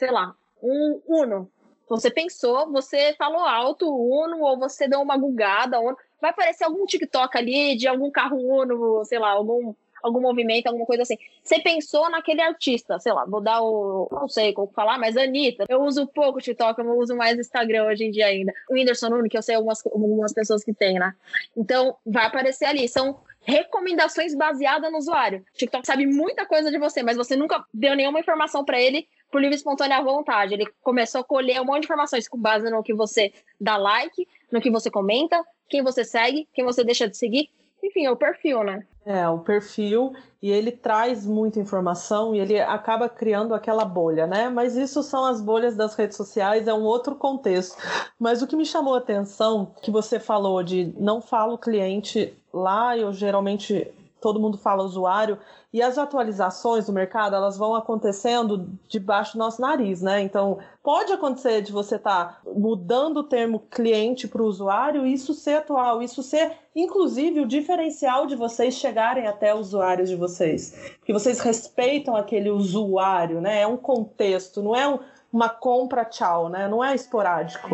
sei 0.00 0.10
lá, 0.10 0.34
um 0.62 1.00
Uno. 1.06 1.50
Você 1.86 2.10
pensou, 2.10 2.70
você 2.72 3.14
falou 3.18 3.40
alto 3.40 3.86
Uno, 3.86 4.40
ou 4.40 4.58
você 4.58 4.88
deu 4.88 5.00
uma 5.02 5.18
gugada, 5.18 5.78
Uno. 5.78 5.96
Vai 6.20 6.30
aparecer 6.30 6.64
algum 6.64 6.86
TikTok 6.86 7.36
ali 7.36 7.76
de 7.76 7.86
algum 7.86 8.10
carro 8.10 8.38
Uno, 8.38 9.04
sei 9.04 9.18
lá, 9.18 9.30
algum 9.30 9.74
algum 10.02 10.22
movimento, 10.22 10.66
alguma 10.66 10.86
coisa 10.86 11.02
assim. 11.02 11.18
Você 11.42 11.60
pensou 11.60 12.08
naquele 12.08 12.40
artista, 12.40 12.98
sei 12.98 13.12
lá, 13.12 13.26
vou 13.26 13.42
dar 13.42 13.60
o. 13.60 14.08
Não 14.10 14.28
sei 14.28 14.54
como 14.54 14.72
falar, 14.72 14.98
mas 14.98 15.14
Anitta. 15.14 15.66
Eu 15.68 15.82
uso 15.82 16.06
pouco 16.06 16.40
TikTok, 16.40 16.80
eu 16.80 16.98
uso 16.98 17.14
mais 17.14 17.38
Instagram 17.38 17.84
hoje 17.84 18.04
em 18.04 18.10
dia 18.10 18.26
ainda. 18.26 18.50
O 18.70 18.74
Whindersson 18.74 19.10
Nunes, 19.10 19.30
que 19.30 19.36
eu 19.36 19.42
sei 19.42 19.56
algumas, 19.56 19.84
algumas 19.84 20.32
pessoas 20.32 20.64
que 20.64 20.72
tem, 20.72 20.98
né? 20.98 21.14
Então, 21.54 21.94
vai 22.06 22.24
aparecer 22.24 22.64
ali. 22.64 22.88
São 22.88 23.20
recomendações 23.42 24.34
baseadas 24.34 24.90
no 24.90 24.98
usuário. 24.98 25.44
TikTok 25.54 25.86
sabe 25.86 26.06
muita 26.06 26.46
coisa 26.46 26.70
de 26.70 26.78
você, 26.78 27.02
mas 27.02 27.16
você 27.16 27.36
nunca 27.36 27.62
deu 27.72 27.94
nenhuma 27.94 28.20
informação 28.20 28.64
para 28.64 28.80
ele 28.80 29.06
por 29.30 29.40
livre 29.40 29.54
e 29.54 29.58
espontânea 29.58 30.02
vontade. 30.02 30.54
Ele 30.54 30.66
começou 30.82 31.20
a 31.20 31.24
colher 31.24 31.60
um 31.60 31.64
monte 31.64 31.80
de 31.80 31.86
informações 31.86 32.28
com 32.28 32.38
base 32.38 32.68
no 32.70 32.82
que 32.82 32.94
você 32.94 33.32
dá 33.60 33.76
like, 33.76 34.26
no 34.50 34.60
que 34.60 34.70
você 34.70 34.90
comenta, 34.90 35.42
quem 35.68 35.82
você 35.82 36.04
segue, 36.04 36.48
quem 36.52 36.64
você 36.64 36.82
deixa 36.82 37.08
de 37.08 37.16
seguir. 37.16 37.48
Enfim, 37.82 38.04
é 38.04 38.10
o 38.10 38.16
perfil, 38.16 38.62
né? 38.62 38.86
É, 39.06 39.26
o 39.26 39.38
perfil, 39.38 40.12
e 40.42 40.50
ele 40.50 40.70
traz 40.70 41.26
muita 41.26 41.58
informação 41.58 42.34
e 42.34 42.38
ele 42.38 42.60
acaba 42.60 43.08
criando 43.08 43.54
aquela 43.54 43.84
bolha, 43.84 44.26
né? 44.26 44.50
Mas 44.50 44.76
isso 44.76 45.02
são 45.02 45.24
as 45.24 45.40
bolhas 45.40 45.74
das 45.74 45.94
redes 45.94 46.16
sociais, 46.16 46.68
é 46.68 46.74
um 46.74 46.82
outro 46.82 47.14
contexto. 47.14 47.76
Mas 48.18 48.42
o 48.42 48.46
que 48.46 48.54
me 48.54 48.66
chamou 48.66 48.94
a 48.94 48.98
atenção, 48.98 49.74
que 49.80 49.90
você 49.90 50.20
falou 50.20 50.62
de 50.62 50.92
não 50.98 51.22
falo 51.22 51.56
cliente 51.56 52.34
lá, 52.52 52.96
eu 52.96 53.10
geralmente 53.12 53.90
todo 54.20 54.40
mundo 54.40 54.58
fala 54.58 54.82
usuário, 54.82 55.38
e 55.72 55.80
as 55.80 55.98
atualizações 55.98 56.86
do 56.86 56.92
mercado, 56.92 57.36
elas 57.36 57.56
vão 57.56 57.74
acontecendo 57.74 58.68
debaixo 58.88 59.34
do 59.34 59.38
nosso 59.38 59.60
nariz, 59.60 60.02
né? 60.02 60.20
Então, 60.20 60.58
pode 60.82 61.12
acontecer 61.12 61.62
de 61.62 61.70
você 61.70 61.94
estar 61.94 62.42
tá 62.42 62.50
mudando 62.54 63.18
o 63.18 63.24
termo 63.24 63.60
cliente 63.70 64.26
para 64.26 64.42
o 64.42 64.46
usuário 64.46 65.06
isso 65.06 65.32
ser 65.32 65.58
atual, 65.58 66.02
isso 66.02 66.22
ser, 66.22 66.56
inclusive, 66.74 67.40
o 67.40 67.46
diferencial 67.46 68.26
de 68.26 68.34
vocês 68.34 68.74
chegarem 68.74 69.26
até 69.26 69.54
usuários 69.54 70.08
de 70.08 70.16
vocês. 70.16 70.74
Porque 70.98 71.12
vocês 71.12 71.40
respeitam 71.40 72.16
aquele 72.16 72.50
usuário, 72.50 73.40
né? 73.40 73.62
É 73.62 73.66
um 73.66 73.76
contexto, 73.76 74.62
não 74.62 74.74
é 74.74 74.88
um, 74.88 74.98
uma 75.32 75.48
compra 75.48 76.04
tchau, 76.04 76.48
né? 76.48 76.66
Não 76.66 76.82
é 76.82 76.94
esporádico. 76.94 77.68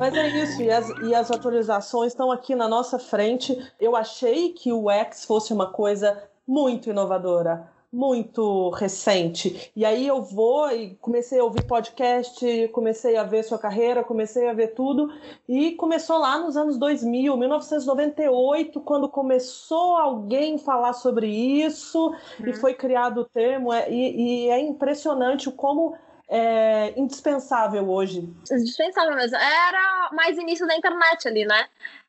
Mas 0.00 0.14
é 0.14 0.28
isso, 0.28 0.62
e 0.62 0.70
as, 0.70 0.88
e 1.02 1.14
as 1.14 1.30
atualizações 1.30 2.12
estão 2.12 2.32
aqui 2.32 2.54
na 2.54 2.66
nossa 2.66 2.98
frente. 2.98 3.54
Eu 3.78 3.94
achei 3.94 4.48
que 4.54 4.72
o 4.72 4.90
X 4.90 5.26
fosse 5.26 5.52
uma 5.52 5.66
coisa 5.66 6.22
muito 6.48 6.88
inovadora 6.88 7.68
muito 7.92 8.70
recente. 8.70 9.72
E 9.74 9.84
aí 9.84 10.06
eu 10.06 10.22
vou 10.22 10.70
e 10.70 10.94
comecei 11.00 11.40
a 11.40 11.44
ouvir 11.44 11.64
podcast, 11.64 12.68
comecei 12.68 13.16
a 13.16 13.24
ver 13.24 13.42
sua 13.42 13.58
carreira, 13.58 14.04
comecei 14.04 14.48
a 14.48 14.52
ver 14.52 14.68
tudo. 14.74 15.12
E 15.48 15.72
começou 15.72 16.18
lá 16.18 16.38
nos 16.38 16.56
anos 16.56 16.78
2000, 16.78 17.36
1998, 17.36 18.80
quando 18.82 19.08
começou 19.08 19.96
alguém 19.96 20.56
falar 20.56 20.92
sobre 20.92 21.26
isso 21.26 22.14
uhum. 22.38 22.46
e 22.46 22.52
foi 22.54 22.74
criado 22.74 23.22
o 23.22 23.24
termo. 23.24 23.72
É, 23.72 23.90
e, 23.90 24.44
e 24.44 24.50
é 24.50 24.60
impressionante 24.60 25.48
o 25.48 25.52
como 25.52 25.96
é 26.30 26.94
indispensável 26.96 27.90
hoje? 27.90 28.28
Indispensável 28.50 29.16
mesmo. 29.16 29.36
Era 29.36 30.10
mais 30.12 30.38
início 30.38 30.66
da 30.66 30.76
internet 30.76 31.26
ali, 31.26 31.44
né? 31.44 31.66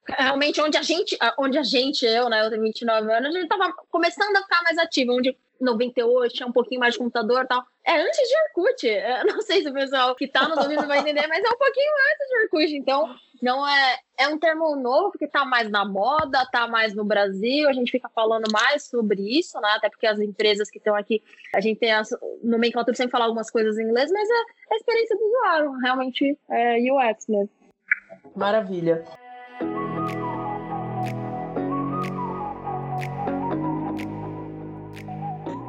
Realmente, 0.07 0.61
onde 0.61 0.77
a 0.77 0.81
gente, 0.81 1.17
onde 1.37 1.57
a 1.57 1.63
gente, 1.63 2.05
eu, 2.05 2.29
né, 2.29 2.45
eu 2.45 2.49
tenho 2.49 2.61
29 2.61 3.11
anos, 3.11 3.35
a 3.35 3.39
gente 3.39 3.49
tava 3.49 3.73
começando 3.89 4.35
a 4.35 4.41
ficar 4.41 4.61
mais 4.63 4.77
ativo, 4.77 5.13
onde 5.13 5.35
98 5.59 6.33
tinha 6.33 6.47
um 6.47 6.51
pouquinho 6.51 6.79
mais 6.79 6.93
de 6.93 6.99
computador 6.99 7.43
e 7.43 7.47
tal. 7.47 7.63
É 7.85 7.99
antes 7.99 8.27
de 8.27 8.35
Orkut. 8.59 8.87
Eu 8.87 9.25
não 9.33 9.41
sei 9.41 9.61
se 9.61 9.69
o 9.69 9.73
pessoal 9.73 10.15
que 10.15 10.27
tá 10.27 10.47
nos 10.47 10.57
ouvindo 10.57 10.87
vai 10.87 10.99
entender, 10.99 11.27
mas 11.27 11.43
é 11.43 11.49
um 11.49 11.57
pouquinho 11.57 11.91
antes 12.11 12.27
de 12.27 12.43
Orkut. 12.43 12.75
Então, 12.75 13.15
não 13.41 13.67
é, 13.67 13.97
é 14.19 14.27
um 14.27 14.37
termo 14.37 14.75
novo 14.75 15.11
porque 15.11 15.27
tá 15.27 15.43
mais 15.43 15.69
na 15.69 15.83
moda, 15.83 16.45
tá 16.51 16.67
mais 16.67 16.93
no 16.93 17.03
Brasil, 17.03 17.67
a 17.67 17.73
gente 17.73 17.91
fica 17.91 18.07
falando 18.09 18.51
mais 18.51 18.83
sobre 18.83 19.21
isso, 19.21 19.59
né? 19.59 19.69
Até 19.75 19.89
porque 19.89 20.05
as 20.05 20.19
empresas 20.19 20.69
que 20.69 20.77
estão 20.77 20.95
aqui, 20.95 21.23
a 21.55 21.59
gente 21.59 21.79
tem 21.79 21.91
a 21.91 22.03
nomenclatura 22.43 22.95
sempre 22.95 23.11
falar 23.11 23.25
algumas 23.25 23.49
coisas 23.49 23.77
em 23.77 23.83
inglês, 23.83 24.11
mas 24.11 24.29
é 24.29 24.73
a 24.73 24.77
experiência 24.77 25.17
do 25.17 25.25
usuário, 25.25 25.71
realmente 25.79 26.37
é 26.49 26.77
UX 26.77 27.27
mesmo. 27.27 27.49
Maravilha. 28.35 29.03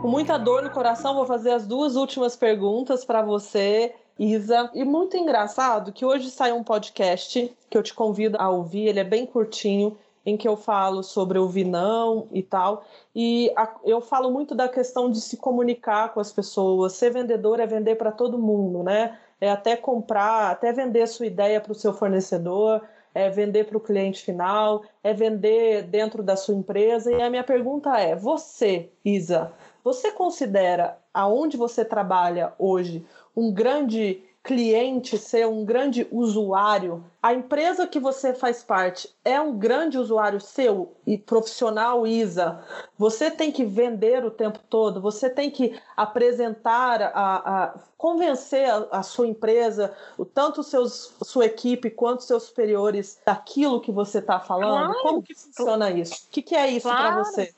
Com 0.03 0.09
muita 0.09 0.37
dor 0.37 0.63
no 0.63 0.71
coração, 0.71 1.15
vou 1.15 1.25
fazer 1.25 1.53
as 1.53 1.67
duas 1.67 1.95
últimas 1.95 2.37
perguntas 2.37 3.05
para 3.05 3.23
você 3.23 3.95
Isa. 4.23 4.71
E 4.73 4.85
muito 4.85 5.17
engraçado 5.17 5.93
que 5.93 6.05
hoje 6.05 6.31
sai 6.31 6.53
um 6.53 6.63
podcast 6.63 7.53
que 7.69 7.77
eu 7.77 7.83
te 7.83 7.93
convido 7.93 8.37
a 8.41 8.49
ouvir, 8.49 8.87
ele 8.87 9.01
é 9.01 9.05
bem 9.05 9.27
curtinho, 9.27 9.99
em 10.25 10.37
que 10.37 10.47
eu 10.47 10.57
falo 10.57 11.03
sobre 11.03 11.37
ouvir 11.41 11.65
não 11.65 12.29
e 12.31 12.41
tal. 12.41 12.85
E 13.13 13.53
a, 13.57 13.69
eu 13.85 14.01
falo 14.01 14.31
muito 14.31 14.55
da 14.55 14.69
questão 14.69 15.11
de 15.11 15.21
se 15.21 15.37
comunicar 15.37 16.15
com 16.15 16.21
as 16.21 16.31
pessoas. 16.31 16.93
Ser 16.93 17.11
vendedor 17.11 17.59
é 17.59 17.67
vender 17.67 17.97
para 17.97 18.13
todo 18.13 18.39
mundo, 18.39 18.85
né? 18.85 19.19
É 19.41 19.51
até 19.51 19.75
comprar, 19.75 20.53
até 20.53 20.73
vender 20.73 21.09
sua 21.09 21.27
ideia 21.27 21.61
para 21.61 21.73
o 21.73 21.75
seu 21.75 21.93
fornecedor, 21.93 22.81
é 23.13 23.29
vender 23.29 23.65
para 23.65 23.77
o 23.77 23.81
cliente 23.81 24.23
final, 24.23 24.85
é 25.03 25.13
vender 25.13 25.83
dentro 25.83 26.23
da 26.23 26.37
sua 26.37 26.55
empresa. 26.55 27.11
E 27.11 27.21
a 27.21 27.29
minha 27.29 27.43
pergunta 27.43 27.99
é: 27.99 28.15
você, 28.15 28.89
Isa, 29.05 29.53
você 29.83 30.13
considera 30.13 30.97
aonde 31.13 31.57
você 31.57 31.85
trabalha 31.85 32.53
hoje 32.57 33.05
um 33.37 33.53
grande 33.53 34.23
cliente, 34.42 35.16
ser 35.16 35.47
um 35.47 35.64
grande 35.64 36.07
usuário, 36.11 37.05
a 37.23 37.33
empresa 37.33 37.87
que 37.87 38.01
você 38.01 38.35
faz 38.35 38.62
parte 38.62 39.09
é 39.25 39.40
um 39.40 39.57
grande 39.57 39.97
usuário 39.97 40.40
seu 40.40 40.97
e 41.07 41.16
profissional 41.16 42.05
ISA, 42.05 42.61
você 42.99 43.31
tem 43.31 43.53
que 43.53 43.64
vender 43.64 44.25
o 44.25 44.33
tempo 44.33 44.59
todo, 44.68 45.01
você 45.01 45.31
tem 45.31 45.49
que 45.49 45.81
apresentar, 45.97 47.01
a, 47.03 47.64
a 47.64 47.75
convencer 47.97 48.68
a, 48.68 48.88
a, 48.90 49.03
sua 49.05 49.29
empresa, 49.29 49.97
tanto 50.35 50.64
seus, 50.64 51.14
sua 51.23 51.47
equipe 51.47 51.88
quanto 51.88 52.25
seus 52.25 52.45
superiores 52.45 53.21
daquilo 53.25 53.81
que 53.81 53.92
você 53.92 54.18
está 54.18 54.40
falando. 54.40 54.92
Claro. 54.92 55.03
Como 55.03 55.23
que 55.23 55.35
funciona 55.35 55.88
isso? 55.88 56.27
O 56.27 56.31
que, 56.33 56.42
que 56.42 56.57
é 56.57 56.68
isso 56.68 56.88
claro. 56.88 57.14
para 57.14 57.25
você? 57.25 57.55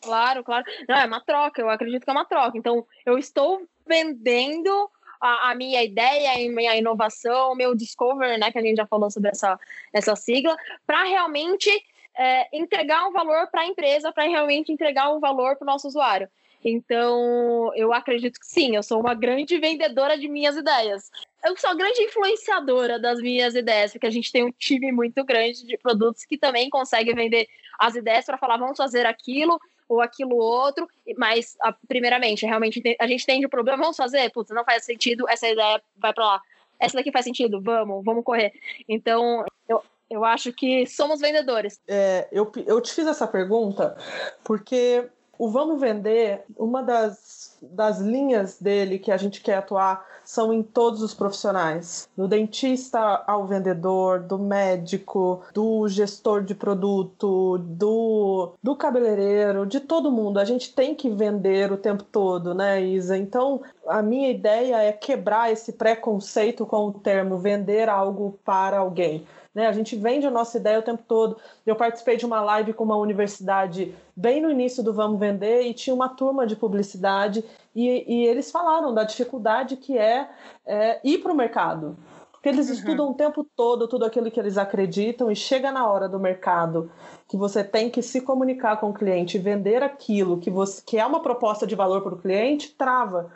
Claro, 0.00 0.42
claro. 0.42 0.64
Não, 0.88 0.96
é 0.96 1.06
uma 1.06 1.20
troca, 1.20 1.60
eu 1.60 1.70
acredito 1.70 2.02
que 2.02 2.10
é 2.10 2.12
uma 2.12 2.24
troca. 2.24 2.58
Então, 2.58 2.84
eu 3.04 3.16
estou 3.18 3.62
vendendo 3.86 4.90
a, 5.20 5.50
a, 5.50 5.54
minha 5.54 5.82
ideia, 5.82 6.32
a 6.32 6.50
minha 6.50 6.76
inovação, 6.76 7.54
meu 7.54 7.74
discover, 7.74 8.38
né, 8.38 8.50
que 8.50 8.58
a 8.58 8.62
gente 8.62 8.76
já 8.76 8.86
falou 8.86 9.10
sobre 9.10 9.30
essa, 9.30 9.58
essa 9.92 10.16
sigla, 10.16 10.56
para 10.86 11.04
realmente 11.04 11.70
é, 12.16 12.48
entregar 12.56 13.06
um 13.06 13.12
valor 13.12 13.48
para 13.48 13.62
a 13.62 13.66
empresa, 13.66 14.12
para 14.12 14.24
realmente 14.24 14.72
entregar 14.72 15.10
um 15.12 15.20
valor 15.20 15.56
para 15.56 15.64
o 15.64 15.66
nosso 15.66 15.88
usuário. 15.88 16.28
Então, 16.64 17.70
eu 17.76 17.92
acredito 17.92 18.40
que 18.40 18.46
sim, 18.46 18.74
eu 18.74 18.82
sou 18.82 18.98
uma 18.98 19.14
grande 19.14 19.56
vendedora 19.58 20.18
de 20.18 20.26
minhas 20.26 20.56
ideias. 20.56 21.10
eu 21.44 21.56
sou 21.56 21.70
a 21.70 21.74
grande 21.74 22.02
influenciadora 22.02 22.98
das 22.98 23.20
minhas 23.20 23.54
ideias, 23.54 23.92
porque 23.92 24.06
a 24.06 24.10
gente 24.10 24.32
tem 24.32 24.44
um 24.44 24.50
time 24.50 24.90
muito 24.90 25.22
grande 25.24 25.64
de 25.64 25.78
produtos 25.78 26.24
que 26.24 26.36
também 26.36 26.68
consegue 26.68 27.14
vender 27.14 27.46
as 27.78 27.94
ideias 27.94 28.24
para 28.24 28.38
falar, 28.38 28.56
vamos 28.56 28.76
fazer 28.76 29.06
aquilo 29.06 29.60
ou 29.88 30.00
aquilo 30.00 30.36
outro, 30.36 30.86
mas 31.16 31.56
primeiramente, 31.86 32.46
realmente 32.46 32.82
a 32.98 33.06
gente 33.06 33.22
entende 33.22 33.46
o 33.46 33.50
problema, 33.50 33.82
vamos 33.82 33.96
fazer, 33.96 34.30
putz, 34.30 34.50
não 34.50 34.64
faz 34.64 34.84
sentido, 34.84 35.28
essa 35.28 35.48
ideia 35.48 35.80
vai 35.96 36.12
para 36.12 36.24
lá. 36.24 36.40
Essa 36.78 36.98
daqui 36.98 37.10
faz 37.10 37.24
sentido, 37.24 37.60
vamos, 37.62 38.04
vamos 38.04 38.24
correr. 38.24 38.52
Então, 38.88 39.44
eu, 39.68 39.82
eu 40.10 40.24
acho 40.24 40.52
que 40.52 40.86
somos 40.86 41.20
vendedores. 41.20 41.80
É, 41.88 42.28
eu, 42.30 42.50
eu 42.66 42.80
te 42.80 42.92
fiz 42.92 43.06
essa 43.06 43.26
pergunta 43.26 43.96
porque 44.44 45.08
o 45.38 45.48
Vamos 45.50 45.80
Vender, 45.80 46.44
uma 46.56 46.82
das, 46.82 47.58
das 47.62 48.00
linhas 48.00 48.60
dele 48.60 48.98
que 48.98 49.12
a 49.12 49.16
gente 49.16 49.40
quer 49.40 49.56
atuar 49.56 50.04
são 50.24 50.52
em 50.52 50.62
todos 50.62 51.02
os 51.02 51.14
profissionais, 51.14 52.08
do 52.16 52.26
dentista 52.26 53.22
ao 53.26 53.46
vendedor, 53.46 54.18
do 54.20 54.38
médico, 54.38 55.42
do 55.54 55.86
gestor 55.88 56.42
de 56.42 56.54
produto, 56.54 57.58
do, 57.58 58.52
do 58.60 58.74
cabeleireiro, 58.74 59.64
de 59.64 59.78
todo 59.78 60.10
mundo. 60.10 60.40
A 60.40 60.44
gente 60.44 60.74
tem 60.74 60.94
que 60.96 61.08
vender 61.08 61.70
o 61.70 61.76
tempo 61.76 62.02
todo, 62.02 62.54
né, 62.54 62.82
Isa? 62.82 63.16
Então, 63.16 63.62
a 63.86 64.02
minha 64.02 64.28
ideia 64.28 64.82
é 64.82 64.90
quebrar 64.90 65.52
esse 65.52 65.72
preconceito 65.72 66.66
com 66.66 66.88
o 66.88 66.92
termo 66.92 67.38
vender 67.38 67.88
algo 67.88 68.36
para 68.44 68.78
alguém. 68.78 69.24
Né? 69.56 69.66
A 69.66 69.72
gente 69.72 69.96
vende 69.96 70.26
a 70.26 70.30
nossa 70.30 70.58
ideia 70.58 70.78
o 70.78 70.82
tempo 70.82 71.02
todo. 71.08 71.38
Eu 71.64 71.74
participei 71.74 72.18
de 72.18 72.26
uma 72.26 72.42
live 72.42 72.74
com 72.74 72.84
uma 72.84 72.98
universidade 72.98 73.94
bem 74.14 74.38
no 74.38 74.50
início 74.50 74.82
do 74.82 74.92
Vamos 74.92 75.18
Vender 75.18 75.62
e 75.62 75.72
tinha 75.72 75.96
uma 75.96 76.10
turma 76.10 76.46
de 76.46 76.54
publicidade 76.54 77.42
e, 77.74 78.04
e 78.06 78.26
eles 78.26 78.50
falaram 78.50 78.92
da 78.92 79.02
dificuldade 79.02 79.78
que 79.78 79.96
é, 79.96 80.28
é 80.66 81.00
ir 81.02 81.22
para 81.22 81.32
o 81.32 81.34
mercado. 81.34 81.96
Porque 82.30 82.50
eles 82.50 82.68
uhum. 82.68 82.74
estudam 82.74 83.10
o 83.10 83.14
tempo 83.14 83.46
todo 83.56 83.88
tudo 83.88 84.04
aquilo 84.04 84.30
que 84.30 84.38
eles 84.38 84.58
acreditam 84.58 85.30
e 85.30 85.34
chega 85.34 85.72
na 85.72 85.90
hora 85.90 86.06
do 86.06 86.20
mercado 86.20 86.90
que 87.26 87.38
você 87.38 87.64
tem 87.64 87.88
que 87.88 88.02
se 88.02 88.20
comunicar 88.20 88.78
com 88.78 88.90
o 88.90 88.94
cliente, 88.94 89.38
vender 89.38 89.82
aquilo 89.82 90.36
que, 90.36 90.50
você, 90.50 90.82
que 90.84 90.98
é 90.98 91.06
uma 91.06 91.20
proposta 91.20 91.66
de 91.66 91.74
valor 91.74 92.02
para 92.02 92.14
o 92.14 92.18
cliente, 92.18 92.74
trava 92.76 93.32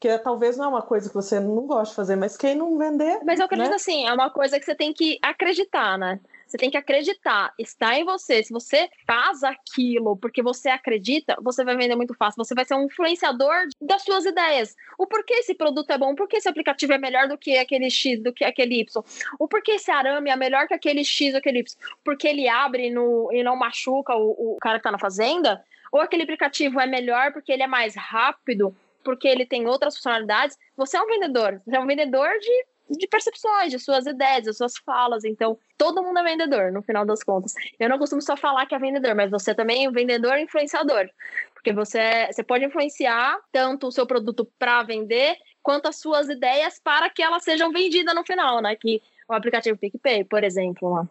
que 0.00 0.16
talvez 0.18 0.56
não 0.56 0.66
é 0.66 0.68
uma 0.68 0.82
coisa 0.82 1.08
que 1.08 1.14
você 1.14 1.40
não 1.40 1.66
gosta 1.66 1.90
de 1.90 1.96
fazer, 1.96 2.16
mas 2.16 2.36
quem 2.36 2.54
não 2.54 2.78
vender. 2.78 3.20
Mas 3.24 3.40
eu 3.40 3.46
acredito 3.46 3.70
né? 3.70 3.76
assim, 3.76 4.06
é 4.06 4.12
uma 4.12 4.30
coisa 4.30 4.58
que 4.58 4.64
você 4.64 4.74
tem 4.74 4.92
que 4.92 5.18
acreditar, 5.22 5.98
né? 5.98 6.20
Você 6.46 6.56
tem 6.56 6.70
que 6.70 6.78
acreditar, 6.78 7.52
está 7.58 7.98
em 7.98 8.04
você. 8.04 8.42
Se 8.42 8.50
você 8.52 8.88
faz 9.06 9.44
aquilo 9.44 10.16
porque 10.16 10.42
você 10.42 10.70
acredita, 10.70 11.36
você 11.42 11.62
vai 11.62 11.76
vender 11.76 11.94
muito 11.94 12.14
fácil. 12.14 12.42
Você 12.42 12.54
vai 12.54 12.64
ser 12.64 12.74
um 12.74 12.84
influenciador 12.84 13.54
das 13.80 14.02
suas 14.02 14.24
ideias. 14.24 14.74
O 14.96 15.06
porquê 15.06 15.34
esse 15.34 15.54
produto 15.54 15.90
é 15.90 15.98
bom, 15.98 16.12
o 16.12 16.16
porquê 16.16 16.38
esse 16.38 16.48
aplicativo 16.48 16.94
é 16.94 16.98
melhor 16.98 17.28
do 17.28 17.36
que 17.36 17.58
aquele 17.58 17.90
X, 17.90 18.22
do 18.22 18.32
que 18.32 18.44
aquele 18.44 18.80
Y. 18.80 19.04
O 19.38 19.46
porquê 19.46 19.72
esse 19.72 19.90
arame 19.90 20.30
é 20.30 20.36
melhor 20.36 20.66
que 20.66 20.74
aquele 20.74 21.04
X 21.04 21.34
ou 21.34 21.38
aquele 21.38 21.58
Y. 21.58 21.76
Porque 22.02 22.26
ele 22.26 22.48
abre 22.48 22.88
no, 22.88 23.30
e 23.30 23.42
não 23.42 23.54
machuca 23.54 24.14
o, 24.14 24.54
o 24.54 24.56
cara 24.58 24.76
que 24.76 24.80
está 24.80 24.92
na 24.92 24.98
fazenda. 24.98 25.62
Ou 25.92 26.00
aquele 26.00 26.22
aplicativo 26.22 26.80
é 26.80 26.86
melhor 26.86 27.32
porque 27.32 27.52
ele 27.52 27.62
é 27.62 27.66
mais 27.66 27.94
rápido 27.94 28.74
porque 29.08 29.26
ele 29.26 29.46
tem 29.46 29.66
outras 29.66 29.94
funcionalidades, 29.94 30.58
você 30.76 30.98
é 30.98 31.00
um 31.00 31.06
vendedor. 31.06 31.62
Você 31.64 31.74
é 31.74 31.80
um 31.80 31.86
vendedor 31.86 32.28
de, 32.40 32.98
de 32.98 33.06
percepções, 33.06 33.70
de 33.70 33.78
suas 33.78 34.04
ideias, 34.04 34.42
de 34.42 34.52
suas 34.52 34.76
falas. 34.76 35.24
Então, 35.24 35.58
todo 35.78 36.02
mundo 36.02 36.18
é 36.18 36.22
vendedor, 36.22 36.70
no 36.70 36.82
final 36.82 37.06
das 37.06 37.22
contas. 37.22 37.54
Eu 37.80 37.88
não 37.88 37.98
costumo 37.98 38.20
só 38.20 38.36
falar 38.36 38.66
que 38.66 38.74
é 38.74 38.78
vendedor, 38.78 39.14
mas 39.14 39.30
você 39.30 39.54
também 39.54 39.86
é 39.86 39.88
um 39.88 39.92
vendedor 39.92 40.36
influenciador. 40.36 41.08
Porque 41.54 41.72
você, 41.72 42.26
você 42.30 42.42
pode 42.42 42.66
influenciar 42.66 43.38
tanto 43.50 43.86
o 43.86 43.92
seu 43.92 44.06
produto 44.06 44.46
para 44.58 44.82
vender, 44.82 45.38
quanto 45.62 45.88
as 45.88 45.96
suas 45.96 46.28
ideias 46.28 46.78
para 46.78 47.08
que 47.08 47.22
elas 47.22 47.42
sejam 47.42 47.72
vendidas 47.72 48.14
no 48.14 48.26
final, 48.26 48.60
né? 48.60 48.76
Que 48.76 49.00
o 49.26 49.32
aplicativo 49.32 49.78
PicPay, 49.78 50.24
por 50.24 50.44
exemplo, 50.44 50.90
lá. 50.90 51.08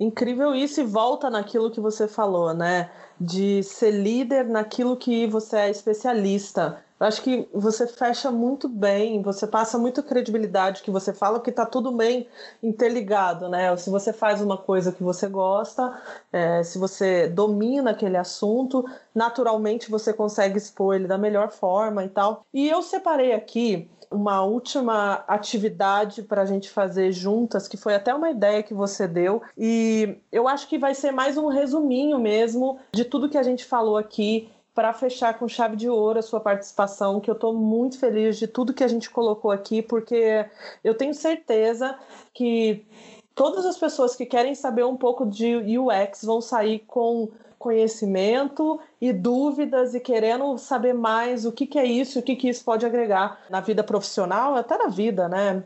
Incrível 0.00 0.54
isso 0.54 0.80
e 0.80 0.84
volta 0.84 1.28
naquilo 1.28 1.70
que 1.70 1.80
você 1.80 2.08
falou, 2.08 2.54
né? 2.54 2.90
De 3.20 3.62
ser 3.62 3.90
líder 3.90 4.44
naquilo 4.46 4.96
que 4.96 5.26
você 5.26 5.56
é 5.56 5.70
especialista. 5.70 6.82
Eu 7.00 7.06
acho 7.06 7.22
que 7.22 7.48
você 7.54 7.86
fecha 7.86 8.30
muito 8.30 8.68
bem, 8.68 9.22
você 9.22 9.46
passa 9.46 9.78
muita 9.78 10.02
credibilidade 10.02 10.82
que 10.82 10.90
você 10.90 11.12
fala 11.12 11.40
que 11.40 11.50
está 11.50 11.64
tudo 11.64 11.92
bem 11.92 12.26
interligado, 12.60 13.48
né? 13.48 13.76
Se 13.76 13.88
você 13.88 14.12
faz 14.12 14.40
uma 14.40 14.58
coisa 14.58 14.90
que 14.90 15.02
você 15.02 15.28
gosta, 15.28 15.96
é, 16.32 16.62
se 16.64 16.76
você 16.76 17.28
domina 17.28 17.92
aquele 17.92 18.16
assunto, 18.16 18.84
naturalmente 19.14 19.88
você 19.88 20.12
consegue 20.12 20.58
expor 20.58 20.96
ele 20.96 21.06
da 21.06 21.16
melhor 21.16 21.50
forma 21.50 22.04
e 22.04 22.08
tal. 22.08 22.44
E 22.52 22.68
eu 22.68 22.82
separei 22.82 23.32
aqui 23.32 23.88
uma 24.10 24.42
última 24.42 25.24
atividade 25.26 26.22
para 26.22 26.42
a 26.42 26.46
gente 26.46 26.70
fazer 26.70 27.12
juntas, 27.12 27.68
que 27.68 27.76
foi 27.76 27.94
até 27.94 28.14
uma 28.14 28.30
ideia 28.30 28.62
que 28.62 28.74
você 28.74 29.06
deu, 29.06 29.42
e 29.56 30.16
eu 30.32 30.48
acho 30.48 30.68
que 30.68 30.78
vai 30.78 30.94
ser 30.94 31.12
mais 31.12 31.36
um 31.36 31.48
resuminho 31.48 32.18
mesmo 32.18 32.78
de 32.92 33.04
tudo 33.04 33.28
que 33.28 33.38
a 33.38 33.42
gente 33.42 33.64
falou 33.64 33.96
aqui 33.96 34.50
para 34.74 34.92
fechar 34.92 35.36
com 35.36 35.48
chave 35.48 35.74
de 35.74 35.88
ouro 35.88 36.20
a 36.20 36.22
sua 36.22 36.38
participação, 36.38 37.18
que 37.18 37.28
eu 37.28 37.34
estou 37.34 37.52
muito 37.52 37.98
feliz 37.98 38.38
de 38.38 38.46
tudo 38.46 38.72
que 38.72 38.84
a 38.84 38.88
gente 38.88 39.10
colocou 39.10 39.50
aqui, 39.50 39.82
porque 39.82 40.46
eu 40.84 40.94
tenho 40.94 41.12
certeza 41.12 41.98
que 42.32 42.86
todas 43.34 43.66
as 43.66 43.76
pessoas 43.76 44.14
que 44.14 44.24
querem 44.24 44.54
saber 44.54 44.84
um 44.84 44.96
pouco 44.96 45.26
de 45.26 45.56
UX 45.56 46.22
vão 46.22 46.40
sair 46.40 46.80
com 46.86 47.28
conhecimento 47.58 48.78
e 49.00 49.12
dúvidas 49.12 49.94
e 49.94 50.00
querendo 50.00 50.56
saber 50.58 50.94
mais 50.94 51.44
o 51.44 51.52
que, 51.52 51.66
que 51.66 51.78
é 51.78 51.84
isso, 51.84 52.18
o 52.18 52.22
que, 52.22 52.36
que 52.36 52.48
isso 52.48 52.64
pode 52.64 52.86
agregar 52.86 53.40
na 53.50 53.60
vida 53.60 53.82
profissional, 53.82 54.54
até 54.54 54.78
na 54.78 54.88
vida, 54.88 55.28
né? 55.28 55.64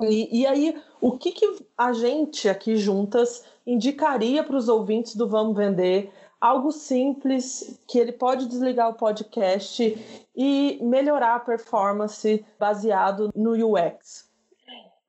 E, 0.00 0.40
e 0.40 0.46
aí, 0.46 0.76
o 1.00 1.12
que, 1.18 1.32
que 1.32 1.66
a 1.76 1.92
gente 1.92 2.48
aqui 2.48 2.76
juntas 2.76 3.44
indicaria 3.66 4.44
para 4.44 4.56
os 4.56 4.68
ouvintes 4.68 5.16
do 5.16 5.28
Vamos 5.28 5.56
Vender? 5.56 6.12
Algo 6.40 6.70
simples 6.70 7.80
que 7.88 7.98
ele 7.98 8.12
pode 8.12 8.46
desligar 8.46 8.88
o 8.90 8.94
podcast 8.94 10.28
e 10.36 10.78
melhorar 10.80 11.34
a 11.34 11.40
performance 11.40 12.44
baseado 12.58 13.32
no 13.34 13.52
UX. 13.52 14.27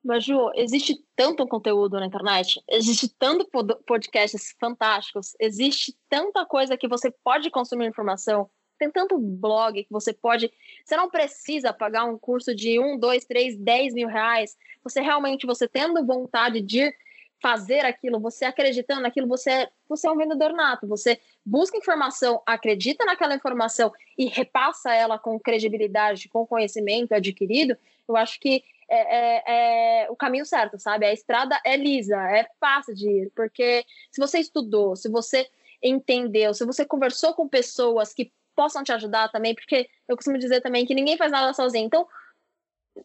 Mas, 0.09 0.25
Ju, 0.25 0.49
existe 0.55 1.05
tanto 1.15 1.47
conteúdo 1.47 1.99
na 1.99 2.07
internet, 2.07 2.59
existe 2.67 3.07
tanto 3.09 3.47
podcasts 3.85 4.55
fantásticos, 4.59 5.35
existe 5.39 5.95
tanta 6.09 6.43
coisa 6.47 6.75
que 6.75 6.87
você 6.87 7.11
pode 7.23 7.51
consumir 7.51 7.85
informação, 7.85 8.49
tem 8.79 8.89
tanto 8.89 9.19
blog 9.19 9.83
que 9.83 9.91
você 9.91 10.11
pode. 10.11 10.51
Você 10.83 10.97
não 10.97 11.11
precisa 11.11 11.71
pagar 11.71 12.05
um 12.05 12.17
curso 12.17 12.55
de 12.55 12.79
um, 12.79 12.97
dois, 12.97 13.23
três, 13.23 13.55
dez 13.55 13.93
mil 13.93 14.07
reais. 14.07 14.57
Você 14.83 14.99
realmente, 14.99 15.45
você 15.45 15.67
tendo 15.67 16.03
vontade 16.03 16.59
de 16.59 16.91
fazer 17.39 17.81
aquilo, 17.81 18.19
você 18.19 18.45
acreditando 18.45 19.01
naquilo, 19.01 19.27
você, 19.27 19.69
você 19.87 20.07
é 20.07 20.11
um 20.11 20.17
vendedor 20.17 20.53
nato. 20.53 20.87
Você 20.87 21.19
busca 21.45 21.77
informação, 21.77 22.41
acredita 22.47 23.05
naquela 23.05 23.35
informação 23.35 23.93
e 24.17 24.25
repassa 24.25 24.91
ela 24.91 25.19
com 25.19 25.39
credibilidade, 25.39 26.29
com 26.29 26.47
conhecimento 26.47 27.13
adquirido. 27.13 27.77
Eu 28.07 28.17
acho 28.17 28.39
que 28.39 28.63
é, 28.89 29.17
é, 29.17 30.03
é, 30.03 30.11
o 30.11 30.15
caminho 30.15 30.45
certo, 30.45 30.79
sabe? 30.79 31.05
A 31.05 31.13
estrada 31.13 31.59
é 31.63 31.77
lisa, 31.77 32.15
é 32.15 32.47
fácil 32.59 32.95
de 32.95 33.07
ir, 33.07 33.31
porque 33.35 33.85
se 34.11 34.19
você 34.19 34.39
estudou, 34.39 34.95
se 34.95 35.09
você 35.09 35.47
entendeu, 35.81 36.53
se 36.53 36.65
você 36.65 36.85
conversou 36.85 37.33
com 37.33 37.47
pessoas 37.47 38.13
que 38.13 38.31
possam 38.55 38.83
te 38.83 38.91
ajudar 38.91 39.29
também, 39.29 39.55
porque 39.55 39.89
eu 40.07 40.15
costumo 40.15 40.37
dizer 40.37 40.61
também 40.61 40.85
que 40.85 40.93
ninguém 40.93 41.17
faz 41.17 41.31
nada 41.31 41.53
sozinho. 41.53 41.85
Então, 41.85 42.07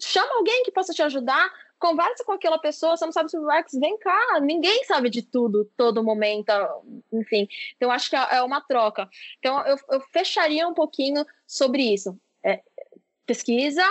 chama 0.00 0.34
alguém 0.34 0.64
que 0.64 0.72
possa 0.72 0.92
te 0.92 1.02
ajudar, 1.02 1.48
conversa 1.78 2.24
com 2.24 2.32
aquela 2.32 2.58
pessoa, 2.58 2.96
você 2.96 3.04
não 3.04 3.12
sabe 3.12 3.30
sobre 3.30 3.46
o 3.46 3.50
Rex, 3.50 3.72
vem 3.74 3.96
cá, 3.98 4.40
ninguém 4.40 4.84
sabe 4.84 5.10
de 5.10 5.22
tudo, 5.22 5.70
todo 5.76 6.02
momento, 6.02 6.50
enfim. 7.12 7.46
Então, 7.76 7.90
acho 7.90 8.10
que 8.10 8.16
é 8.16 8.42
uma 8.42 8.60
troca. 8.60 9.08
Então, 9.38 9.64
eu, 9.66 9.76
eu 9.90 10.00
fecharia 10.12 10.66
um 10.66 10.74
pouquinho 10.74 11.24
sobre 11.46 11.82
isso. 11.82 12.18
É, 12.42 12.60
pesquisa, 13.26 13.84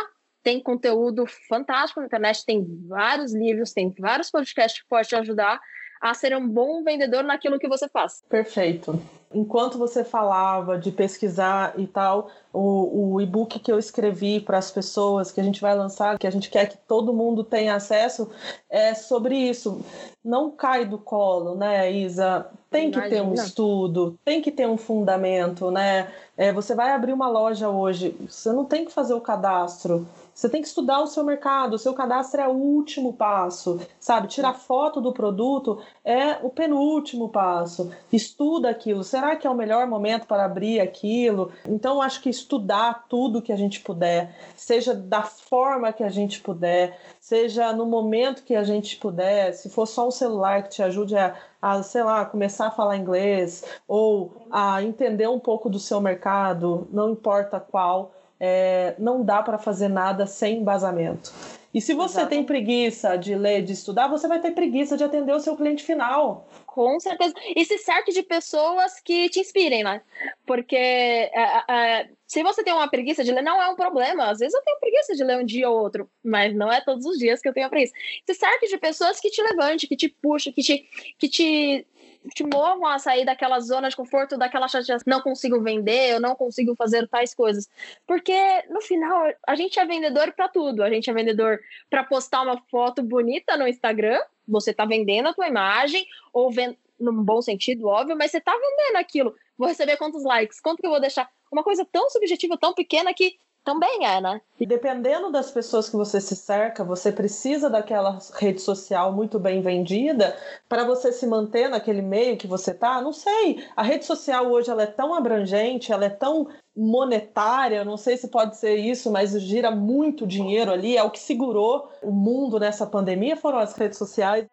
tem 0.43 0.61
conteúdo 0.61 1.25
fantástico 1.47 2.01
na 2.01 2.07
internet, 2.07 2.45
tem 2.45 2.67
vários 2.87 3.33
livros, 3.33 3.71
tem 3.71 3.93
vários 3.97 4.29
podcasts 4.29 4.81
que 4.81 4.87
podem 4.87 5.07
te 5.07 5.15
ajudar 5.15 5.59
a 6.03 6.13
ser 6.13 6.35
um 6.35 6.45
bom 6.45 6.83
vendedor 6.83 7.23
naquilo 7.23 7.57
que 7.57 7.67
você 7.67 7.87
faz. 7.87 8.21
Perfeito. 8.27 8.99
Enquanto 9.33 9.77
você 9.77 10.03
falava 10.03 10.77
de 10.77 10.91
pesquisar 10.91 11.73
e 11.77 11.87
tal, 11.87 12.29
o, 12.51 13.13
o 13.13 13.21
e-book 13.21 13.57
que 13.57 13.71
eu 13.71 13.79
escrevi 13.79 14.41
para 14.41 14.57
as 14.57 14.69
pessoas, 14.69 15.31
que 15.31 15.39
a 15.39 15.43
gente 15.43 15.61
vai 15.61 15.73
lançar, 15.73 16.19
que 16.19 16.27
a 16.27 16.29
gente 16.29 16.49
quer 16.49 16.67
que 16.67 16.77
todo 16.77 17.13
mundo 17.13 17.41
tenha 17.41 17.73
acesso, 17.73 18.29
é 18.69 18.93
sobre 18.93 19.35
isso. 19.35 19.81
Não 20.23 20.51
cai 20.51 20.85
do 20.85 20.97
colo, 20.97 21.55
né, 21.55 21.89
Isa? 21.89 22.47
Tem 22.69 22.91
que 22.91 22.97
Imagina. 22.97 23.21
ter 23.21 23.27
um 23.27 23.33
estudo, 23.33 24.19
tem 24.25 24.41
que 24.41 24.51
ter 24.51 24.67
um 24.67 24.77
fundamento, 24.77 25.71
né? 25.71 26.11
É, 26.35 26.51
você 26.51 26.75
vai 26.75 26.91
abrir 26.91 27.13
uma 27.13 27.29
loja 27.29 27.69
hoje, 27.69 28.15
você 28.27 28.51
não 28.51 28.65
tem 28.65 28.83
que 28.83 28.91
fazer 28.91 29.13
o 29.13 29.21
cadastro 29.21 30.05
você 30.33 30.49
tem 30.49 30.61
que 30.61 30.67
estudar 30.67 30.99
o 31.01 31.07
seu 31.07 31.23
mercado, 31.23 31.75
o 31.75 31.79
seu 31.79 31.93
cadastro 31.93 32.41
é 32.41 32.47
o 32.47 32.53
último 32.53 33.13
passo, 33.13 33.79
sabe? 33.99 34.27
Tirar 34.27 34.53
foto 34.53 34.99
do 34.99 35.13
produto 35.13 35.79
é 36.03 36.37
o 36.41 36.49
penúltimo 36.49 37.29
passo. 37.29 37.91
Estuda 38.11 38.69
aquilo, 38.69 39.03
será 39.03 39.35
que 39.35 39.45
é 39.45 39.49
o 39.49 39.55
melhor 39.55 39.85
momento 39.87 40.25
para 40.25 40.45
abrir 40.45 40.79
aquilo? 40.79 41.51
Então, 41.67 42.01
acho 42.01 42.21
que 42.21 42.29
estudar 42.29 43.05
tudo 43.07 43.41
que 43.41 43.53
a 43.53 43.55
gente 43.55 43.79
puder, 43.81 44.35
seja 44.55 44.93
da 44.93 45.21
forma 45.21 45.93
que 45.93 46.03
a 46.03 46.09
gente 46.09 46.41
puder, 46.41 46.99
seja 47.19 47.71
no 47.71 47.85
momento 47.85 48.43
que 48.43 48.55
a 48.55 48.63
gente 48.63 48.97
puder, 48.97 49.53
se 49.53 49.69
for 49.69 49.85
só 49.85 50.07
um 50.07 50.11
celular 50.11 50.63
que 50.63 50.69
te 50.69 50.83
ajude 50.83 51.15
a, 51.15 51.35
a 51.61 51.83
sei 51.83 52.03
lá, 52.03 52.25
começar 52.25 52.67
a 52.67 52.71
falar 52.71 52.97
inglês 52.97 53.63
ou 53.87 54.33
a 54.51 54.81
entender 54.81 55.29
um 55.29 55.39
pouco 55.39 55.69
do 55.69 55.79
seu 55.79 56.01
mercado, 56.01 56.87
não 56.91 57.11
importa 57.11 57.59
qual, 57.59 58.11
é, 58.45 58.93
não 58.99 59.23
dá 59.23 59.41
para 59.41 59.57
fazer 59.57 59.87
nada 59.87 60.27
sem 60.27 60.57
embasamento. 60.57 61.31
E 61.73 61.79
se 61.79 61.93
você 61.93 62.17
Exato. 62.17 62.29
tem 62.29 62.43
preguiça 62.43 63.15
de 63.15 63.33
ler, 63.33 63.63
de 63.63 63.71
estudar, 63.71 64.09
você 64.09 64.27
vai 64.27 64.39
ter 64.41 64.51
preguiça 64.51 64.97
de 64.97 65.03
atender 65.03 65.33
o 65.33 65.39
seu 65.39 65.55
cliente 65.55 65.81
final. 65.81 66.45
Com 66.67 66.99
certeza. 66.99 67.33
E 67.55 67.63
se 67.63 67.77
cerque 67.77 68.11
de 68.11 68.21
pessoas 68.21 68.99
que 68.99 69.29
te 69.29 69.39
inspirem, 69.39 69.81
né? 69.81 70.01
Porque 70.45 70.75
é, 70.75 71.31
é, 71.33 71.63
é, 71.69 72.09
se 72.27 72.43
você 72.43 72.63
tem 72.63 72.73
uma 72.73 72.89
preguiça 72.89 73.23
de 73.23 73.31
ler, 73.31 73.41
não 73.41 73.61
é 73.61 73.69
um 73.69 73.75
problema. 73.75 74.29
Às 74.29 74.39
vezes 74.39 74.53
eu 74.53 74.61
tenho 74.61 74.79
preguiça 74.79 75.15
de 75.15 75.23
ler 75.23 75.37
um 75.37 75.45
dia 75.45 75.69
ou 75.69 75.79
outro, 75.79 76.09
mas 76.21 76.53
não 76.53 76.71
é 76.71 76.81
todos 76.81 77.05
os 77.05 77.17
dias 77.17 77.41
que 77.41 77.47
eu 77.47 77.53
tenho 77.53 77.67
a 77.67 77.69
preguiça. 77.69 77.93
Se 78.25 78.33
cerque 78.35 78.67
de 78.67 78.77
pessoas 78.77 79.21
que 79.21 79.29
te 79.29 79.41
levantem, 79.41 79.87
que 79.87 79.95
te 79.95 80.09
puxem, 80.09 80.51
que 80.51 80.61
te, 80.61 80.85
que 81.17 81.29
te 81.29 81.87
te 82.33 82.43
movam 82.43 82.87
a 82.87 82.99
sair 82.99 83.25
daquela 83.25 83.59
zona 83.59 83.89
de 83.89 83.95
conforto, 83.95 84.37
daquela 84.37 84.67
chateação, 84.67 85.03
não 85.05 85.21
consigo 85.21 85.61
vender, 85.61 86.13
eu 86.13 86.19
não 86.19 86.35
consigo 86.35 86.75
fazer 86.75 87.07
tais 87.07 87.33
coisas. 87.33 87.69
Porque 88.07 88.33
no 88.69 88.81
final, 88.81 89.25
a 89.47 89.55
gente 89.55 89.79
é 89.79 89.85
vendedor 89.85 90.31
para 90.33 90.47
tudo. 90.47 90.83
A 90.83 90.89
gente 90.89 91.09
é 91.09 91.13
vendedor 91.13 91.59
para 91.89 92.03
postar 92.03 92.41
uma 92.41 92.61
foto 92.69 93.01
bonita 93.03 93.57
no 93.57 93.67
Instagram, 93.67 94.19
você 94.47 94.71
está 94.71 94.85
vendendo 94.85 95.29
a 95.29 95.33
tua 95.33 95.47
imagem, 95.47 96.05
ou 96.31 96.51
vend... 96.51 96.77
num 96.99 97.23
bom 97.23 97.41
sentido, 97.41 97.87
óbvio, 97.87 98.15
mas 98.17 98.31
você 98.31 98.37
está 98.37 98.53
vendendo 98.53 98.97
aquilo. 98.97 99.35
Vou 99.57 99.67
receber 99.67 99.97
quantos 99.97 100.23
likes? 100.23 100.59
Quanto 100.59 100.79
que 100.79 100.87
eu 100.87 100.91
vou 100.91 100.99
deixar? 100.99 101.29
Uma 101.51 101.63
coisa 101.63 101.85
tão 101.85 102.09
subjetiva, 102.09 102.57
tão 102.57 102.73
pequena 102.73 103.13
que 103.13 103.37
também 103.63 104.05
é, 104.05 104.19
né? 104.19 104.41
E 104.59 104.65
dependendo 104.65 105.31
das 105.31 105.49
pessoas 105.49 105.89
que 105.89 105.95
você 105.95 106.19
se 106.19 106.35
cerca, 106.35 106.83
você 106.83 107.11
precisa 107.11 107.69
daquela 107.69 108.19
rede 108.35 108.61
social 108.61 109.13
muito 109.13 109.39
bem 109.39 109.61
vendida 109.61 110.35
para 110.67 110.83
você 110.83 111.11
se 111.11 111.25
manter 111.25 111.69
naquele 111.69 112.01
meio 112.01 112.37
que 112.37 112.45
você 112.45 112.73
tá. 112.73 113.01
Não 113.01 113.13
sei. 113.13 113.65
A 113.75 113.81
rede 113.81 114.05
social 114.05 114.51
hoje 114.51 114.69
ela 114.69 114.83
é 114.83 114.87
tão 114.87 115.13
abrangente, 115.13 115.91
ela 115.91 116.05
é 116.05 116.09
tão 116.09 116.47
monetária, 116.75 117.85
não 117.85 117.97
sei 117.97 118.17
se 118.17 118.27
pode 118.27 118.57
ser 118.57 118.75
isso, 118.75 119.11
mas 119.11 119.31
gira 119.41 119.71
muito 119.71 120.27
dinheiro 120.27 120.71
ali. 120.71 120.97
É 120.97 121.03
o 121.03 121.11
que 121.11 121.19
segurou 121.19 121.89
o 122.01 122.11
mundo 122.11 122.59
nessa 122.59 122.85
pandemia 122.85 123.37
foram 123.37 123.59
as 123.59 123.75
redes 123.75 123.97
sociais. 123.97 124.45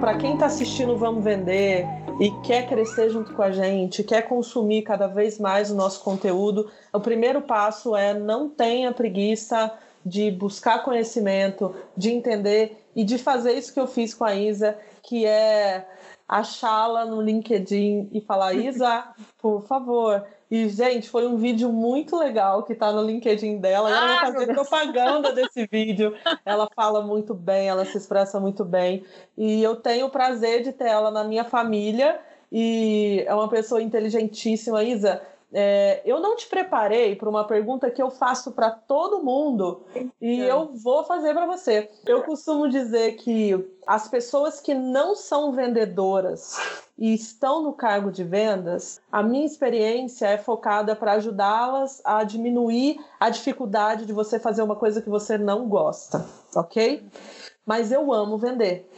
Para 0.00 0.16
quem 0.16 0.34
está 0.34 0.46
assistindo 0.46 0.96
Vamos 0.96 1.22
Vender, 1.22 1.86
e 2.20 2.30
quer 2.42 2.68
crescer 2.68 3.08
junto 3.08 3.32
com 3.32 3.42
a 3.42 3.50
gente, 3.50 4.04
quer 4.04 4.28
consumir 4.28 4.82
cada 4.82 5.06
vez 5.06 5.38
mais 5.38 5.70
o 5.70 5.74
nosso 5.74 6.04
conteúdo, 6.04 6.70
o 6.92 7.00
primeiro 7.00 7.40
passo 7.40 7.96
é 7.96 8.12
não 8.12 8.46
tenha 8.46 8.92
preguiça 8.92 9.72
de 10.04 10.30
buscar 10.30 10.84
conhecimento, 10.84 11.74
de 11.96 12.10
entender 12.10 12.84
e 12.94 13.04
de 13.04 13.16
fazer 13.16 13.54
isso 13.54 13.72
que 13.72 13.80
eu 13.80 13.86
fiz 13.86 14.12
com 14.12 14.24
a 14.24 14.34
Isa, 14.34 14.76
que 15.02 15.26
é 15.26 15.86
achá-la 16.28 17.04
no 17.04 17.20
LinkedIn 17.20 18.10
e 18.12 18.20
falar: 18.20 18.54
Isa, 18.54 19.04
por 19.38 19.62
favor, 19.62 20.24
e, 20.50 20.68
gente, 20.68 21.08
foi 21.08 21.28
um 21.28 21.36
vídeo 21.36 21.72
muito 21.72 22.18
legal 22.18 22.64
que 22.64 22.74
tá 22.74 22.90
no 22.90 23.02
LinkedIn 23.02 23.58
dela. 23.58 23.88
Ela 23.88 24.02
ah, 24.02 24.06
vai 24.06 24.32
fazer 24.32 24.46
propaganda 24.52 25.32
desse 25.32 25.64
vídeo. 25.70 26.12
Ela 26.44 26.68
fala 26.74 27.02
muito 27.02 27.32
bem, 27.34 27.68
ela 27.68 27.84
se 27.84 27.96
expressa 27.96 28.40
muito 28.40 28.64
bem. 28.64 29.04
E 29.38 29.62
eu 29.62 29.76
tenho 29.76 30.06
o 30.06 30.10
prazer 30.10 30.64
de 30.64 30.72
ter 30.72 30.88
ela 30.88 31.12
na 31.12 31.22
minha 31.22 31.44
família. 31.44 32.20
E 32.50 33.22
é 33.28 33.32
uma 33.32 33.48
pessoa 33.48 33.80
inteligentíssima, 33.80 34.82
Isa. 34.82 35.22
É, 35.52 36.00
eu 36.04 36.20
não 36.20 36.36
te 36.36 36.46
preparei 36.46 37.16
para 37.16 37.28
uma 37.28 37.44
pergunta 37.44 37.90
que 37.90 38.00
eu 38.00 38.08
faço 38.08 38.52
para 38.52 38.70
todo 38.70 39.24
mundo 39.24 39.82
e 40.20 40.42
é. 40.42 40.50
eu 40.50 40.72
vou 40.74 41.04
fazer 41.04 41.34
para 41.34 41.46
você. 41.46 41.90
Eu 42.06 42.22
costumo 42.22 42.68
dizer 42.68 43.16
que 43.16 43.68
as 43.84 44.06
pessoas 44.06 44.60
que 44.60 44.74
não 44.74 45.16
são 45.16 45.50
vendedoras 45.50 46.56
e 46.96 47.12
estão 47.12 47.62
no 47.62 47.72
cargo 47.72 48.12
de 48.12 48.22
vendas, 48.22 49.00
a 49.10 49.22
minha 49.22 49.44
experiência 49.44 50.26
é 50.26 50.38
focada 50.38 50.94
para 50.94 51.14
ajudá-las 51.14 52.00
a 52.04 52.22
diminuir 52.22 53.00
a 53.18 53.28
dificuldade 53.28 54.06
de 54.06 54.12
você 54.12 54.38
fazer 54.38 54.62
uma 54.62 54.76
coisa 54.76 55.02
que 55.02 55.08
você 55.08 55.36
não 55.36 55.68
gosta, 55.68 56.24
ok? 56.54 57.04
Mas 57.66 57.90
eu 57.90 58.12
amo 58.12 58.38
vender, 58.38 58.88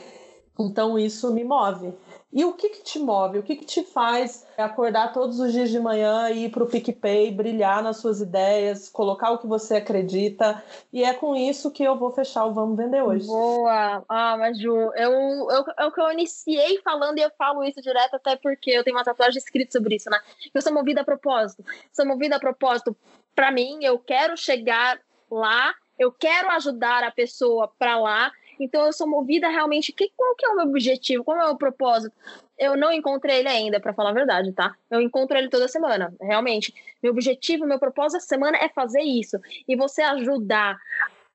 então 0.59 0.99
isso 0.99 1.33
me 1.33 1.45
move. 1.45 1.95
E 2.33 2.47
o 2.47 2.55
que, 2.55 2.71
que 2.71 2.83
te 2.83 2.99
move? 2.99 3.39
O 3.39 3.43
que, 3.43 3.55
que 3.55 3.67
te 3.67 3.85
faz 3.85 4.47
acordar 4.57 5.13
todos 5.13 5.39
os 5.39 5.53
dias 5.53 5.69
de 5.69 5.79
manhã 5.79 6.31
e 6.31 6.47
ir 6.47 6.51
para 6.51 6.65
o 6.65 6.67
PicPay, 6.67 7.31
brilhar 7.31 7.83
nas 7.83 7.99
suas 7.99 8.23
ideias, 8.23 8.89
colocar 8.89 9.33
o 9.33 9.39
que 9.39 9.47
você 9.47 9.77
acredita? 9.77 10.63
E 10.91 11.05
é 11.05 11.13
com 11.13 11.37
isso 11.37 11.71
que 11.71 11.85
eu 11.85 11.95
vou 11.95 12.11
fechar 12.11 12.47
o 12.47 12.55
Vamos 12.55 12.79
Vender 12.79 13.03
hoje. 13.03 13.27
Boa! 13.27 14.03
Ah, 14.09 14.37
mas 14.39 14.59
eu, 14.59 14.75
eu, 14.95 15.51
é 15.79 15.85
o 15.85 15.93
que 15.93 16.01
eu 16.01 16.11
iniciei 16.11 16.81
falando 16.83 17.19
e 17.19 17.23
eu 17.23 17.31
falo 17.37 17.63
isso 17.65 17.83
direto 17.83 18.15
até 18.15 18.35
porque 18.37 18.71
eu 18.71 18.83
tenho 18.83 18.97
uma 18.97 19.05
tatuagem 19.05 19.37
escrita 19.37 19.73
sobre 19.73 19.97
isso, 19.97 20.09
né? 20.09 20.19
Eu 20.55 20.63
sou 20.63 20.73
movida 20.73 21.03
a 21.03 21.05
propósito. 21.05 21.63
Sou 21.93 22.07
movida 22.07 22.37
a 22.37 22.41
propósito. 22.41 22.97
Para 23.35 23.51
mim, 23.51 23.79
eu 23.83 23.99
quero 23.99 24.39
chegar 24.39 24.99
lá, 25.31 25.75
eu 25.99 26.11
quero 26.11 26.49
ajudar 26.51 27.05
a 27.05 27.11
pessoa 27.11 27.71
para 27.79 27.99
lá 27.99 28.33
então 28.59 28.87
eu 28.87 28.93
sou 28.93 29.07
movida 29.07 29.49
realmente. 29.49 29.93
Que, 29.93 30.11
qual 30.17 30.35
que 30.35 30.47
é 30.47 30.49
o 30.49 30.57
meu 30.57 30.67
objetivo? 30.67 31.25
Qual 31.25 31.37
é 31.37 31.45
o 31.45 31.47
meu 31.49 31.57
propósito? 31.57 32.15
Eu 32.59 32.77
não 32.77 32.93
encontrei 32.93 33.39
ele 33.39 33.49
ainda, 33.49 33.81
para 33.81 33.93
falar 33.93 34.11
a 34.11 34.15
verdade, 34.15 34.53
tá? 34.53 34.75
Eu 34.91 35.01
encontro 35.01 35.37
ele 35.37 35.49
toda 35.49 35.67
semana, 35.69 36.15
realmente. 36.21 36.75
Meu 37.03 37.13
objetivo, 37.13 37.67
meu 37.67 37.79
propósito 37.79 38.19
essa 38.19 38.27
semana 38.27 38.57
é 38.59 38.69
fazer 38.69 39.03
isso. 39.03 39.39
E 39.67 39.75
você 39.75 40.03
ajudar, 40.03 40.79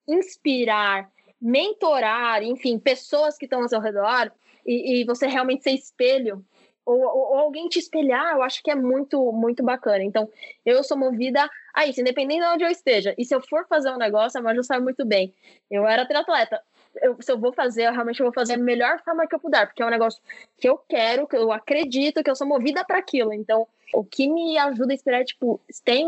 inspirar, 0.08 1.10
mentorar, 1.42 2.44
enfim, 2.44 2.80
pessoas 2.80 3.38
que 3.38 3.46
estão 3.46 3.62
ao 3.62 3.70
seu 3.70 3.80
redor 3.80 4.32
e, 4.66 5.02
e 5.02 5.06
você 5.06 5.28
realmente 5.28 5.64
ser 5.64 5.72
espelho 5.72 6.44
ou, 6.88 7.02
ou, 7.02 7.32
ou, 7.34 7.38
alguém 7.40 7.68
te 7.68 7.80
espelhar, 7.80 8.34
eu 8.34 8.42
acho 8.42 8.64
que 8.64 8.72
é 8.72 8.76
muito, 8.76 9.34
muito 9.34 9.62
bacana. 9.62 10.02
Então, 10.06 10.30
eu 10.66 10.82
sou 10.86 10.98
movida 10.98 11.50
a 11.74 11.86
isso, 11.86 12.00
independente 12.00 12.40
de 12.40 12.48
onde 12.48 12.64
eu 12.64 12.70
esteja. 12.70 13.14
E 13.18 13.26
se 13.26 13.36
eu 13.36 13.42
for 13.42 13.68
fazer 13.68 13.92
um 13.92 13.98
negócio, 13.98 14.40
a 14.40 14.42
Maju 14.42 14.64
sabe 14.64 14.86
muito 14.86 15.06
bem. 15.06 15.34
Eu 15.70 15.86
era 15.86 16.06
triatleta 16.06 16.62
eu, 17.02 17.18
se 17.22 17.32
eu 17.32 17.38
vou 17.38 17.54
fazer, 17.54 17.88
eu 17.88 17.92
realmente 17.92 18.22
vou 18.22 18.34
fazer 18.34 18.54
a 18.54 18.58
melhor 18.58 19.02
forma 19.04 19.28
que 19.28 19.36
eu 19.36 19.40
puder, 19.40 19.68
porque 19.68 19.82
é 19.82 19.86
um 19.86 19.90
negócio 19.90 20.22
que 20.58 20.68
eu 20.68 20.78
quero, 20.78 21.28
que 21.28 21.36
eu 21.36 21.52
acredito, 21.52 22.24
que 22.24 22.30
eu 22.30 22.36
sou 22.36 22.48
movida 22.48 22.84
para 22.86 22.98
aquilo. 22.98 23.34
Então, 23.34 23.68
o 23.94 24.04
que 24.04 24.28
me 24.28 24.58
ajuda 24.58 24.94
a 24.94 24.96
inspirar 24.96 25.22
é, 25.22 25.24
tipo, 25.24 25.60
tem, 25.84 26.08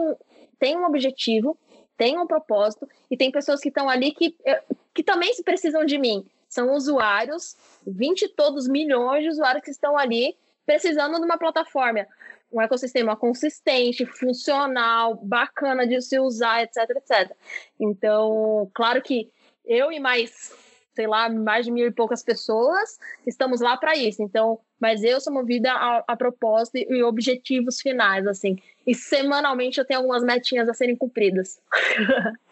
tem 0.57 0.77
um 0.77 0.85
objetivo, 0.85 1.57
tem 1.97 2.17
um 2.17 2.27
propósito, 2.27 2.87
e 3.09 3.17
tem 3.17 3.31
pessoas 3.31 3.59
que 3.59 3.69
estão 3.69 3.89
ali 3.89 4.11
que, 4.11 4.35
que 4.93 5.03
também 5.03 5.31
precisam 5.43 5.85
de 5.85 5.97
mim. 5.97 6.25
São 6.47 6.73
usuários, 6.73 7.55
20 7.85 8.23
e 8.23 8.29
todos 8.29 8.67
milhões 8.67 9.23
de 9.23 9.29
usuários 9.29 9.63
que 9.63 9.71
estão 9.71 9.97
ali 9.97 10.35
precisando 10.65 11.17
de 11.17 11.25
uma 11.25 11.37
plataforma, 11.37 12.05
um 12.51 12.61
ecossistema 12.61 13.15
consistente, 13.15 14.05
funcional, 14.05 15.15
bacana 15.15 15.85
de 15.87 16.01
se 16.01 16.19
usar, 16.19 16.63
etc, 16.63 16.89
etc. 16.91 17.35
Então, 17.79 18.69
claro 18.73 19.01
que 19.01 19.31
eu 19.65 19.91
e 19.91 19.99
mais 19.99 20.51
sei 20.99 21.07
lá, 21.07 21.29
mais 21.29 21.63
de 21.63 21.71
mil 21.71 21.87
e 21.87 21.91
poucas 21.91 22.21
pessoas, 22.21 22.99
estamos 23.25 23.61
lá 23.61 23.77
para 23.77 23.95
isso. 23.95 24.21
Então, 24.21 24.59
mas 24.77 25.01
eu 25.01 25.21
sou 25.21 25.31
movida 25.31 25.71
a, 25.71 26.03
a 26.05 26.17
propósito 26.17 26.75
e 26.75 27.01
objetivos 27.03 27.79
finais, 27.79 28.27
assim. 28.27 28.57
E 28.85 28.93
semanalmente 28.93 29.79
eu 29.79 29.85
tenho 29.85 30.01
algumas 30.01 30.25
metinhas 30.25 30.67
a 30.67 30.73
serem 30.73 30.97
cumpridas. 30.97 31.57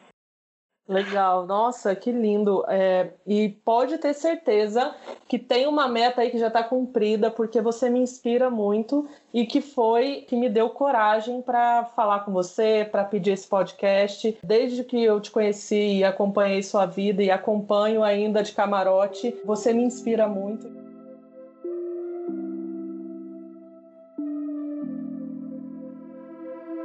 Legal, 0.87 1.45
nossa, 1.45 1.93
que 1.93 2.13
lindo. 2.13 2.63
É, 2.69 3.09
e 3.25 3.49
pode 3.65 3.97
ter 3.97 4.13
certeza 4.13 4.95
que 5.27 5.37
tem 5.37 5.67
uma 5.67 5.85
meta 5.85 6.21
aí 6.21 6.29
que 6.29 6.39
já 6.39 6.47
está 6.47 6.63
cumprida, 6.63 7.29
porque 7.29 7.59
você 7.59 7.89
me 7.89 7.99
inspira 7.99 8.49
muito 8.49 9.05
e 9.33 9.45
que 9.45 9.59
foi 9.59 10.23
que 10.25 10.37
me 10.37 10.47
deu 10.47 10.69
coragem 10.69 11.41
para 11.41 11.83
falar 11.83 12.21
com 12.21 12.31
você, 12.31 12.87
para 12.89 13.03
pedir 13.03 13.31
esse 13.31 13.45
podcast. 13.45 14.37
Desde 14.41 14.81
que 14.85 15.03
eu 15.03 15.19
te 15.19 15.29
conheci 15.29 15.97
e 15.97 16.03
acompanhei 16.05 16.63
sua 16.63 16.85
vida 16.85 17.21
e 17.21 17.29
acompanho 17.29 18.01
ainda 18.01 18.41
de 18.41 18.53
camarote, 18.53 19.35
você 19.43 19.73
me 19.73 19.83
inspira 19.83 20.25
muito. 20.25 20.71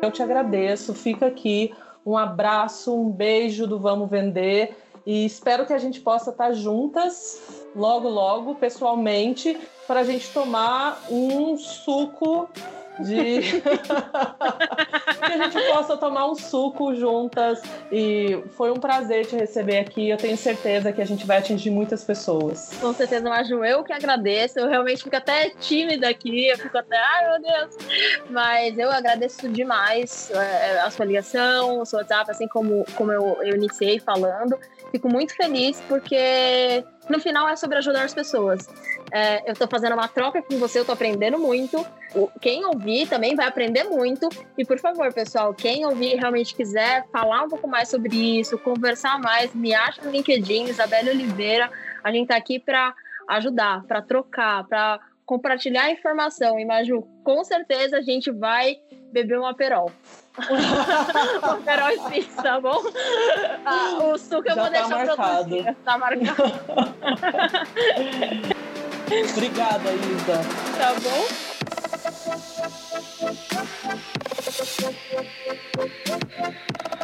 Eu 0.03 0.11
te 0.11 0.21
agradeço, 0.21 0.93
fica 0.93 1.27
aqui 1.27 1.73
um 2.05 2.17
abraço, 2.17 2.95
um 2.95 3.11
beijo 3.11 3.67
do 3.67 3.79
Vamos 3.79 4.11
Vender 4.11 4.77
e 5.05 5.25
espero 5.25 5.67
que 5.67 5.73
a 5.73 5.79
gente 5.79 6.01
possa 6.01 6.31
estar 6.31 6.53
juntas 6.53 7.67
logo, 7.75 8.09
logo, 8.09 8.55
pessoalmente, 8.55 9.59
para 9.87 10.01
a 10.01 10.05
gente 10.05 10.31
tomar 10.33 11.03
um 11.11 11.57
suco 11.57 12.49
de 13.01 13.63
que 13.63 15.33
a 15.33 15.49
gente 15.49 15.67
possa 15.69 15.97
tomar 15.97 16.31
um 16.31 16.35
suco 16.35 16.95
juntas. 16.95 17.63
E 17.91 18.43
foi 18.53 18.71
um 18.71 18.77
prazer 18.77 19.27
te 19.27 19.37
receber 19.37 19.79
aqui. 19.79 20.09
Eu 20.09 20.17
tenho 20.17 20.37
certeza 20.37 20.93
que 20.93 21.01
a 21.01 21.05
gente 21.05 21.27
vai 21.27 21.39
atingir 21.39 21.71
muitas 21.71 22.05
pessoas. 22.05 22.71
Com 22.81 22.93
certeza, 22.93 23.29
Maju, 23.29 23.65
eu 23.65 23.83
que 23.83 23.93
agradeço. 23.93 24.59
Eu 24.59 24.69
realmente 24.69 25.03
fico 25.03 25.17
até 25.17 25.51
tímida 25.51 26.09
aqui. 26.09 26.49
Eu 26.49 26.59
fico 26.59 26.77
até, 26.77 26.97
ai 26.97 27.29
meu 27.29 27.41
Deus. 27.41 27.77
Mas 28.31 28.79
eu 28.79 28.91
agradeço 28.91 29.49
demais 29.49 30.31
é, 30.31 30.81
a 30.81 30.91
sua 30.91 31.05
ligação, 31.05 31.81
o 31.81 31.85
seu 31.85 31.99
WhatsApp, 31.99 32.31
assim 32.31 32.49
como, 32.49 32.85
como 32.95 33.13
eu, 33.13 33.39
eu 33.43 33.57
iniciei 33.57 33.99
falando. 33.99 34.59
Fico 34.91 35.09
muito 35.09 35.35
feliz 35.35 35.81
porque 35.89 36.85
no 37.09 37.19
final 37.19 37.49
é 37.49 37.57
sobre 37.57 37.79
ajudar 37.79 38.05
as 38.05 38.15
pessoas. 38.15 38.69
É, 39.15 39.47
eu 39.47 39.53
estou 39.53 39.69
fazendo 39.69 39.93
uma 39.93 40.09
troca 40.09 40.41
com 40.41 40.59
você, 40.59 40.79
eu 40.79 40.83
estou 40.83 40.95
aprendendo 40.95 41.39
muito. 41.39 41.85
Quem 42.41 42.65
ouvir 42.65 43.07
também 43.07 43.37
vai 43.37 43.47
aprender 43.47 43.85
muito. 43.85 44.27
E 44.57 44.65
por 44.65 44.79
favor, 44.79 45.13
pessoal, 45.13 45.53
quem 45.53 45.85
ouvir 45.85 46.17
realmente 46.17 46.55
quiser 46.55 47.07
falar 47.13 47.43
um 47.43 47.49
pouco 47.49 47.69
mais 47.69 47.91
sobre 47.91 48.41
isso, 48.41 48.57
conversar 48.57 49.21
mais, 49.21 49.55
me 49.55 49.75
acha 49.75 50.01
no 50.01 50.11
LinkedIn, 50.11 50.65
Isabela 50.65 51.11
Oliveira. 51.11 51.71
A 52.03 52.11
gente 52.11 52.23
está 52.23 52.37
aqui 52.37 52.59
para 52.59 52.95
ajudar, 53.29 53.83
para 53.85 54.01
trocar, 54.01 54.65
para 54.67 54.99
compartilhar 55.27 55.91
informação. 55.91 56.59
E 56.59 56.65
Maju, 56.65 57.03
com 57.23 57.45
certeza 57.45 57.99
a 57.99 58.03
gente 58.03 58.31
vai 58.31 58.79
beber 59.13 59.39
um 59.39 59.45
aperol. 59.45 59.93
um 60.41 61.51
aperol 61.51 61.91
Spritz, 61.91 62.35
tá 62.37 62.59
bom? 62.59 62.81
Ah, 63.67 63.99
o 64.05 64.17
suco 64.17 64.49
eu 64.49 64.55
Já 64.55 64.63
vou 64.63 64.65
tá 64.65 64.71
deixar 64.71 64.89
marcado. 64.89 65.17
pra 65.17 65.43
você. 65.43 65.77
Tá 65.85 65.99
marcado. 65.99 66.43
Obrigada, 69.07 69.93
Isa. 69.93 70.43
Tá 70.79 70.95
bom? 71.01 71.53
Thank 76.43 77.02